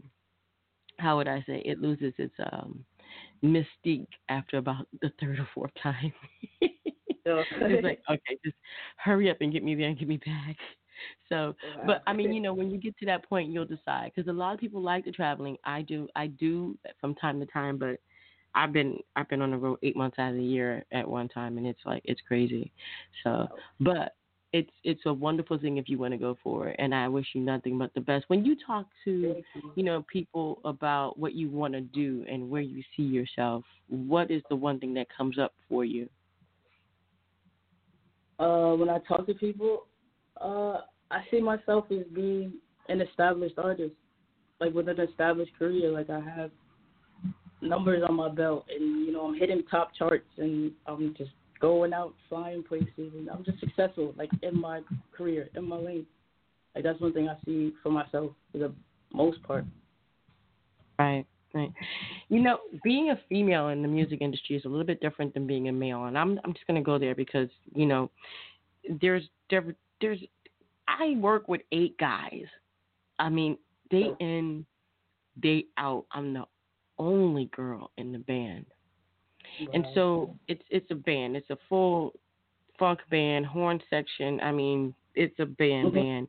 [0.99, 2.85] how would I say it loses its um
[3.43, 6.13] mystique after about the third or fourth time.
[7.25, 8.57] So, it's like okay, just
[8.97, 10.57] hurry up and get me there and get me back.
[11.29, 11.57] So,
[11.87, 14.33] but I mean, you know, when you get to that point, you'll decide because a
[14.33, 15.57] lot of people like the traveling.
[15.65, 17.99] I do, I do from time to time, but
[18.55, 21.29] I've been I've been on the road eight months out of the year at one
[21.29, 22.71] time, and it's like it's crazy.
[23.25, 23.57] So, oh.
[23.81, 24.15] but
[24.53, 27.27] it's it's a wonderful thing if you want to go for it, and I wish
[27.35, 28.25] you nothing but the best.
[28.29, 29.43] When you talk to you.
[29.75, 34.31] you know people about what you want to do and where you see yourself, what
[34.31, 36.09] is the one thing that comes up for you?
[38.39, 39.87] Uh, when I talk to people,
[40.41, 40.81] uh,
[41.11, 42.55] I see myself as being
[42.89, 43.95] an established artist,
[44.61, 45.91] like with an established career.
[45.91, 46.51] Like I have
[47.61, 51.31] numbers on my belt, and you know I'm hitting top charts, and I'm just
[51.61, 54.81] going out, flying places, and I'm just successful, like in my
[55.17, 56.07] career, in my lane.
[56.75, 58.73] Like that's one thing I see for myself for the
[59.13, 59.65] most part.
[60.99, 61.73] Right, right.
[62.29, 65.47] You know, being a female in the music industry is a little bit different than
[65.47, 68.11] being a male, and I'm I'm just gonna go there because you know,
[69.01, 69.65] there's there,
[70.01, 70.19] there's
[70.89, 72.45] I work with eight guys.
[73.19, 73.57] I mean,
[73.91, 74.67] day in,
[75.41, 76.45] day out, I'm the
[76.99, 78.67] only girl in the band,
[79.73, 81.37] and so it's it's a band.
[81.37, 82.13] It's a full
[82.79, 84.41] funk band, horn section.
[84.41, 85.95] I mean, it's a band Mhm.
[85.95, 86.29] band.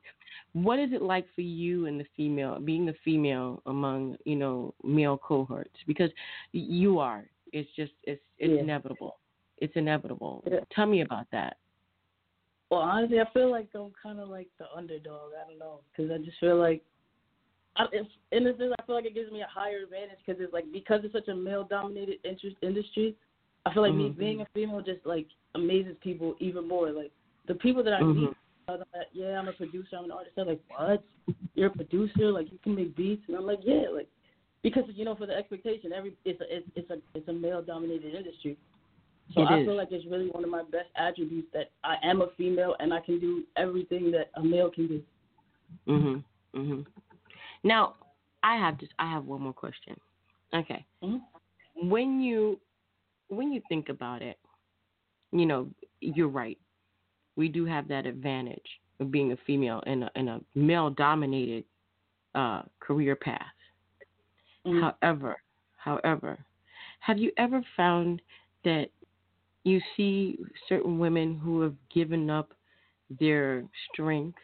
[0.53, 4.73] What is it like for you and the female, being a female among you know
[4.83, 5.75] male cohorts?
[5.87, 6.09] Because
[6.51, 7.25] you are.
[7.51, 8.61] It's just it's it's Yeah.
[8.61, 9.19] inevitable.
[9.57, 10.43] It's inevitable.
[10.45, 10.59] Yeah.
[10.73, 11.57] Tell me about that.
[12.69, 15.31] Well, honestly, I feel like I'm kind of like the underdog.
[15.39, 16.81] I don't know, because I just feel like,
[17.77, 17.85] I,
[18.31, 20.65] in a sense, I feel like it gives me a higher advantage because it's like
[20.73, 23.15] because it's such a male-dominated interest industry.
[23.65, 24.17] I feel like me Mhm.
[24.17, 26.91] being a female just like amazes people even more.
[26.91, 27.11] Like
[27.47, 28.15] the people that I Mhm.
[28.15, 28.29] meet,
[28.67, 30.35] tell them that yeah, I'm a producer, I'm an artist.
[30.35, 31.03] They're like, what?
[31.55, 32.31] You're a producer?
[32.31, 33.23] Like you can make beats?
[33.27, 34.07] And I'm like, yeah, like
[34.63, 37.61] because you know for the expectation, every it's a it's, it's a it's a male
[37.61, 38.57] dominated industry.
[39.33, 39.65] So It I is.
[39.65, 42.93] feel like it's really one of my best attributes that I am a female and
[42.93, 45.03] I can do everything that a male can do.
[45.87, 46.23] Mhm.
[46.53, 46.85] Mhm.
[47.63, 47.95] Now,
[48.43, 49.99] I have just I have one more question.
[50.53, 50.85] Okay.
[51.03, 51.21] Mhm.
[51.75, 52.59] When you
[53.29, 54.37] when you think about it,
[55.31, 55.69] you know,
[56.01, 56.59] you're right.
[57.35, 61.65] We do have that advantage of being a female in a in a male dominated
[62.33, 63.41] uh, career path.
[64.65, 64.81] Mhm.
[64.81, 65.37] However,
[65.77, 66.37] however,
[66.99, 68.21] have you ever found
[68.63, 68.89] that
[69.63, 72.53] you see certain women who have given up
[73.19, 74.39] their strength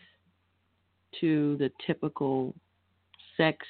[1.19, 2.53] to the typical
[3.37, 3.65] sex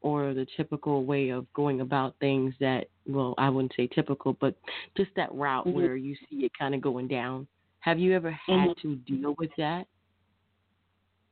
[0.00, 4.54] or the typical way of going about things that well I wouldn't say typical but
[4.96, 5.74] just that route Mhm.
[5.74, 7.46] where you see it kind of going down
[7.86, 8.82] have you ever had Mhm.
[8.82, 9.86] to deal with that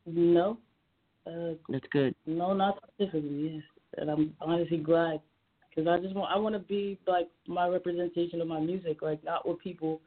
[0.06, 0.58] No,
[1.26, 3.54] uh, that's good no, not specifically.
[3.54, 3.62] Yes,
[3.98, 5.20] and I'm honestly glad
[5.68, 9.22] because I just want I want to be like my representation of my music, like
[9.24, 10.00] not what people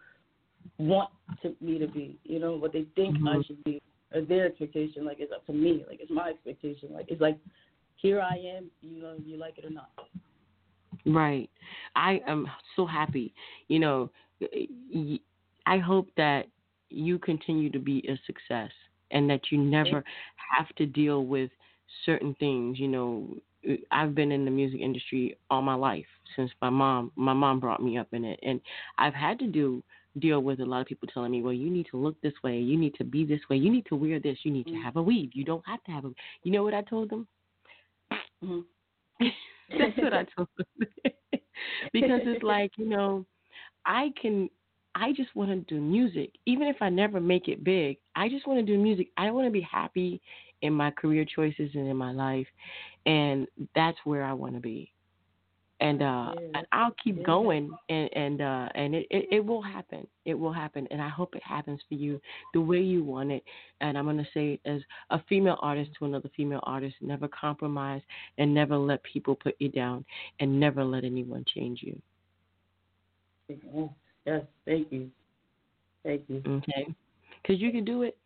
[0.80, 1.10] want
[1.42, 2.18] to me to be.
[2.24, 3.46] You know what they think I Mhm.
[3.46, 3.82] should be,
[4.14, 5.06] or their expectation.
[5.06, 5.86] Like it's up to me.
[5.88, 6.94] Like it's my expectation.
[6.94, 7.38] Like it's like
[7.98, 8.72] here I am.
[8.82, 9.92] You know, you like it or not.
[11.06, 11.50] Right.
[11.96, 13.34] I am so happy.
[13.68, 14.10] You know,
[15.68, 16.48] I hope that
[16.90, 18.72] you continue to be a success
[19.12, 20.04] and that you never
[20.58, 21.52] have to deal with
[22.06, 22.80] certain things.
[22.80, 23.38] You know,
[23.92, 27.84] I've been in the music industry all my life since my mom my mom brought
[27.84, 28.62] me up in it and
[28.98, 29.84] I've had to do
[30.20, 32.60] deal with a lot of people telling me, "Well, you need to look this way,
[32.60, 34.84] you need to be this way, you need to wear this, you need to Mhm.
[34.84, 35.36] have a weave.
[35.36, 36.12] You don't have to have a
[36.44, 37.28] You know what I told them?
[38.44, 38.66] Mhm.
[39.70, 40.68] That's what I told them.
[41.94, 43.26] because it's like, you know,
[43.86, 44.50] I can
[45.00, 46.32] I just want to do music.
[46.48, 49.10] Even if I never make it big, I just want to do music.
[49.18, 50.20] I want to be happy
[50.64, 52.48] in my career choices and in my life.
[53.06, 54.92] And that's where I want to be.
[55.80, 57.24] And uh Yeah, and I'll keep yeah.
[57.24, 60.08] going and and uh and it, it it will happen.
[60.26, 62.20] It will happen and I hope it happens for you
[62.56, 63.44] the way you want it.
[63.82, 68.02] And I'm going to say as a female artist to another female artist, never compromise
[68.40, 70.04] and never let people put you down
[70.40, 72.02] and never let anyone change you.
[74.28, 75.10] Yes, thank you,
[76.04, 76.44] thank you.
[76.46, 76.94] Okay?
[77.42, 78.18] Because you can do it.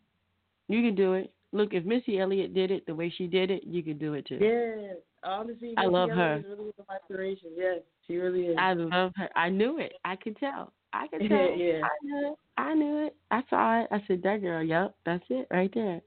[0.68, 1.32] You can do it.
[1.54, 4.26] Look, if Missy Elliott did it the way she did it, you can do it
[4.26, 4.40] too.
[4.42, 4.96] Yes.
[5.24, 6.38] honestly, I Missy love Elliott her.
[6.38, 6.72] Is really
[7.12, 7.50] inspiration.
[7.56, 8.58] Yes, she really is.
[8.60, 9.30] I love her.
[9.36, 9.94] I knew it.
[10.06, 10.74] I could tell.
[10.94, 11.58] I could tell.
[11.58, 11.82] Yeah.
[11.84, 12.38] I knew it.
[12.58, 13.16] I knew it.
[13.32, 13.88] I saw it.
[13.92, 14.64] I said, "That girl.
[14.64, 16.02] Yep, that's it right there."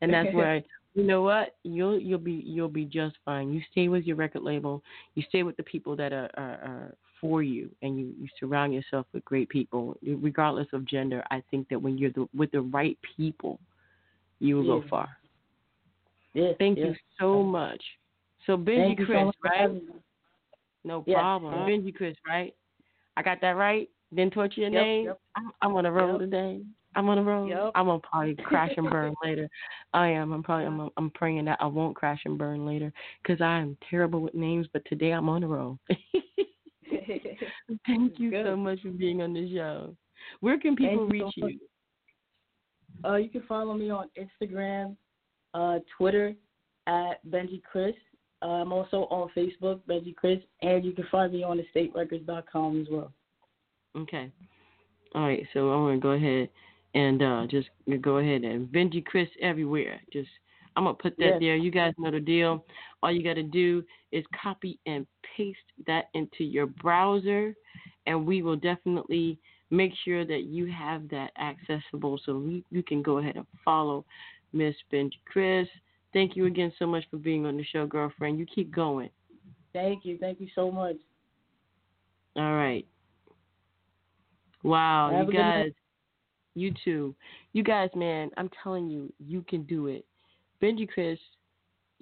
[0.00, 0.62] And that's where
[0.94, 3.52] you know what you'll you'll be you'll be just fine.
[3.52, 4.82] You stay with your record label.
[5.14, 8.74] You stay with the people that are are, are for you, and you you surround
[8.74, 11.24] yourself with great people, regardless of gender.
[11.30, 13.58] I think that when you're the, with the right people,
[14.40, 15.08] you will go far.
[16.34, 16.88] yes, Thank yes.
[16.88, 17.82] you so much.
[18.44, 19.82] So Benji Thank you so Kriis, right?
[20.84, 21.54] No problem.
[21.54, 21.68] Uh-huh.
[21.68, 22.54] Benji Kriis, right?
[23.16, 23.88] I got that right?
[24.14, 25.04] Didn't torture your Yep, name?
[25.06, 25.20] yep.
[25.36, 26.20] I'm, I'm on a roll Yep.
[26.20, 26.60] today.
[26.94, 27.48] I'm on a roll.
[27.48, 27.72] Yep.
[27.74, 29.48] I'm gonna probably crash and burn later.
[29.94, 30.32] I am.
[30.32, 30.66] I'm probably.
[30.66, 30.90] I'm.
[30.96, 32.92] I'm praying that I won't crash and burn later
[33.22, 34.66] because I am terrible with names.
[34.72, 35.78] But today I'm on a roll.
[37.86, 39.96] Thank you so much for being on the show.
[40.40, 41.58] Where can people Thank you reach so you?
[43.04, 44.96] Uh, you can follow me on Instagram,
[45.54, 46.34] uh, Twitter
[46.86, 47.94] at Benji Kriis.
[48.42, 52.86] Uh, I'm also on Facebook, Benji Kriis, and you can find me on estaterecords.com as
[52.90, 53.12] well.
[53.96, 54.30] Okay.
[55.14, 55.46] All right.
[55.52, 56.48] So I'm gonna go ahead
[56.94, 57.68] and uh, just
[58.00, 60.00] go ahead and Benji Kriis everywhere.
[60.12, 60.28] Just
[60.76, 61.40] I'm gonna put that Yes.
[61.40, 61.56] there.
[61.56, 62.64] You guys know the deal.
[63.02, 65.06] All you gotta do is copy and
[65.36, 67.54] paste that into your browser,
[68.06, 69.38] and we will definitely
[69.70, 74.04] make sure that you have that accessible so we, you can go ahead and follow
[74.52, 75.66] Miss Benji Kriis.
[76.12, 78.38] Thank you again so much for being on the show, girlfriend.
[78.38, 79.08] You keep going.
[79.72, 80.18] Thank you.
[80.18, 80.96] Thank you so much.
[82.36, 82.86] All right.
[84.62, 85.72] Wow, Have you guys,
[86.54, 87.14] you too.
[87.52, 90.04] You guys, man, I'm telling you, you can do it.
[90.62, 91.18] Benji Kriis,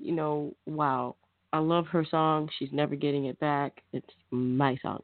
[0.00, 1.16] you know, wow.
[1.52, 2.48] I love her song.
[2.58, 3.82] She's never getting it back.
[3.92, 5.02] It's my song.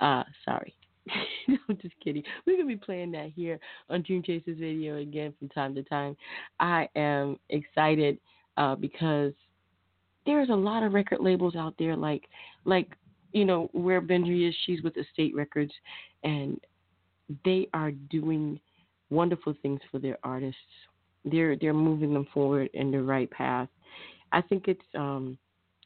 [0.00, 0.74] Uh, sorry.
[1.48, 2.22] no, I'm just kidding.
[2.46, 3.58] We're gonna be playing that here
[3.88, 6.16] on Dream Chasers Radio again from time to time.
[6.60, 8.18] I am excited
[8.56, 9.32] uh, because
[10.26, 12.28] there's a lot of record labels out there like
[12.64, 12.88] like
[13.32, 14.54] you know where Benji is.
[14.66, 15.72] She's with Estate Records,
[16.22, 16.60] and
[17.44, 18.60] they are doing
[19.10, 20.60] wonderful things for their artists.
[21.24, 23.68] They're they're moving them forward in the right path.
[24.32, 25.38] I think it's um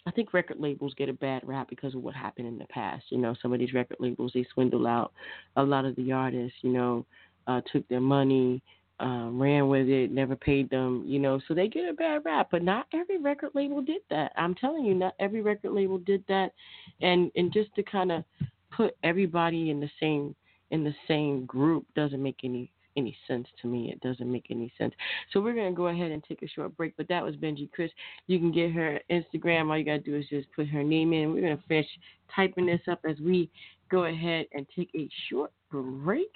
[0.06, 3.04] I think record labels get a bad rap because of what happened in the past.
[3.08, 5.12] You know, some of these record labels they swindle out
[5.56, 6.58] a lot of the artists.
[6.62, 7.06] You know,
[7.46, 8.62] uh, took their money,
[9.00, 12.48] um, ran with it, never paid them, you know, so they get a bad rap.
[12.50, 14.32] But not every record label did that.
[14.36, 16.52] I'm telling you, not every record label did that.
[17.00, 18.24] And and just to kind of
[18.70, 20.34] put everybody in the same
[20.70, 23.90] in the same group doesn't make any any sense to me.
[23.90, 24.94] It doesn't make any sense.
[25.32, 26.96] So we're gonna go ahead and take a short break.
[26.96, 27.90] But that was Benji Kriis.
[28.26, 29.68] You can get her Instagram.
[29.68, 31.32] All you gotta do is just put her name in.
[31.32, 31.86] We're gonna finish
[32.34, 33.50] typing this up as we
[33.90, 36.32] go ahead and take a short break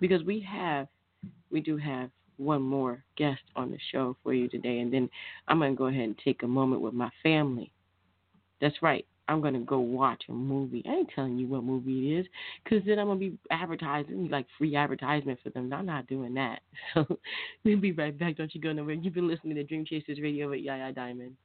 [0.00, 0.88] because we have
[1.50, 5.10] we do have one more guest on the show for you today, and then
[5.48, 7.72] I'm gonna go ahead and take a moment with my family.
[8.60, 9.06] That's right.
[9.28, 10.82] I'm gonna go watch a movie.
[10.88, 12.26] I ain't telling you what movie it is,
[12.68, 15.72] cause then I'm gonna be advertising like free advertisement for them.
[15.72, 16.60] I'm not doing that.
[16.94, 17.18] So
[17.64, 18.36] we'll be right back.
[18.36, 18.94] Don't you go nowhere.
[18.94, 21.36] You've been listening to Dream Chasers Radio with Yaya Diamond.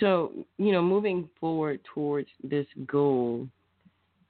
[0.00, 3.48] So, you know, moving forward towards this goal,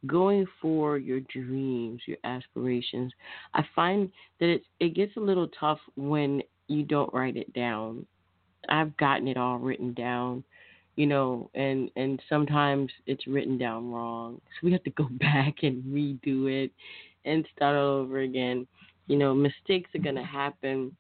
[0.07, 3.13] going for your dreams, your aspirations,
[3.55, 4.11] I find
[4.41, 8.07] that it it gets a little tough when you don't write it down.
[8.69, 10.45] I've gotten it all written down,
[10.97, 14.41] you know, and and sometimes it's written down wrong.
[14.61, 16.71] So we have to go back and redo it
[17.25, 18.67] and start all over again.
[19.09, 20.97] You know, mistakes are going to happen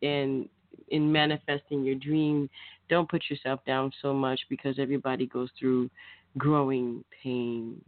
[0.00, 0.48] in
[0.90, 2.48] in manifesting your dream.
[2.88, 5.90] Don't put yourself down so much because everybody goes through
[6.36, 7.82] growing pains.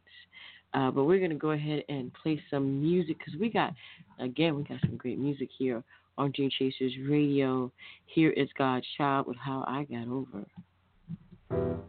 [0.72, 3.72] Uh, but we're going to go ahead and play some music because we got,
[4.20, 5.82] again, we got some great music here
[6.16, 7.72] on Dream Chasers Radio.
[8.06, 11.80] Here is God's Child with How I Got Over.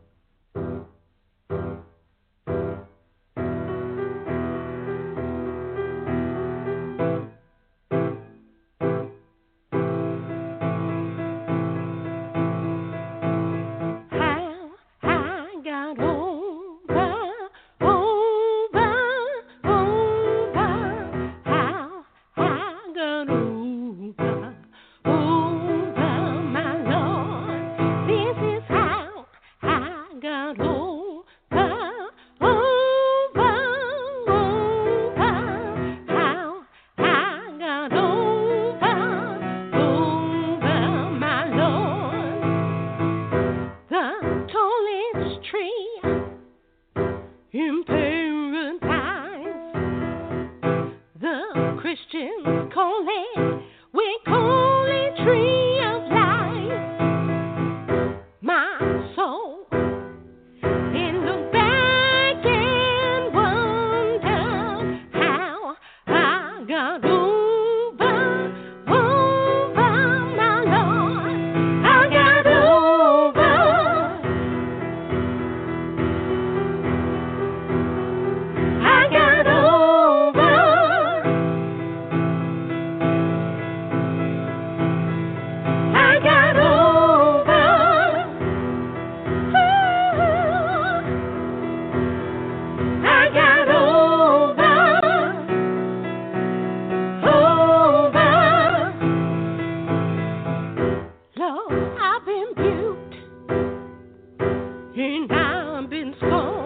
[104.96, 106.61] and I've been scorned.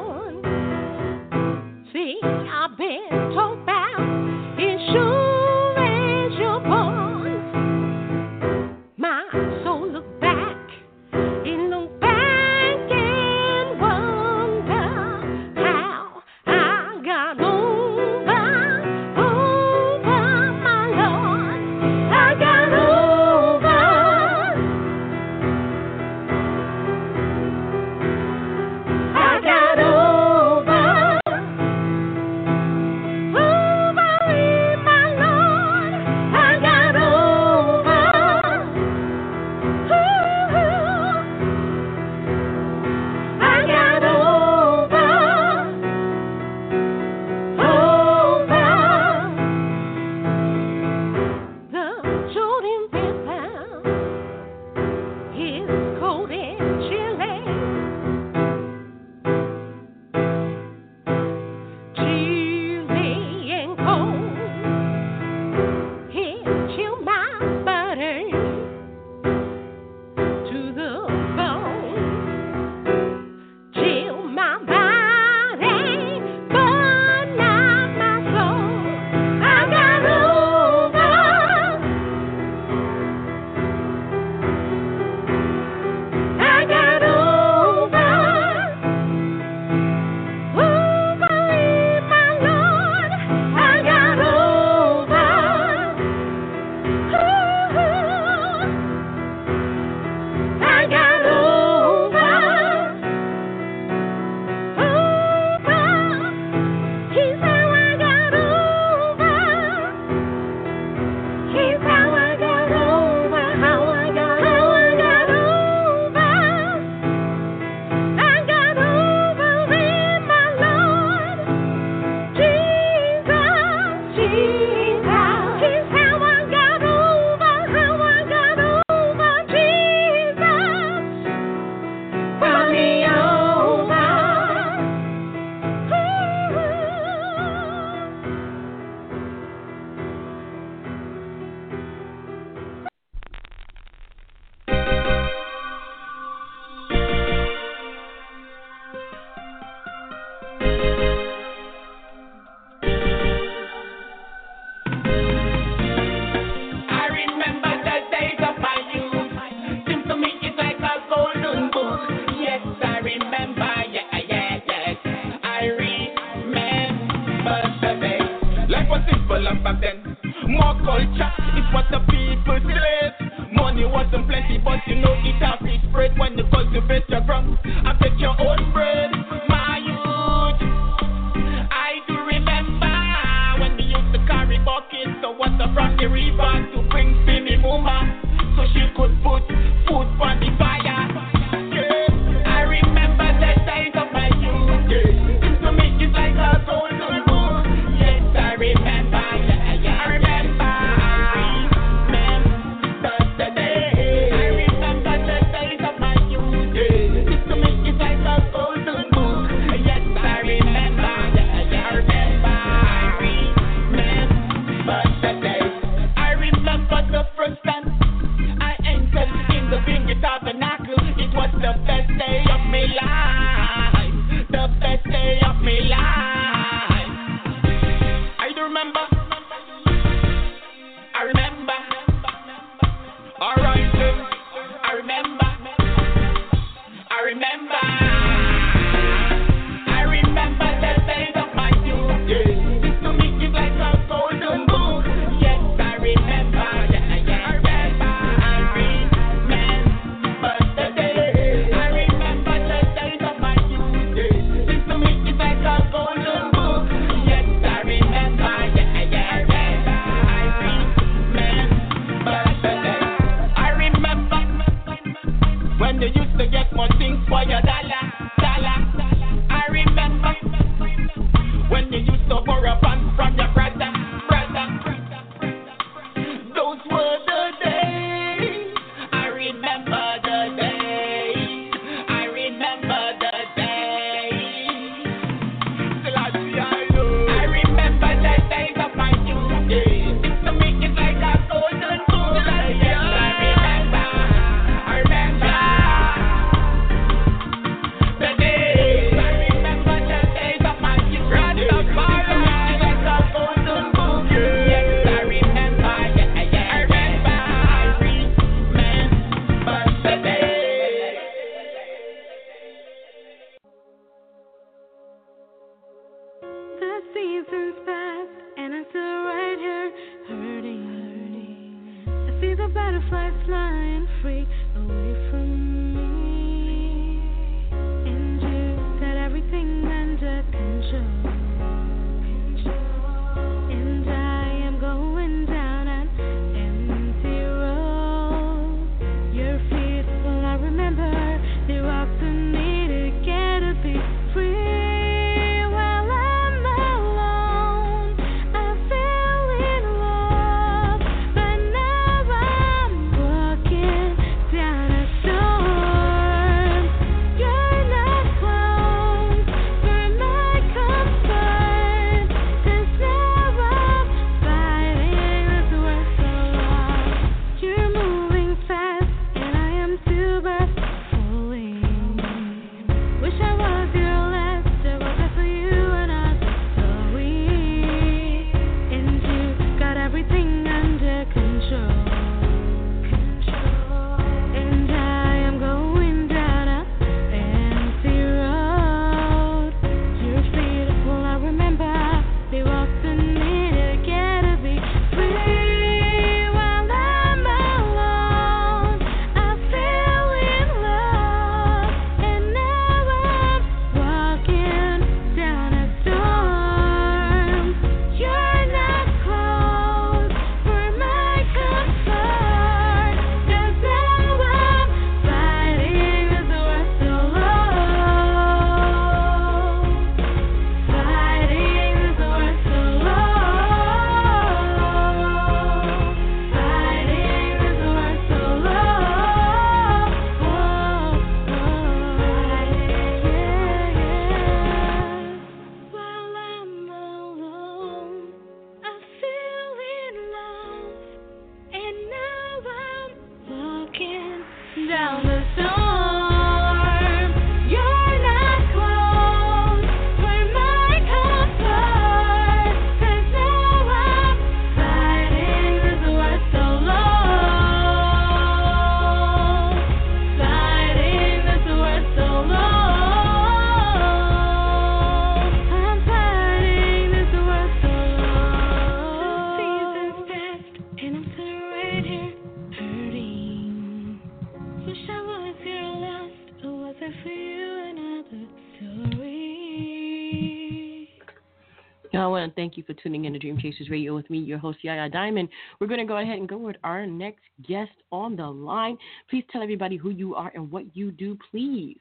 [482.55, 485.49] Thank you for tuning in to Dream Chasers Radio with me, your host, Yaya Diamond.
[485.79, 488.97] We're going to go ahead and go with our next guest on the line.
[489.29, 491.97] Please tell everybody who you are and what you do, please.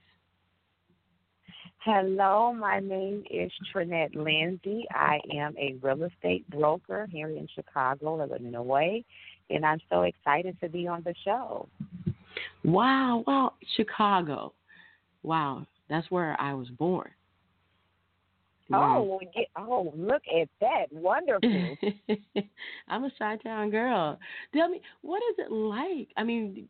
[1.85, 4.86] Hello, my name is Trinette Lindsey.
[4.90, 9.05] I am a real estate broker here in Chicago, Illinois,
[9.51, 11.68] and I'm so excited to be on the show.
[12.64, 14.55] Wow, wow, Chicago.
[15.22, 17.10] Wow, that's where I was born.
[18.72, 18.76] Mm.
[18.76, 20.86] Oh, get, oh, look at that!
[20.90, 21.76] Wonderful.
[22.88, 24.18] I'm a Chi-Town girl.
[24.54, 26.08] Tell me, what is it like?
[26.16, 26.66] I mean,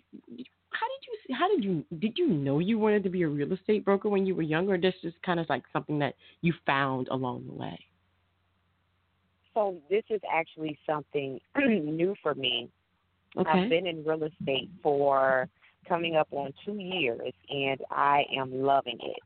[0.70, 1.34] how did you?
[1.36, 1.84] How did you?
[2.00, 4.74] Did you know you wanted to be a real estate broker when you were younger?
[4.74, 7.78] Or this is kind of like something that you found along the way.
[9.54, 12.68] So this is actually something new for me.
[13.38, 13.50] Okay.
[13.50, 15.48] I've been in real estate for
[15.88, 19.20] coming up on two years, and I am loving it.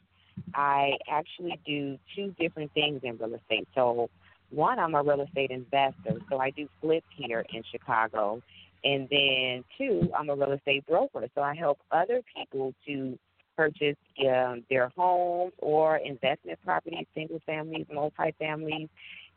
[0.54, 3.68] I actually do two different things in real estate.
[3.74, 4.08] So,
[4.50, 8.40] one, I'm a real estate investor, so I do flips here in Chicago.
[8.84, 13.18] And then, two, I'm a real estate broker, so I help other people to
[13.56, 13.96] purchase
[14.26, 18.88] um, their homes or investment properties, single families, multi families.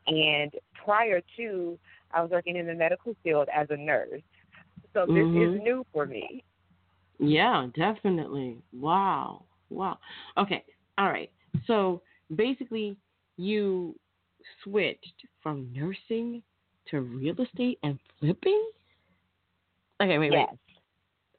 [0.07, 0.51] And
[0.85, 1.79] prior to,
[2.11, 4.21] I was working in the medical field as a nurse.
[4.93, 5.55] So this Mhm.
[5.55, 6.43] is new for me.
[7.19, 8.61] Yeah, definitely.
[8.73, 9.45] Wow.
[9.69, 9.99] Wow.
[10.37, 10.63] Okay.
[11.01, 11.31] All right.
[11.65, 12.03] So
[12.35, 12.95] basically,
[13.35, 13.95] you
[14.63, 16.43] switched from nursing
[16.91, 18.63] to real estate and flipping?
[19.99, 20.47] Okay, wait, yes.
[20.51, 20.59] wait.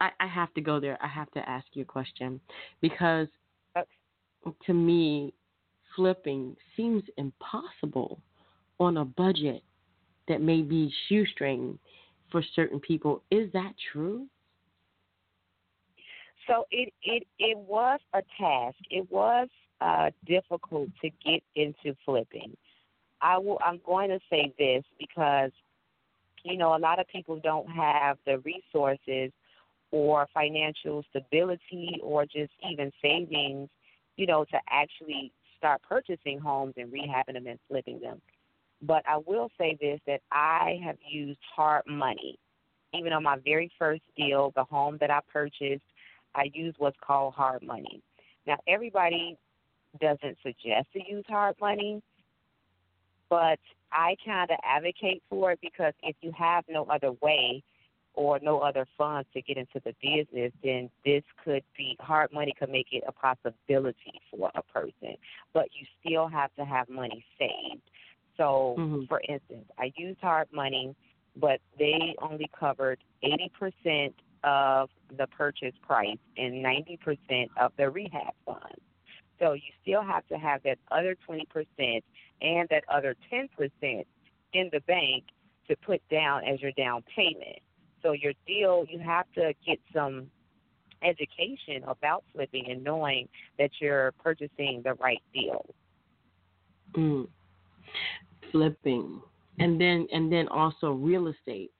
[0.00, 0.98] I, I have to go there.
[1.00, 2.40] I have to ask you a question
[2.80, 3.28] because
[3.76, 4.56] Okay.
[4.66, 5.32] to me,
[5.94, 8.20] flipping seems impossible
[8.80, 9.62] on a budget
[10.26, 11.78] that may be shoestring
[12.32, 13.22] for certain people.
[13.30, 14.26] Is that true?
[16.46, 18.76] So it it it was a task.
[18.90, 19.48] It was
[19.80, 22.56] uh, difficult to get into flipping.
[23.20, 23.58] I will.
[23.64, 25.50] I'm going to say this because
[26.44, 29.32] you know a lot of people don't have the resources
[29.92, 33.68] or financial stability or just even savings,
[34.16, 38.20] you know, to actually start purchasing homes and rehabbing them and flipping them.
[38.80, 42.38] But I will say this that I have used hard money.
[42.94, 45.82] Even on my very first deal, the home that I purchased,
[46.34, 48.02] I use what's called hard money.
[48.46, 49.36] Now, everybody
[50.00, 52.02] doesn't suggest to use hard money,
[53.28, 53.58] but
[53.92, 57.62] I kind of advocate for it because if you have no other way
[58.14, 62.54] or no other funds to get into the business, then this could be hard money
[62.58, 65.16] could make it a possibility for a person,
[65.54, 67.82] but you still have to have money saved.
[68.36, 69.08] So, Mhm.
[69.08, 70.94] for instance, I used hard money,
[71.36, 78.80] but they only covered 80% of the purchase price and 90% of the rehab funds.
[79.38, 81.44] So you still have to have that other 20%
[82.40, 83.48] and that other 10%
[84.52, 85.24] in the bank
[85.68, 87.58] to put down as your down payment.
[88.02, 90.30] So your deal, you have to get some
[91.02, 93.28] education about flipping and knowing
[93.58, 95.64] that you're purchasing the right deal.
[96.94, 97.28] Mm.
[98.50, 99.20] Flipping,
[99.58, 101.70] and then and then also real estate.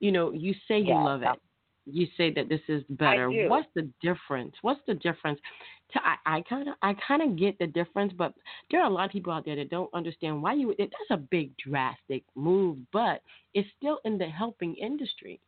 [0.00, 1.28] You know, you say you Yeah, love it.
[1.90, 3.30] You say that this is better.
[3.48, 4.54] What's the difference?
[4.62, 5.40] What's the difference?
[5.92, 8.34] To, I I kind of I kind of get the difference, but
[8.70, 10.70] there are a lot of people out there that don't understand why you.
[10.78, 13.22] It, that's a big drastic move, but
[13.54, 15.40] it's still in the helping industry.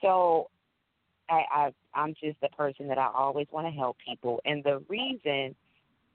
[0.00, 0.48] So
[1.28, 4.82] I, I I'm just the person that I always want to help people, and the
[4.88, 5.54] reason.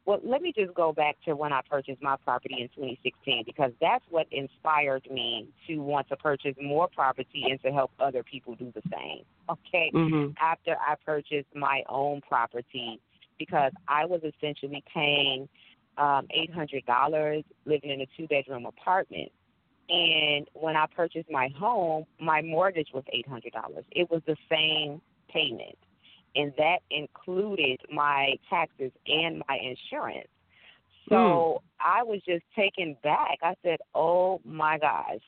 [0.07, 3.73] Well, let me just go back to when I purchased my property in 2016 because
[3.81, 8.55] that's what inspired me to want to purchase more property and to help other people
[8.55, 9.25] do the same.
[9.49, 9.91] Okay.
[9.93, 10.31] Mm-hmm.
[10.41, 13.01] After I purchased my own property
[13.37, 15.49] because I was essentially paying
[15.97, 16.25] um,
[16.55, 19.29] $800 living in a two bedroom apartment.
[19.89, 23.83] And when I purchased my home, my mortgage was $800.
[23.91, 25.77] It was the same payment.
[26.37, 30.27] And that included my taxes and my insurance.
[31.09, 33.37] So I was just taken back.
[33.41, 35.23] I said, oh my gosh.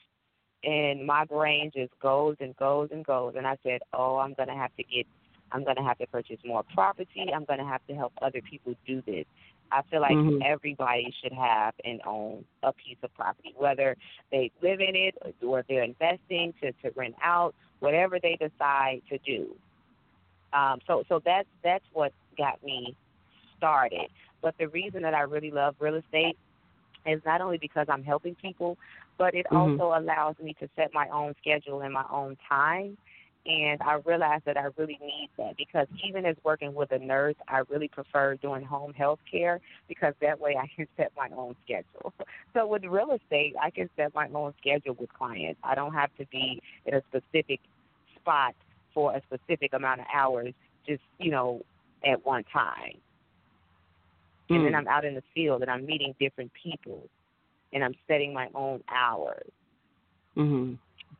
[0.63, 3.35] And my brain just goes and goes and goes.
[3.37, 5.07] And I said, oh, I'm going to have to get,
[5.53, 7.31] I'm going to have to purchase more property.
[7.33, 9.25] I'm going to have to help other people do this.
[9.71, 10.41] I feel like Mhm.
[10.43, 13.95] everybody should have and own a piece of property, whether
[14.31, 19.17] they live in it or they're investing to, to rent out, whatever they decide to
[19.19, 19.55] do.
[20.53, 22.95] Um, so so that's that's what got me
[23.57, 24.09] started.
[24.41, 26.37] But the reason that I really love real estate
[27.05, 28.77] is not only because I'm helping people,
[29.17, 29.79] but it Mhm.
[29.79, 32.97] also allows me to set my own schedule and my own time
[33.45, 37.35] and I realized that I really need that because even as working with a nurse,
[37.47, 41.55] I really prefer doing home health care because that way I can set my own
[41.65, 42.13] schedule.
[42.55, 45.59] So with real estate, I can set my own schedule with clients.
[45.63, 47.59] I don't have to be in a specific
[48.15, 48.55] spot
[48.99, 50.53] for a specific amount of hours,
[50.85, 51.61] just you know,
[52.05, 52.97] at one time.
[54.49, 54.55] Mm.
[54.57, 57.07] And then I'm out in the field and I'm meeting different people,
[57.71, 59.49] and I'm setting my own hours.
[60.35, 60.73] Mm-hmm.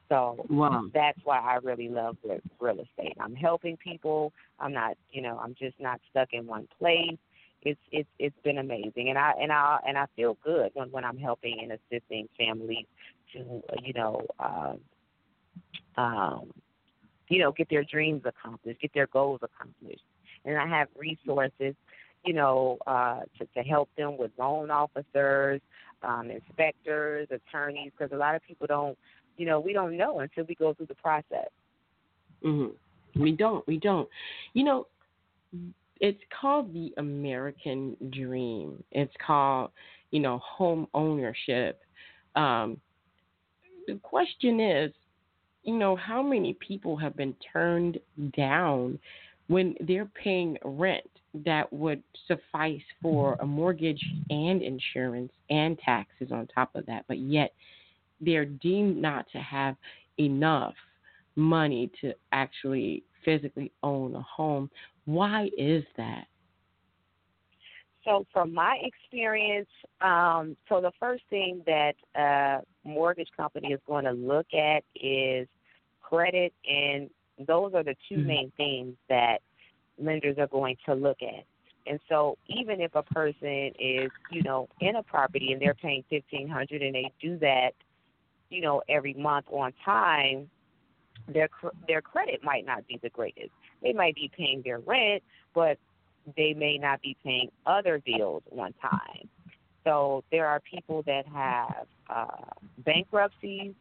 [0.09, 0.87] So wow.
[0.93, 2.17] that's why I really love
[2.59, 3.15] real estate.
[3.17, 4.33] I'm helping people.
[4.59, 7.17] I'm not, you know, I'm just not stuck in one place.
[7.61, 11.05] It's it's it's been amazing, and I and I and I feel good when when
[11.05, 12.87] I'm helping and assisting families
[13.33, 14.73] to, you know, uh,
[15.97, 16.51] um,
[17.29, 20.03] you know, get their dreams accomplished, get their goals accomplished,
[20.45, 21.75] and I have resources,
[22.25, 25.61] you know, uh, to to help them with loan officers,
[26.03, 28.97] um, inspectors, attorneys, because a lot of people don't
[29.39, 31.47] you know, we don't know until we go through the process.
[32.43, 32.75] Mhm.
[33.15, 33.65] We don't.
[33.67, 34.07] We don't.
[34.53, 34.87] You know,
[35.99, 38.83] it's called the American dream.
[38.91, 39.71] It's called,
[40.11, 41.81] you know, home ownership.
[42.35, 42.79] Um,
[43.87, 44.93] the question is,
[45.63, 47.99] you know, how many people have been turned
[48.35, 48.99] down
[49.47, 51.09] when they're paying rent
[51.45, 53.43] that would suffice for mm-hmm.
[53.43, 57.53] a mortgage and insurance and taxes on top of that, but yet
[58.21, 59.75] they're deemed not to have
[60.19, 60.73] enough
[61.35, 64.69] money to actually physically own a home.
[65.05, 66.25] Why is that?
[68.05, 69.67] So, from my experience,
[70.01, 75.47] um, so the first thing that a mortgage company is going to look at is
[76.01, 77.09] credit, and
[77.45, 78.27] those are the 2 mm-hmm.
[78.27, 79.39] main things that
[79.97, 81.43] lenders are going to look at.
[81.87, 86.03] And so, even if a person is, you know, in a property and they're paying
[86.09, 87.71] fifteen hundred, and they do that
[88.49, 90.49] you know, every month on time,
[91.27, 91.49] their
[91.87, 93.51] their credit might not be the greatest.
[93.83, 95.23] They might be paying their rent,
[95.53, 95.77] but
[96.35, 99.29] they may not be paying other bills on time.
[99.83, 103.73] So there are people that have uh, bankruptcies.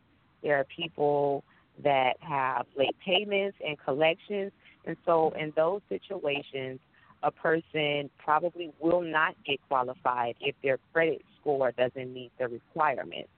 [0.43, 1.45] There are people
[1.83, 4.53] that have late payments and collections.
[4.85, 6.81] And so in those situations,
[7.23, 13.29] a person probably will not get qualified if their credit score doesn't meet the requirements.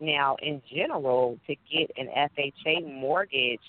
[0.00, 3.60] Now, in general, to get an FHA mortgage,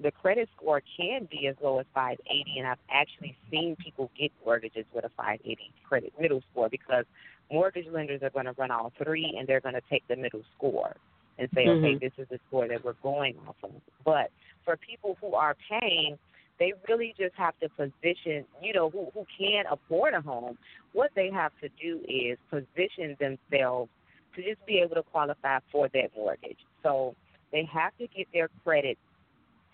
[0.00, 4.30] the credit score can be as low as 580, and I've actually seen people get
[4.44, 7.04] mortgages with a 580 credit middle score because
[7.50, 10.42] mortgage lenders are going to run all three and they're going to take the middle
[10.56, 10.96] score
[11.38, 11.84] and say, mm-hmm.
[11.84, 13.70] okay, this is the score that we're going off of.
[14.04, 14.30] But
[14.64, 16.18] for people who are paying,
[16.58, 20.56] they really just have to position, you know, who who can afford a home.
[20.92, 23.90] What they have to do is position themselves
[24.34, 26.58] to just be able to qualify for that mortgage.
[26.82, 27.14] So
[27.52, 28.98] they have to get their credit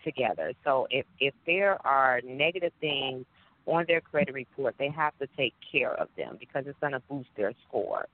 [0.05, 0.53] together.
[0.65, 3.25] So if if there are negative things
[3.67, 7.01] on their credit report, they have to take care of them because it's going to
[7.01, 8.07] boost their score.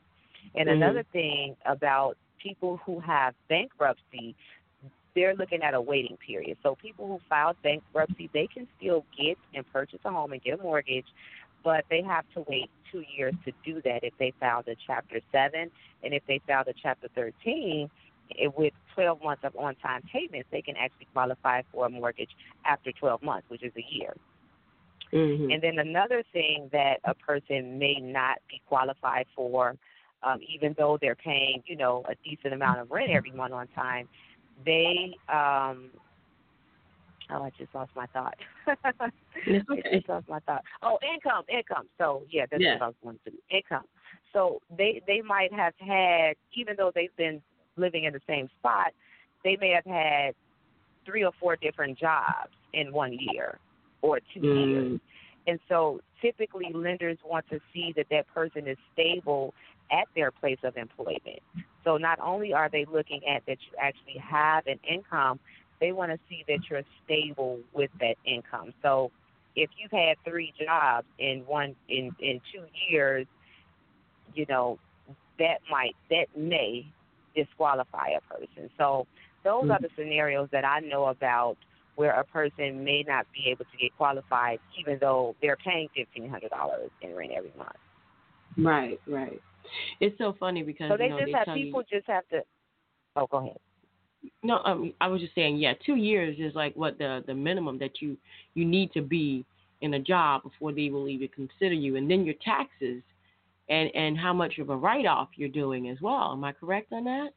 [0.55, 0.83] And mm-hmm.
[0.83, 4.37] another thing about people who have bankruptcy,
[5.15, 6.59] they're looking at a waiting period.
[6.63, 10.59] So people who filed bankruptcy, they can still get and purchase a home and get
[10.59, 11.07] a mortgage,
[11.65, 15.21] but they have to wait two years to do that if they filed a Chapter
[15.33, 15.71] 7.
[16.05, 17.35] And if they filed a Chapter 13,
[17.85, 17.91] it,
[18.57, 22.31] with 12 months of on time payments, they can actually qualify for a mortgage
[22.65, 24.15] after 12 months, which is a year.
[25.13, 25.51] Mm-hmm.
[25.51, 29.75] And then another thing that a person may not be qualified for,
[30.23, 33.69] um, even though they're paying, you know, a decent amount of rent every month on
[33.69, 34.09] time,
[34.65, 35.91] they um,
[37.31, 38.37] Oh, I just lost my thought.
[38.69, 39.13] okay.
[39.49, 40.63] I just lost my thought.
[40.83, 41.87] Oh, income, income.
[41.99, 42.75] So yeah, that's yeah.
[42.75, 43.37] what I was going to do.
[43.51, 43.85] Income.
[44.33, 47.43] So they they might have had, even though they've been
[47.79, 48.93] living in the same spot,
[49.45, 50.35] they may have had
[51.05, 53.59] three or four different jobs in one year
[54.03, 54.69] or two mm.
[54.69, 55.01] years.
[55.47, 59.55] And so typically lenders want to see that that person is stable
[59.91, 61.41] at their place of employment.
[61.85, 65.41] So not only are they looking at that you actually have an income,
[65.81, 68.75] they want to see that you're stable with that income.
[68.83, 69.11] So
[69.57, 73.27] if you've had three jobs in one in in two years,
[74.35, 74.79] you know
[75.39, 76.87] that might that may
[77.45, 78.71] disqualify a person.
[78.79, 79.07] So
[79.45, 79.71] those mm-hmm.
[79.73, 81.57] are the scenarios that I know about
[81.97, 86.29] where a person may not be able to get qualified even though they're paying fifteen
[86.29, 87.71] hundred dollars in rent every month.
[88.57, 89.41] Right, right.
[90.01, 92.29] It's so funny because so they you know, just they have people you, just have
[92.29, 92.41] to.
[93.17, 93.59] Oh, go ahead.
[94.43, 97.79] No, um, I was just saying, yeah, two years is like what the the minimum
[97.79, 98.17] that you
[98.55, 99.45] you need to be
[99.81, 103.03] in a job before they will even consider you, and then your taxes,
[103.69, 106.33] and and how much of a write off you're doing as well.
[106.33, 107.31] Am I correct on that?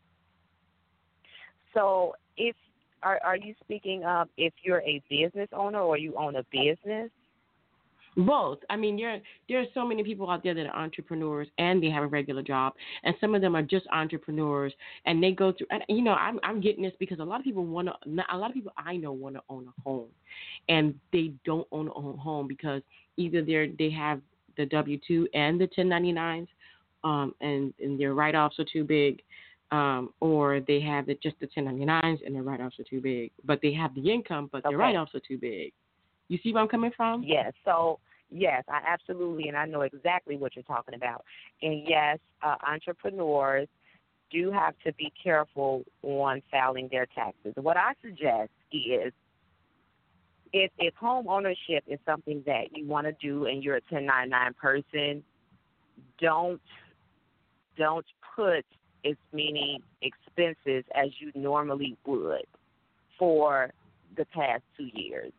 [1.74, 2.56] So if
[3.04, 7.10] are are you speaking of if you're a business owner or you own a business?
[8.18, 8.60] Both.
[8.70, 11.90] I mean, there there are so many people out there that are entrepreneurs and they
[11.90, 14.74] have a regular job, and some of them are just entrepreneurs
[15.06, 15.68] and they go through.
[15.70, 18.24] And you know, I'm I'm getting this because a lot of people want to.
[18.34, 20.10] A lot of people I know want to own a home,
[20.68, 22.82] and they don't own a home because
[23.16, 24.20] either they're they have
[24.62, 26.48] the W two and the 1099s,
[27.04, 29.22] um, and and their write offs are too big,
[29.72, 33.32] um, or they have the, just the 1099s and their write offs are too big,
[33.44, 35.74] but they have the income, but their write offs are too big.
[36.28, 37.24] You see where I'm coming from?
[37.24, 37.54] Yes.
[37.66, 41.26] So yes, I absolutely, and I know exactly what you're talking about.
[41.62, 43.68] And yes, uh, entrepreneurs
[44.32, 47.54] do have to be careful on filing their taxes.
[47.56, 49.12] What I suggest is.
[50.54, 54.54] If, if home ownership is something that you want to do and you're a 1099
[54.56, 55.24] person,
[56.20, 56.62] don't
[57.78, 58.06] don't
[58.36, 58.66] put
[59.06, 62.46] as many expenses as you normally would
[63.18, 63.72] for
[64.18, 65.32] the past two years.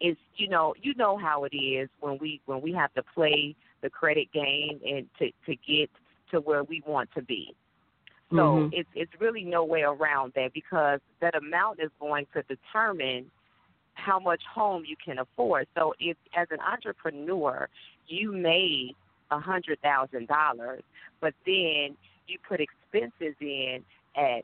[0.00, 3.56] It's you know you know how it is when we when we have to play
[3.82, 5.90] the credit game and to to get
[6.30, 7.54] to where we want to be.
[8.30, 8.70] So Mhm.
[8.72, 13.30] it's it's really no way around that because that amount is going to determine
[13.96, 15.66] how much home you can afford.
[15.74, 17.68] So if as an entrepreneur
[18.06, 18.94] you made
[19.30, 20.82] a hundred thousand dollars,
[21.20, 21.96] but then
[22.28, 23.84] you put expenses in
[24.16, 24.42] at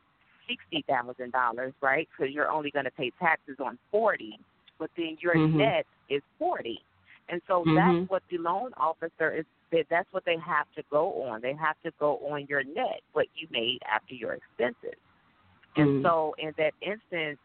[0.49, 2.09] sixty thousand dollars, right?
[2.11, 4.39] Because you're only going to pay taxes on forty,
[4.79, 5.55] but then your Mhm.
[5.55, 6.83] net is forty,
[7.29, 7.75] and so Mhm.
[7.77, 9.47] that's what the loan officer is.
[9.89, 11.41] That's what they have to go on.
[11.41, 14.99] They have to go on your net, what you made after your expenses.
[15.77, 16.03] And Mhm.
[16.03, 17.39] so, in that instance,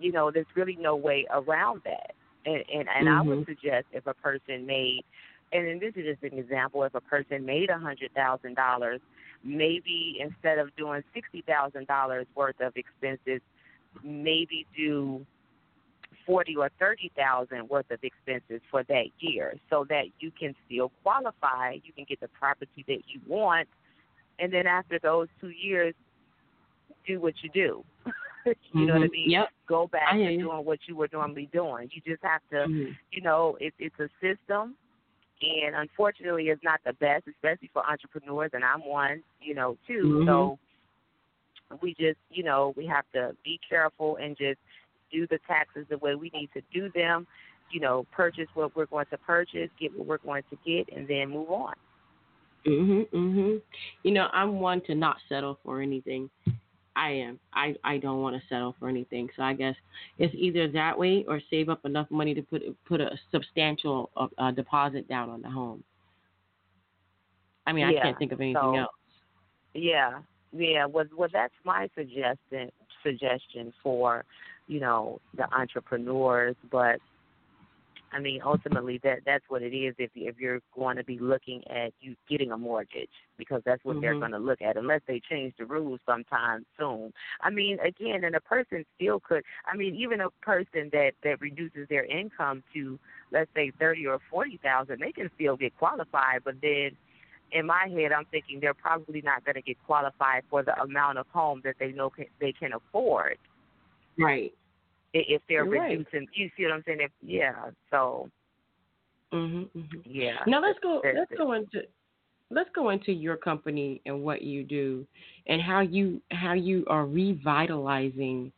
[0.00, 2.14] you know, there's really no way around that.
[2.46, 3.46] And and, and I would Mhm.
[3.46, 5.04] suggest if a person made,
[5.52, 9.00] and then this is just an example, if a person made a hundred thousand dollars,
[9.44, 13.42] maybe instead of doing sixty thousand dollars worth of expenses,
[14.02, 15.26] maybe do
[16.24, 20.90] forty or thirty thousand worth of expenses for that year, so that you can still
[21.02, 21.76] qualify.
[21.84, 23.68] You can get the property that you want,
[24.38, 25.94] and then after those two years,
[27.06, 27.84] do what you do.
[28.72, 29.10] you know what I Mhm.
[29.12, 29.30] mean?
[29.30, 29.48] Yep.
[29.66, 31.90] Go back to doing what you were normally doing.
[31.92, 32.96] You just have to, Mhm.
[33.12, 34.76] you know, it, it's a system,
[35.42, 40.02] and unfortunately, it's not the best, especially for entrepreneurs, and I'm one, you know, too.
[40.02, 40.26] Mhm.
[40.26, 40.58] So
[41.80, 44.58] we just, you know, we have to be careful and just
[45.12, 47.26] do the taxes the way we need to do them.
[47.70, 51.06] You know, purchase what we're going to purchase, get what we're going to get, and
[51.06, 51.74] then move on.
[52.66, 53.62] Mhm, mhm.
[54.02, 56.28] You know, I'm one to not settle for anything.
[57.00, 57.40] I am.
[57.54, 59.30] I I don't want to settle for anything.
[59.34, 59.74] So I guess
[60.18, 64.26] it's either that way or save up enough money to put put a substantial uh,
[64.36, 65.82] uh, deposit down on the home.
[67.66, 68.90] I mean, I can't think of anything so- else.
[69.72, 70.18] Yeah,
[70.52, 70.84] yeah.
[70.84, 72.70] Well, well, that's my suggestion
[73.02, 74.24] suggestion for,
[74.66, 76.56] you know, the entrepreneurs.
[76.70, 77.00] But
[78.12, 79.94] I mean, ultimately, that that's what it is.
[79.98, 84.00] If if you're going to be looking at you getting a mortgage, because that's what
[84.00, 84.20] they're Mhm.
[84.20, 87.12] going to look at, unless they change the rules sometime soon.
[87.40, 89.44] I mean, again, and a person still could.
[89.64, 92.98] I mean, even a person that that reduces their income to,
[93.30, 96.42] let's say, thirty or forty thousand, they can still get qualified.
[96.44, 96.96] But then
[97.52, 101.18] in my head, I'm thinking they're probably not going to get qualified for the amount
[101.18, 103.38] of home that they know can, they can afford
[104.20, 104.52] Right.
[105.12, 105.90] If they're right.
[105.98, 106.26] reducing.
[106.34, 106.98] You see what I'm saying?
[107.00, 107.70] If, yeah.
[107.90, 108.30] So
[109.32, 109.68] Mhm.
[109.76, 110.02] mhm.
[110.04, 110.42] yeah.
[110.46, 111.00] Now let's go.
[111.02, 111.38] that's Let's it.
[111.38, 111.82] go into
[112.50, 115.06] let's go into your company and what you do,
[115.46, 118.52] and how you how you are revitalizing,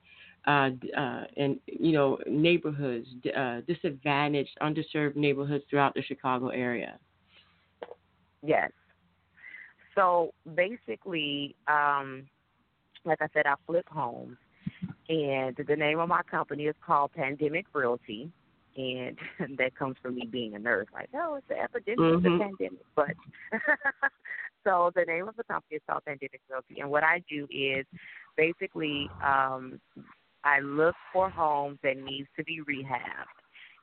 [0.47, 3.07] uh, uh, and you know neighborhoods,
[3.37, 6.99] uh, disadvantaged, underserved neighborhoods throughout the Chicago area.
[8.43, 8.71] Yes.
[9.95, 12.27] So basically, um,
[13.05, 14.37] like I said, I flip homes,
[15.09, 18.31] and the name of my company is called Pandemic Realty,
[18.77, 19.19] and
[19.59, 20.87] that comes from me being a nurse.
[20.93, 22.37] Like, oh, it's an epidemic, it's Mhm.
[22.37, 23.15] a pandemic, but
[24.65, 27.87] so the name of the company is called Pandemic Realty, and what I do is
[28.37, 29.81] basically um,
[30.45, 33.27] I look for homes that needs to be rehabbed,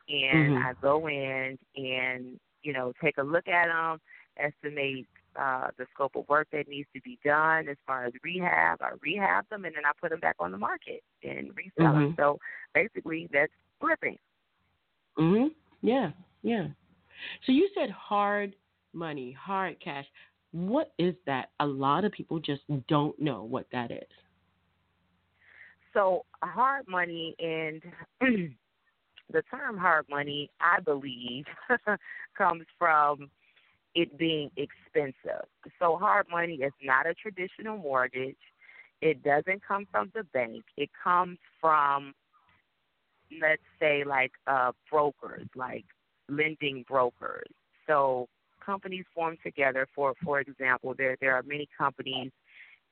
[0.07, 0.65] and Mhm.
[0.65, 3.99] I go in and you know take a look at them,
[4.37, 8.81] estimate uh, the scope of work that needs to be done as far as rehab.
[8.81, 12.13] I rehab them, and then I put them back on the market and resell them.
[12.13, 12.15] Mhm.
[12.17, 12.39] So
[12.73, 14.17] basically, that's flipping.
[15.17, 15.53] Mhm.
[15.81, 16.11] Yeah.
[16.41, 16.67] Yeah.
[17.43, 18.55] So you said hard
[18.93, 20.09] money, hard cash.
[20.51, 21.51] What is that?
[21.59, 24.11] A lot of people just don't know what that is.
[25.93, 27.81] So hard money and
[29.31, 31.45] the term hard money, I believe,
[32.37, 33.29] comes from
[33.95, 35.45] it being expensive.
[35.79, 38.37] So hard money is not a traditional mortgage.
[39.01, 40.63] it doesn't come from the bank.
[40.77, 42.13] It comes from,
[43.41, 45.85] let's say, like uh, brokers, like
[46.29, 47.47] lending brokers.
[47.87, 48.27] So
[48.63, 49.87] companies form together.
[49.95, 52.31] For for example, there there are many companies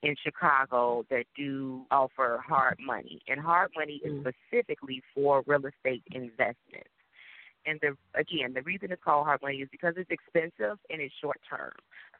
[0.04, 4.34] in Chicago that do offer hard money, and hard money is Mm.
[4.34, 6.97] specifically for real estate investments.
[7.68, 11.14] And the again, the reason it's called hard money is because it's expensive and it's
[11.22, 11.74] short term.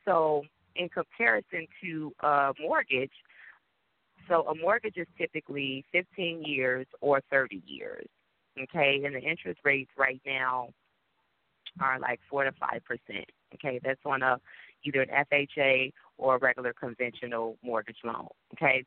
[0.06, 0.44] So
[0.76, 3.12] in comparison to a mortgage,
[4.28, 8.08] so a mortgage is typically 15 years or 30 years.
[8.62, 10.70] Okay, and the interest rates right now
[11.80, 13.30] are like four to five percent.
[13.54, 14.40] Okay, that's on a
[14.84, 18.28] either an FHA or a regular conventional mortgage loan.
[18.54, 18.84] Okay,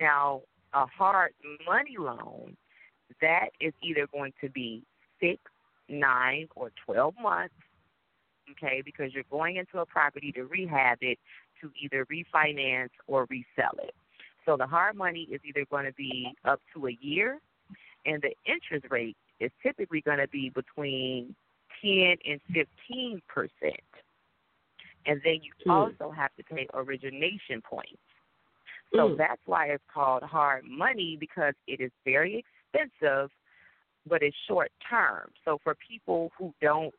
[0.00, 0.42] now
[0.74, 1.32] a hard
[1.66, 2.56] money loan
[3.20, 4.82] that is either going to be
[5.20, 5.38] six,
[5.92, 7.54] nine, or twelve months.
[8.50, 11.18] Okay, because you're going into a property to rehab it
[11.60, 13.94] to either refinance or resell it.
[14.44, 17.38] So the hard money is either going to be up to a year,
[18.04, 21.34] and the interest rate is typically going to be between
[21.80, 23.80] 10 and 15 percent.
[25.06, 25.70] And then you Hmm.
[25.70, 27.98] also have to pay origination points.
[28.94, 29.16] So Mm.
[29.16, 33.30] that's why it's called hard money because it is very expensive,
[34.08, 35.30] but it's short term.
[35.44, 36.94] So for people who don't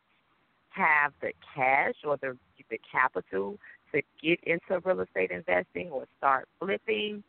[0.69, 2.37] have the cash or the
[2.69, 3.57] the capital
[3.93, 7.23] to get into real estate investing or start flipping,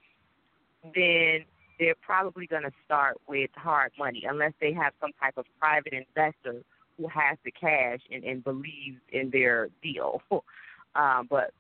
[0.95, 1.45] then
[1.79, 5.93] they're probably going to start with hard money unless they have some type of private
[5.93, 6.63] investor
[6.97, 10.23] who has the cash and, and believes in their deal.
[10.95, 11.53] um, but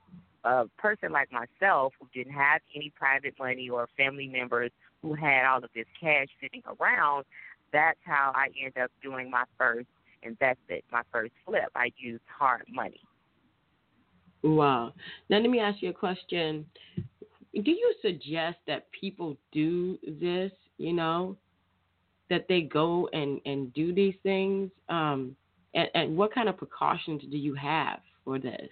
[0.44, 4.70] a person like myself who didn't have any private money or family members
[5.00, 7.24] who had all of this cash sitting around,
[7.74, 9.88] that's how I end up doing my first
[10.22, 11.68] investment, my first flip.
[11.74, 13.00] I used hard money.
[14.42, 14.94] Wow.
[15.28, 16.64] Now let me ask you a question.
[17.54, 20.52] Do you suggest that people do this?
[20.78, 21.36] You know,
[22.30, 24.70] that they go and and do these things.
[24.88, 25.36] Um,
[25.74, 28.70] and, and what kind of precautions do you have for this?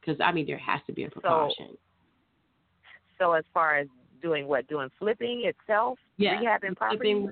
[0.00, 1.76] Because I mean, there has to be a precaution.
[3.18, 3.88] So as far as
[4.22, 6.98] doing what, doing flipping itself, yeah, rehabbing property.
[6.98, 7.30] flipping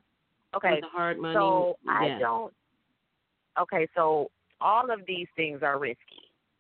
[0.55, 1.35] Okay, with the hard money.
[1.35, 2.53] So I don't.
[3.61, 4.31] Okay, so
[4.61, 5.99] all of these things are risky.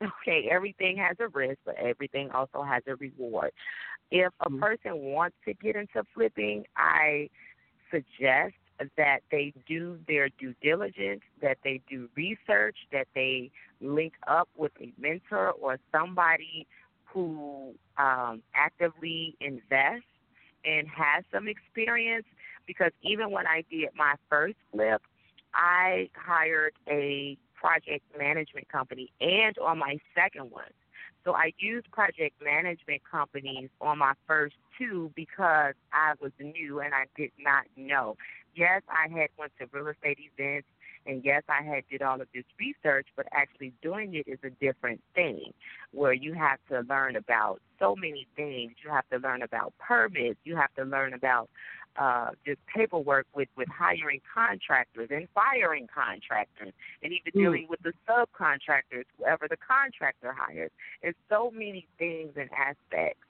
[0.23, 3.53] Okay, everything has a risk, but everything also has a reward.
[4.11, 4.59] If a Mhm.
[4.59, 7.31] person wants to get into flipping, I
[7.89, 8.55] suggest
[8.97, 13.51] that they do their due diligence, that they do research, that they
[13.81, 16.67] link up with a mentor or somebody
[17.05, 20.07] who um, actively invests
[20.65, 22.27] and has some experience.
[22.67, 25.03] Because even when I did my first flip,
[25.55, 30.73] I hired a project management company and on my second one.
[31.25, 36.93] So I used project management companies on my first two because I was new and
[36.95, 38.17] I did not know.
[38.57, 40.67] Yes, I had went to real estate events
[41.07, 44.51] and yes, I had did all of this research, but actually doing it is a
[44.51, 45.53] different thing
[45.93, 48.73] where you have to learn about so many things.
[48.85, 51.51] You have to learn about permits, you have to learn about
[51.97, 57.41] uh, just paperwork with, with hiring contractors and firing contractors and even Mm.
[57.41, 60.71] dealing with the subcontractors, whoever the contractor hires.
[61.03, 63.27] There's so many things and aspects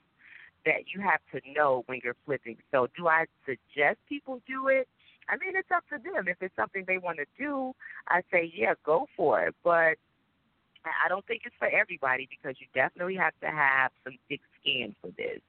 [0.65, 2.57] that you have to know when you're flipping.
[2.71, 4.87] So do I suggest people do it?
[5.29, 6.27] I mean, it's up to them.
[6.27, 7.73] If it's something they want to do,
[8.07, 9.55] I say, yeah, go for it.
[9.63, 9.97] But
[10.85, 14.95] I don't think it's for everybody because you definitely have to have some thick skin
[15.01, 15.39] for this.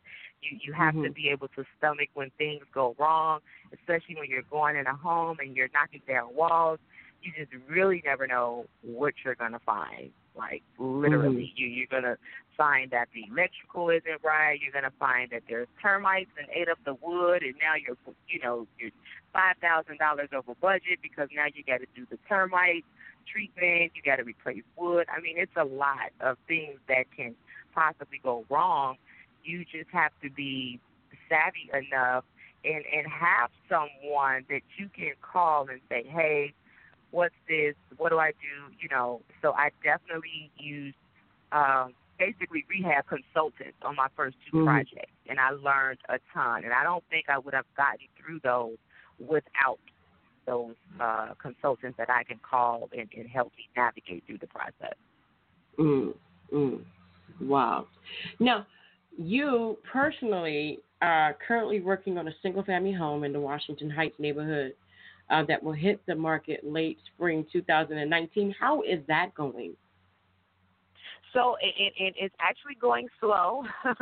[0.42, 1.14] You you have to Mhm.
[1.14, 3.40] be able to stomach when things go wrong,
[3.72, 6.78] especially when you're going in a home and you're knocking down walls.
[7.22, 10.12] You just really never know what you're gonna find.
[10.34, 12.18] Like literally, you you're gonna
[12.56, 14.60] find that the electrical isn't right.
[14.60, 17.96] You're gonna find that there's termites and ate up the wood, and now you're
[18.28, 18.90] you know you're
[19.32, 22.84] five thousand dollars over budget because now you got to do the termite
[23.30, 23.92] treatment.
[23.94, 25.06] You got to replace wood.
[25.14, 27.34] I mean, it's a lot of things that can
[27.74, 28.96] possibly go wrong.
[29.44, 30.80] You just have to be
[31.28, 32.24] savvy enough
[32.64, 36.54] and and have someone that you can call and say, hey,
[37.10, 37.74] what's this?
[37.96, 38.74] What do I do?
[38.80, 39.20] You know.
[39.42, 40.94] So I definitely use
[41.52, 44.64] um, basically rehab consultants on my first 2 Mhm.
[44.64, 46.64] projects, and I learned a ton.
[46.64, 48.76] And I don't think I would have gotten through those
[49.18, 49.78] without
[50.46, 54.94] those uh, consultants that I can call and, and help me navigate through the process.
[55.78, 56.14] Mm,
[56.52, 56.80] mm.
[57.40, 57.86] Wow.
[58.40, 58.66] Now,
[59.16, 64.74] you personally are currently working on a single family home in the Washington Heights neighborhood
[65.30, 68.54] uh, that will hit the market late spring 2019.
[68.58, 69.74] How is that going?
[71.32, 73.64] So it, it, it, it's actually going slow.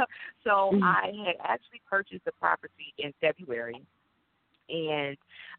[0.44, 0.82] so Mhm.
[0.82, 3.82] I had actually purchased the property in February,
[4.68, 5.16] and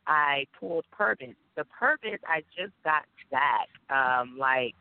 [0.08, 1.36] I pulled permits.
[1.56, 4.76] The permits I just got back um, like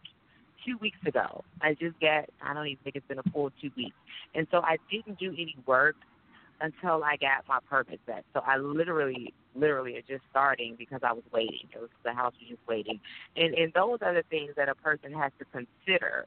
[0.65, 1.44] two weeks ago.
[1.61, 2.27] I just got.
[2.43, 3.97] I don't even think it's been a full two weeks,
[4.35, 5.97] and so I didn't do any work
[6.61, 8.24] until I got my permits back.
[8.32, 11.69] So I literally, literally are just starting because I was waiting.
[11.74, 13.01] It was the house was just waiting,
[13.36, 16.27] and and those are the things that a person has to consider.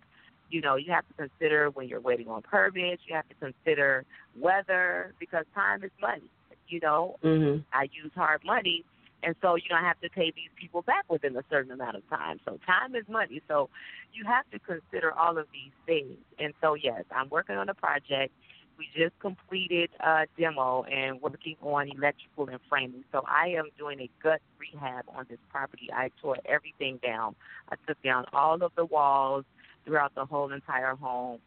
[0.52, 3.02] You know, you have to consider when you're waiting on permits.
[3.08, 4.06] You have to consider
[4.40, 6.30] weather because time is money.
[6.68, 7.64] You know, Mhm.
[7.74, 8.84] I use hard money,
[9.24, 12.08] and so you don't have to pay these people back within a certain amount of
[12.10, 12.40] time.
[12.46, 13.42] So time is money.
[13.48, 13.70] So
[14.14, 16.18] you have to consider all of these things.
[16.40, 18.34] And so yes, I'm working on a project.
[18.78, 23.06] We just completed a demo and working on electrical and framing.
[23.12, 25.90] So I am doing a gut rehab on this property.
[25.94, 27.36] I tore everything down.
[27.70, 29.46] I took down all of the walls
[29.86, 31.40] throughout the whole entire home.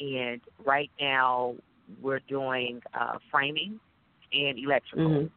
[0.00, 1.56] And right now
[2.00, 3.78] we're doing uh, framing
[4.32, 5.10] and electrical.
[5.10, 5.30] Mhm.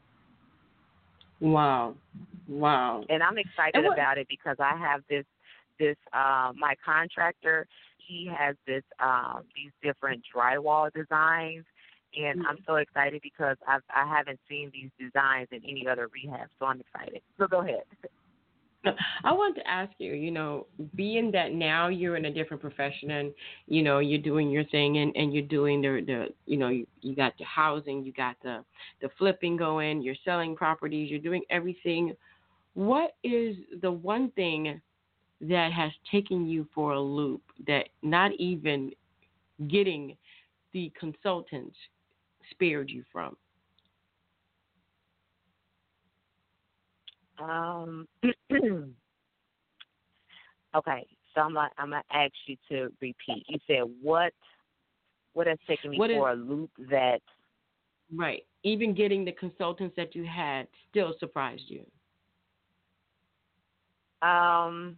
[1.40, 1.96] Wow.
[2.48, 3.06] Wow.
[3.10, 5.26] and I'm excited And about it because I have this
[5.80, 7.68] this uh, my contractor
[7.98, 11.66] he has this um, these different drywall designs
[12.16, 16.48] and I'm so excited because I've I haven't seen these designs in any other rehab
[16.60, 17.22] so I'm excited.
[17.38, 17.84] So go ahead.
[19.24, 23.12] I wanted to ask you, you know, being that now you're in a different profession
[23.12, 23.34] and,
[23.68, 26.86] you know, you're doing your thing and, and you're doing the, the you know, you,
[27.02, 28.64] you got the housing, you got the,
[29.02, 32.14] the flipping going, you're selling properties, you're doing everything.
[32.74, 34.82] What is the one thing
[35.42, 38.92] that has taken you for a loop that not even
[39.70, 40.18] getting
[40.74, 41.76] the consultants
[42.52, 43.38] spared you from?
[47.40, 48.08] Um
[50.76, 51.06] Okay.
[51.36, 53.46] So I'm gonna I'm gonna ask you to repeat.
[53.48, 54.34] You said what
[55.34, 57.22] what has taken me What is- for a loop that
[58.16, 58.46] Right.
[58.64, 61.86] Even getting the consultants that you had still surprised you.
[64.28, 64.98] Um,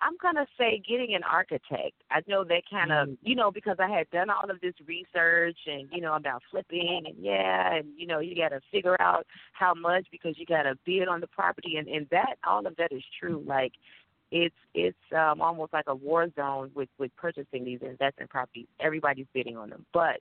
[0.00, 1.94] I'm gonna say getting an architect.
[2.10, 5.58] I know that kind of, you know, because I had done all of this research
[5.66, 9.26] and you know about flipping and yeah, and you know you got to figure out
[9.52, 12.76] how much because you got to bid on the property and and that all of
[12.76, 13.42] that is true.
[13.46, 13.72] Like
[14.30, 18.66] it's it's um almost like a war zone with with purchasing these investment properties.
[18.80, 20.20] Everybody's bidding on them, but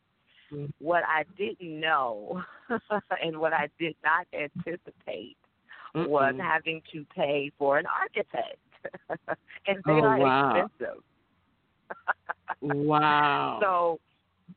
[0.52, 0.72] Mhm.
[0.80, 2.44] what I didn't know
[3.22, 5.38] and what I did not anticipate
[5.94, 6.40] was Mm-mm.
[6.40, 8.58] having to pay for an architect.
[9.68, 10.70] and they Oh, are wow.
[10.70, 11.04] expensive.
[12.62, 13.60] Wow.
[13.62, 14.00] So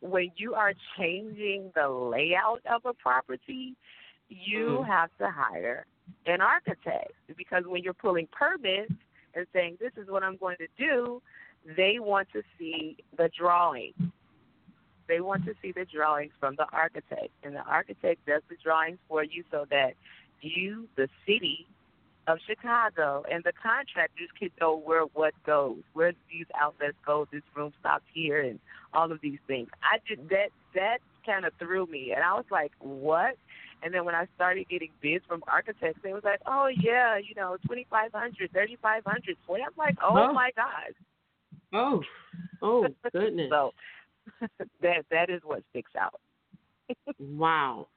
[0.01, 3.77] when you are changing the layout of a property,
[4.28, 4.86] you Mhm.
[4.86, 5.85] have to hire
[6.27, 8.93] an architect because when you're pulling permits
[9.35, 11.23] and saying this is what I'm going to do,
[11.77, 13.93] they want to see the drawing.
[15.09, 18.98] They want to see the drawings from the architect, and the architect does the drawings
[19.09, 19.94] for you so that
[20.40, 21.66] you, the city
[22.31, 27.43] of Chicago, and the contractors can know where what goes, where these outlets go, this
[27.57, 28.59] room stops here, and
[28.94, 29.69] all of these things.
[29.82, 30.48] I did that.
[30.74, 33.35] That kind of threw me, and I was like, "What?"
[33.82, 37.35] And then when I started getting bids from architects, they was like, "Oh yeah, you
[37.35, 39.36] know, twenty five hundred, thirty five hundred.
[39.47, 40.32] So I'm like, "Oh Oh.
[40.32, 40.94] my god!"
[41.73, 42.02] Oh.
[42.62, 43.48] Oh goodness.
[43.51, 43.73] so
[44.82, 46.20] that that is what sticks out.
[47.19, 47.89] Wow.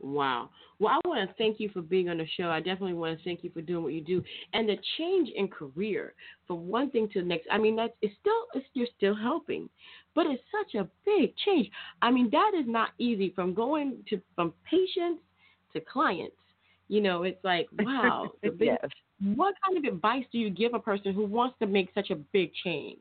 [0.00, 0.50] Wow.
[0.78, 2.50] Well, I want to thank you for being on the show.
[2.50, 4.22] I definitely want to thank you for doing what you do
[4.52, 6.14] and the change in career
[6.46, 7.46] from one thing to the next.
[7.50, 9.68] I mean, that's it's still it's, you're still helping,
[10.14, 11.70] but it's such a big change.
[12.02, 15.22] I mean, that is not easy from going to from patients
[15.72, 16.36] to clients.
[16.88, 18.32] You know, it's like wow.
[18.42, 18.78] big- yes.
[19.36, 22.16] What kind of advice do you give a person who wants to make such a
[22.16, 23.00] big change?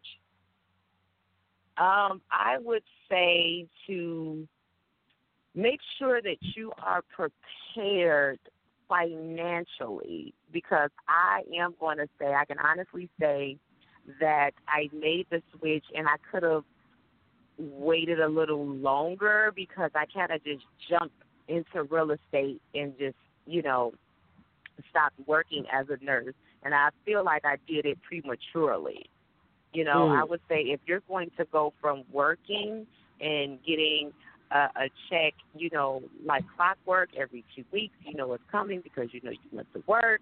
[1.78, 4.48] Um, I would say to
[5.56, 8.40] make sure that you are prepared
[8.88, 13.58] financially because I am going to say, I can honestly say
[14.20, 16.64] that I made the switch and I could have
[17.58, 21.16] waited a little longer because I kind of just jumped
[21.48, 23.16] into real estate and just,
[23.46, 23.94] you know,
[24.90, 26.34] stopped working as a nurse.
[26.64, 29.10] And I feel like I did it prematurely.
[29.74, 30.20] You know, Mm.
[30.20, 32.86] I would say if you're going to go from working
[33.20, 34.14] and getting
[34.54, 39.10] a, a check, you know, like clockwork every two weeks, you know what's coming because
[39.12, 40.22] you know you went to work,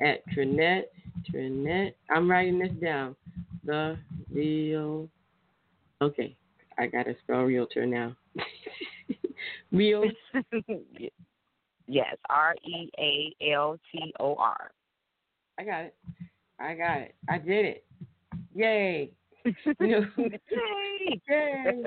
[0.04, 0.86] at Trinette.
[1.30, 1.96] Trinette.
[2.10, 3.14] I'm writing this down.
[3.64, 3.96] The
[4.32, 5.08] real.
[6.02, 6.36] Okay,
[6.78, 8.16] I gotta spell realtor now.
[9.72, 10.04] real.
[11.86, 14.70] yes, R E A L T O R.
[15.58, 15.94] I got it.
[16.58, 17.14] I got it.
[17.28, 17.84] I did it.
[18.54, 19.10] Yay.
[19.80, 21.20] You know- Yay!
[21.28, 21.82] Yay.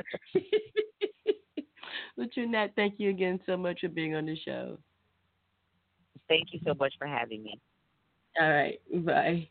[2.16, 2.28] well,
[2.76, 4.78] thank you again so much for being on the show.
[6.30, 7.60] Thank you so much for having me.
[8.40, 8.80] All right.
[9.06, 9.50] Bye.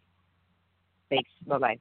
[1.10, 1.30] Thanks.
[1.46, 1.78] Bye bye.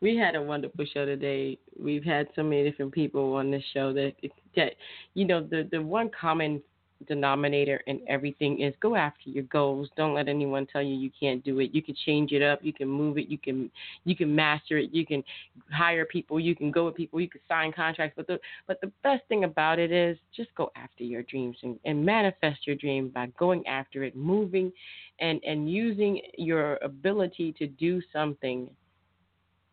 [0.00, 1.58] We had a wonderful show today.
[1.78, 4.14] We've had so many different people on this show that,
[4.56, 4.74] that
[5.14, 6.62] you know, the, the one common
[7.06, 9.88] denominator in everything is go after your goals.
[9.96, 11.74] Don't let anyone tell you you can't do it.
[11.74, 12.60] You can change it up.
[12.62, 13.28] You can move it.
[13.28, 13.70] You can
[14.04, 14.90] you can master it.
[14.92, 15.22] You can
[15.70, 16.38] hire people.
[16.40, 17.20] You can go with people.
[17.20, 18.14] You can sign contracts.
[18.16, 21.78] But the but the best thing about it is just go after your dreams and,
[21.84, 24.72] and manifest your dream by going after it, moving,
[25.20, 28.68] and and using your ability to do something.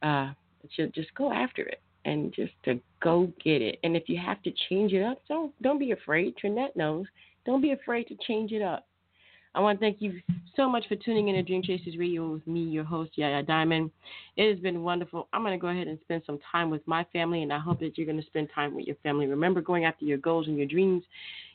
[0.01, 0.31] Uh,
[0.75, 3.79] to just go after it and just to go get it.
[3.83, 6.35] And if you have to change it up, don't don't be afraid.
[6.37, 7.05] Trinette knows.
[7.45, 8.85] Don't be afraid to change it up.
[9.55, 10.21] I want to thank you
[10.55, 13.89] so much for tuning in to Dream Chasers Radio with me, your host, Yaya Diamond.
[14.37, 15.27] It has been wonderful.
[15.33, 17.79] I'm going to go ahead and spend some time with my family, and I hope
[17.79, 19.25] that you're going to spend time with your family.
[19.25, 21.03] Remember, going after your goals and your dreams,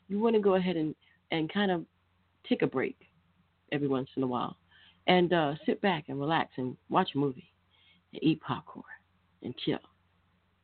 [0.08, 0.94] you want to go ahead and,
[1.30, 1.84] and kind of
[2.48, 2.96] take a break
[3.70, 4.56] every once in a while
[5.06, 7.53] and uh, sit back and relax and watch a movie
[8.14, 8.84] and eat popcorn
[9.42, 9.78] and chill.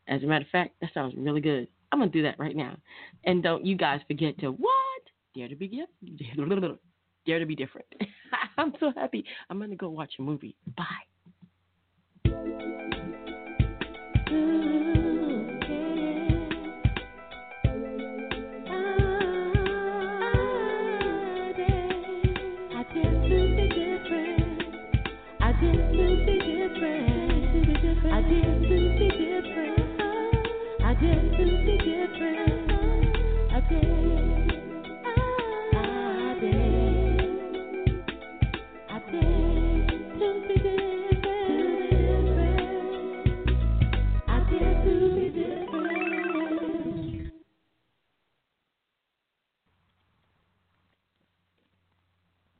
[0.09, 1.69] As a matter of fact, that sounds really good.
[1.93, 2.77] I'm gonna do that right now.
[3.25, 5.03] And don't you guys forget to what?
[5.35, 5.91] Dare to be different.
[7.27, 7.87] Dare to be different.
[8.57, 9.25] I'm so happy.
[9.49, 10.57] I'm gonna go watch a movie.
[10.77, 10.85] Bye.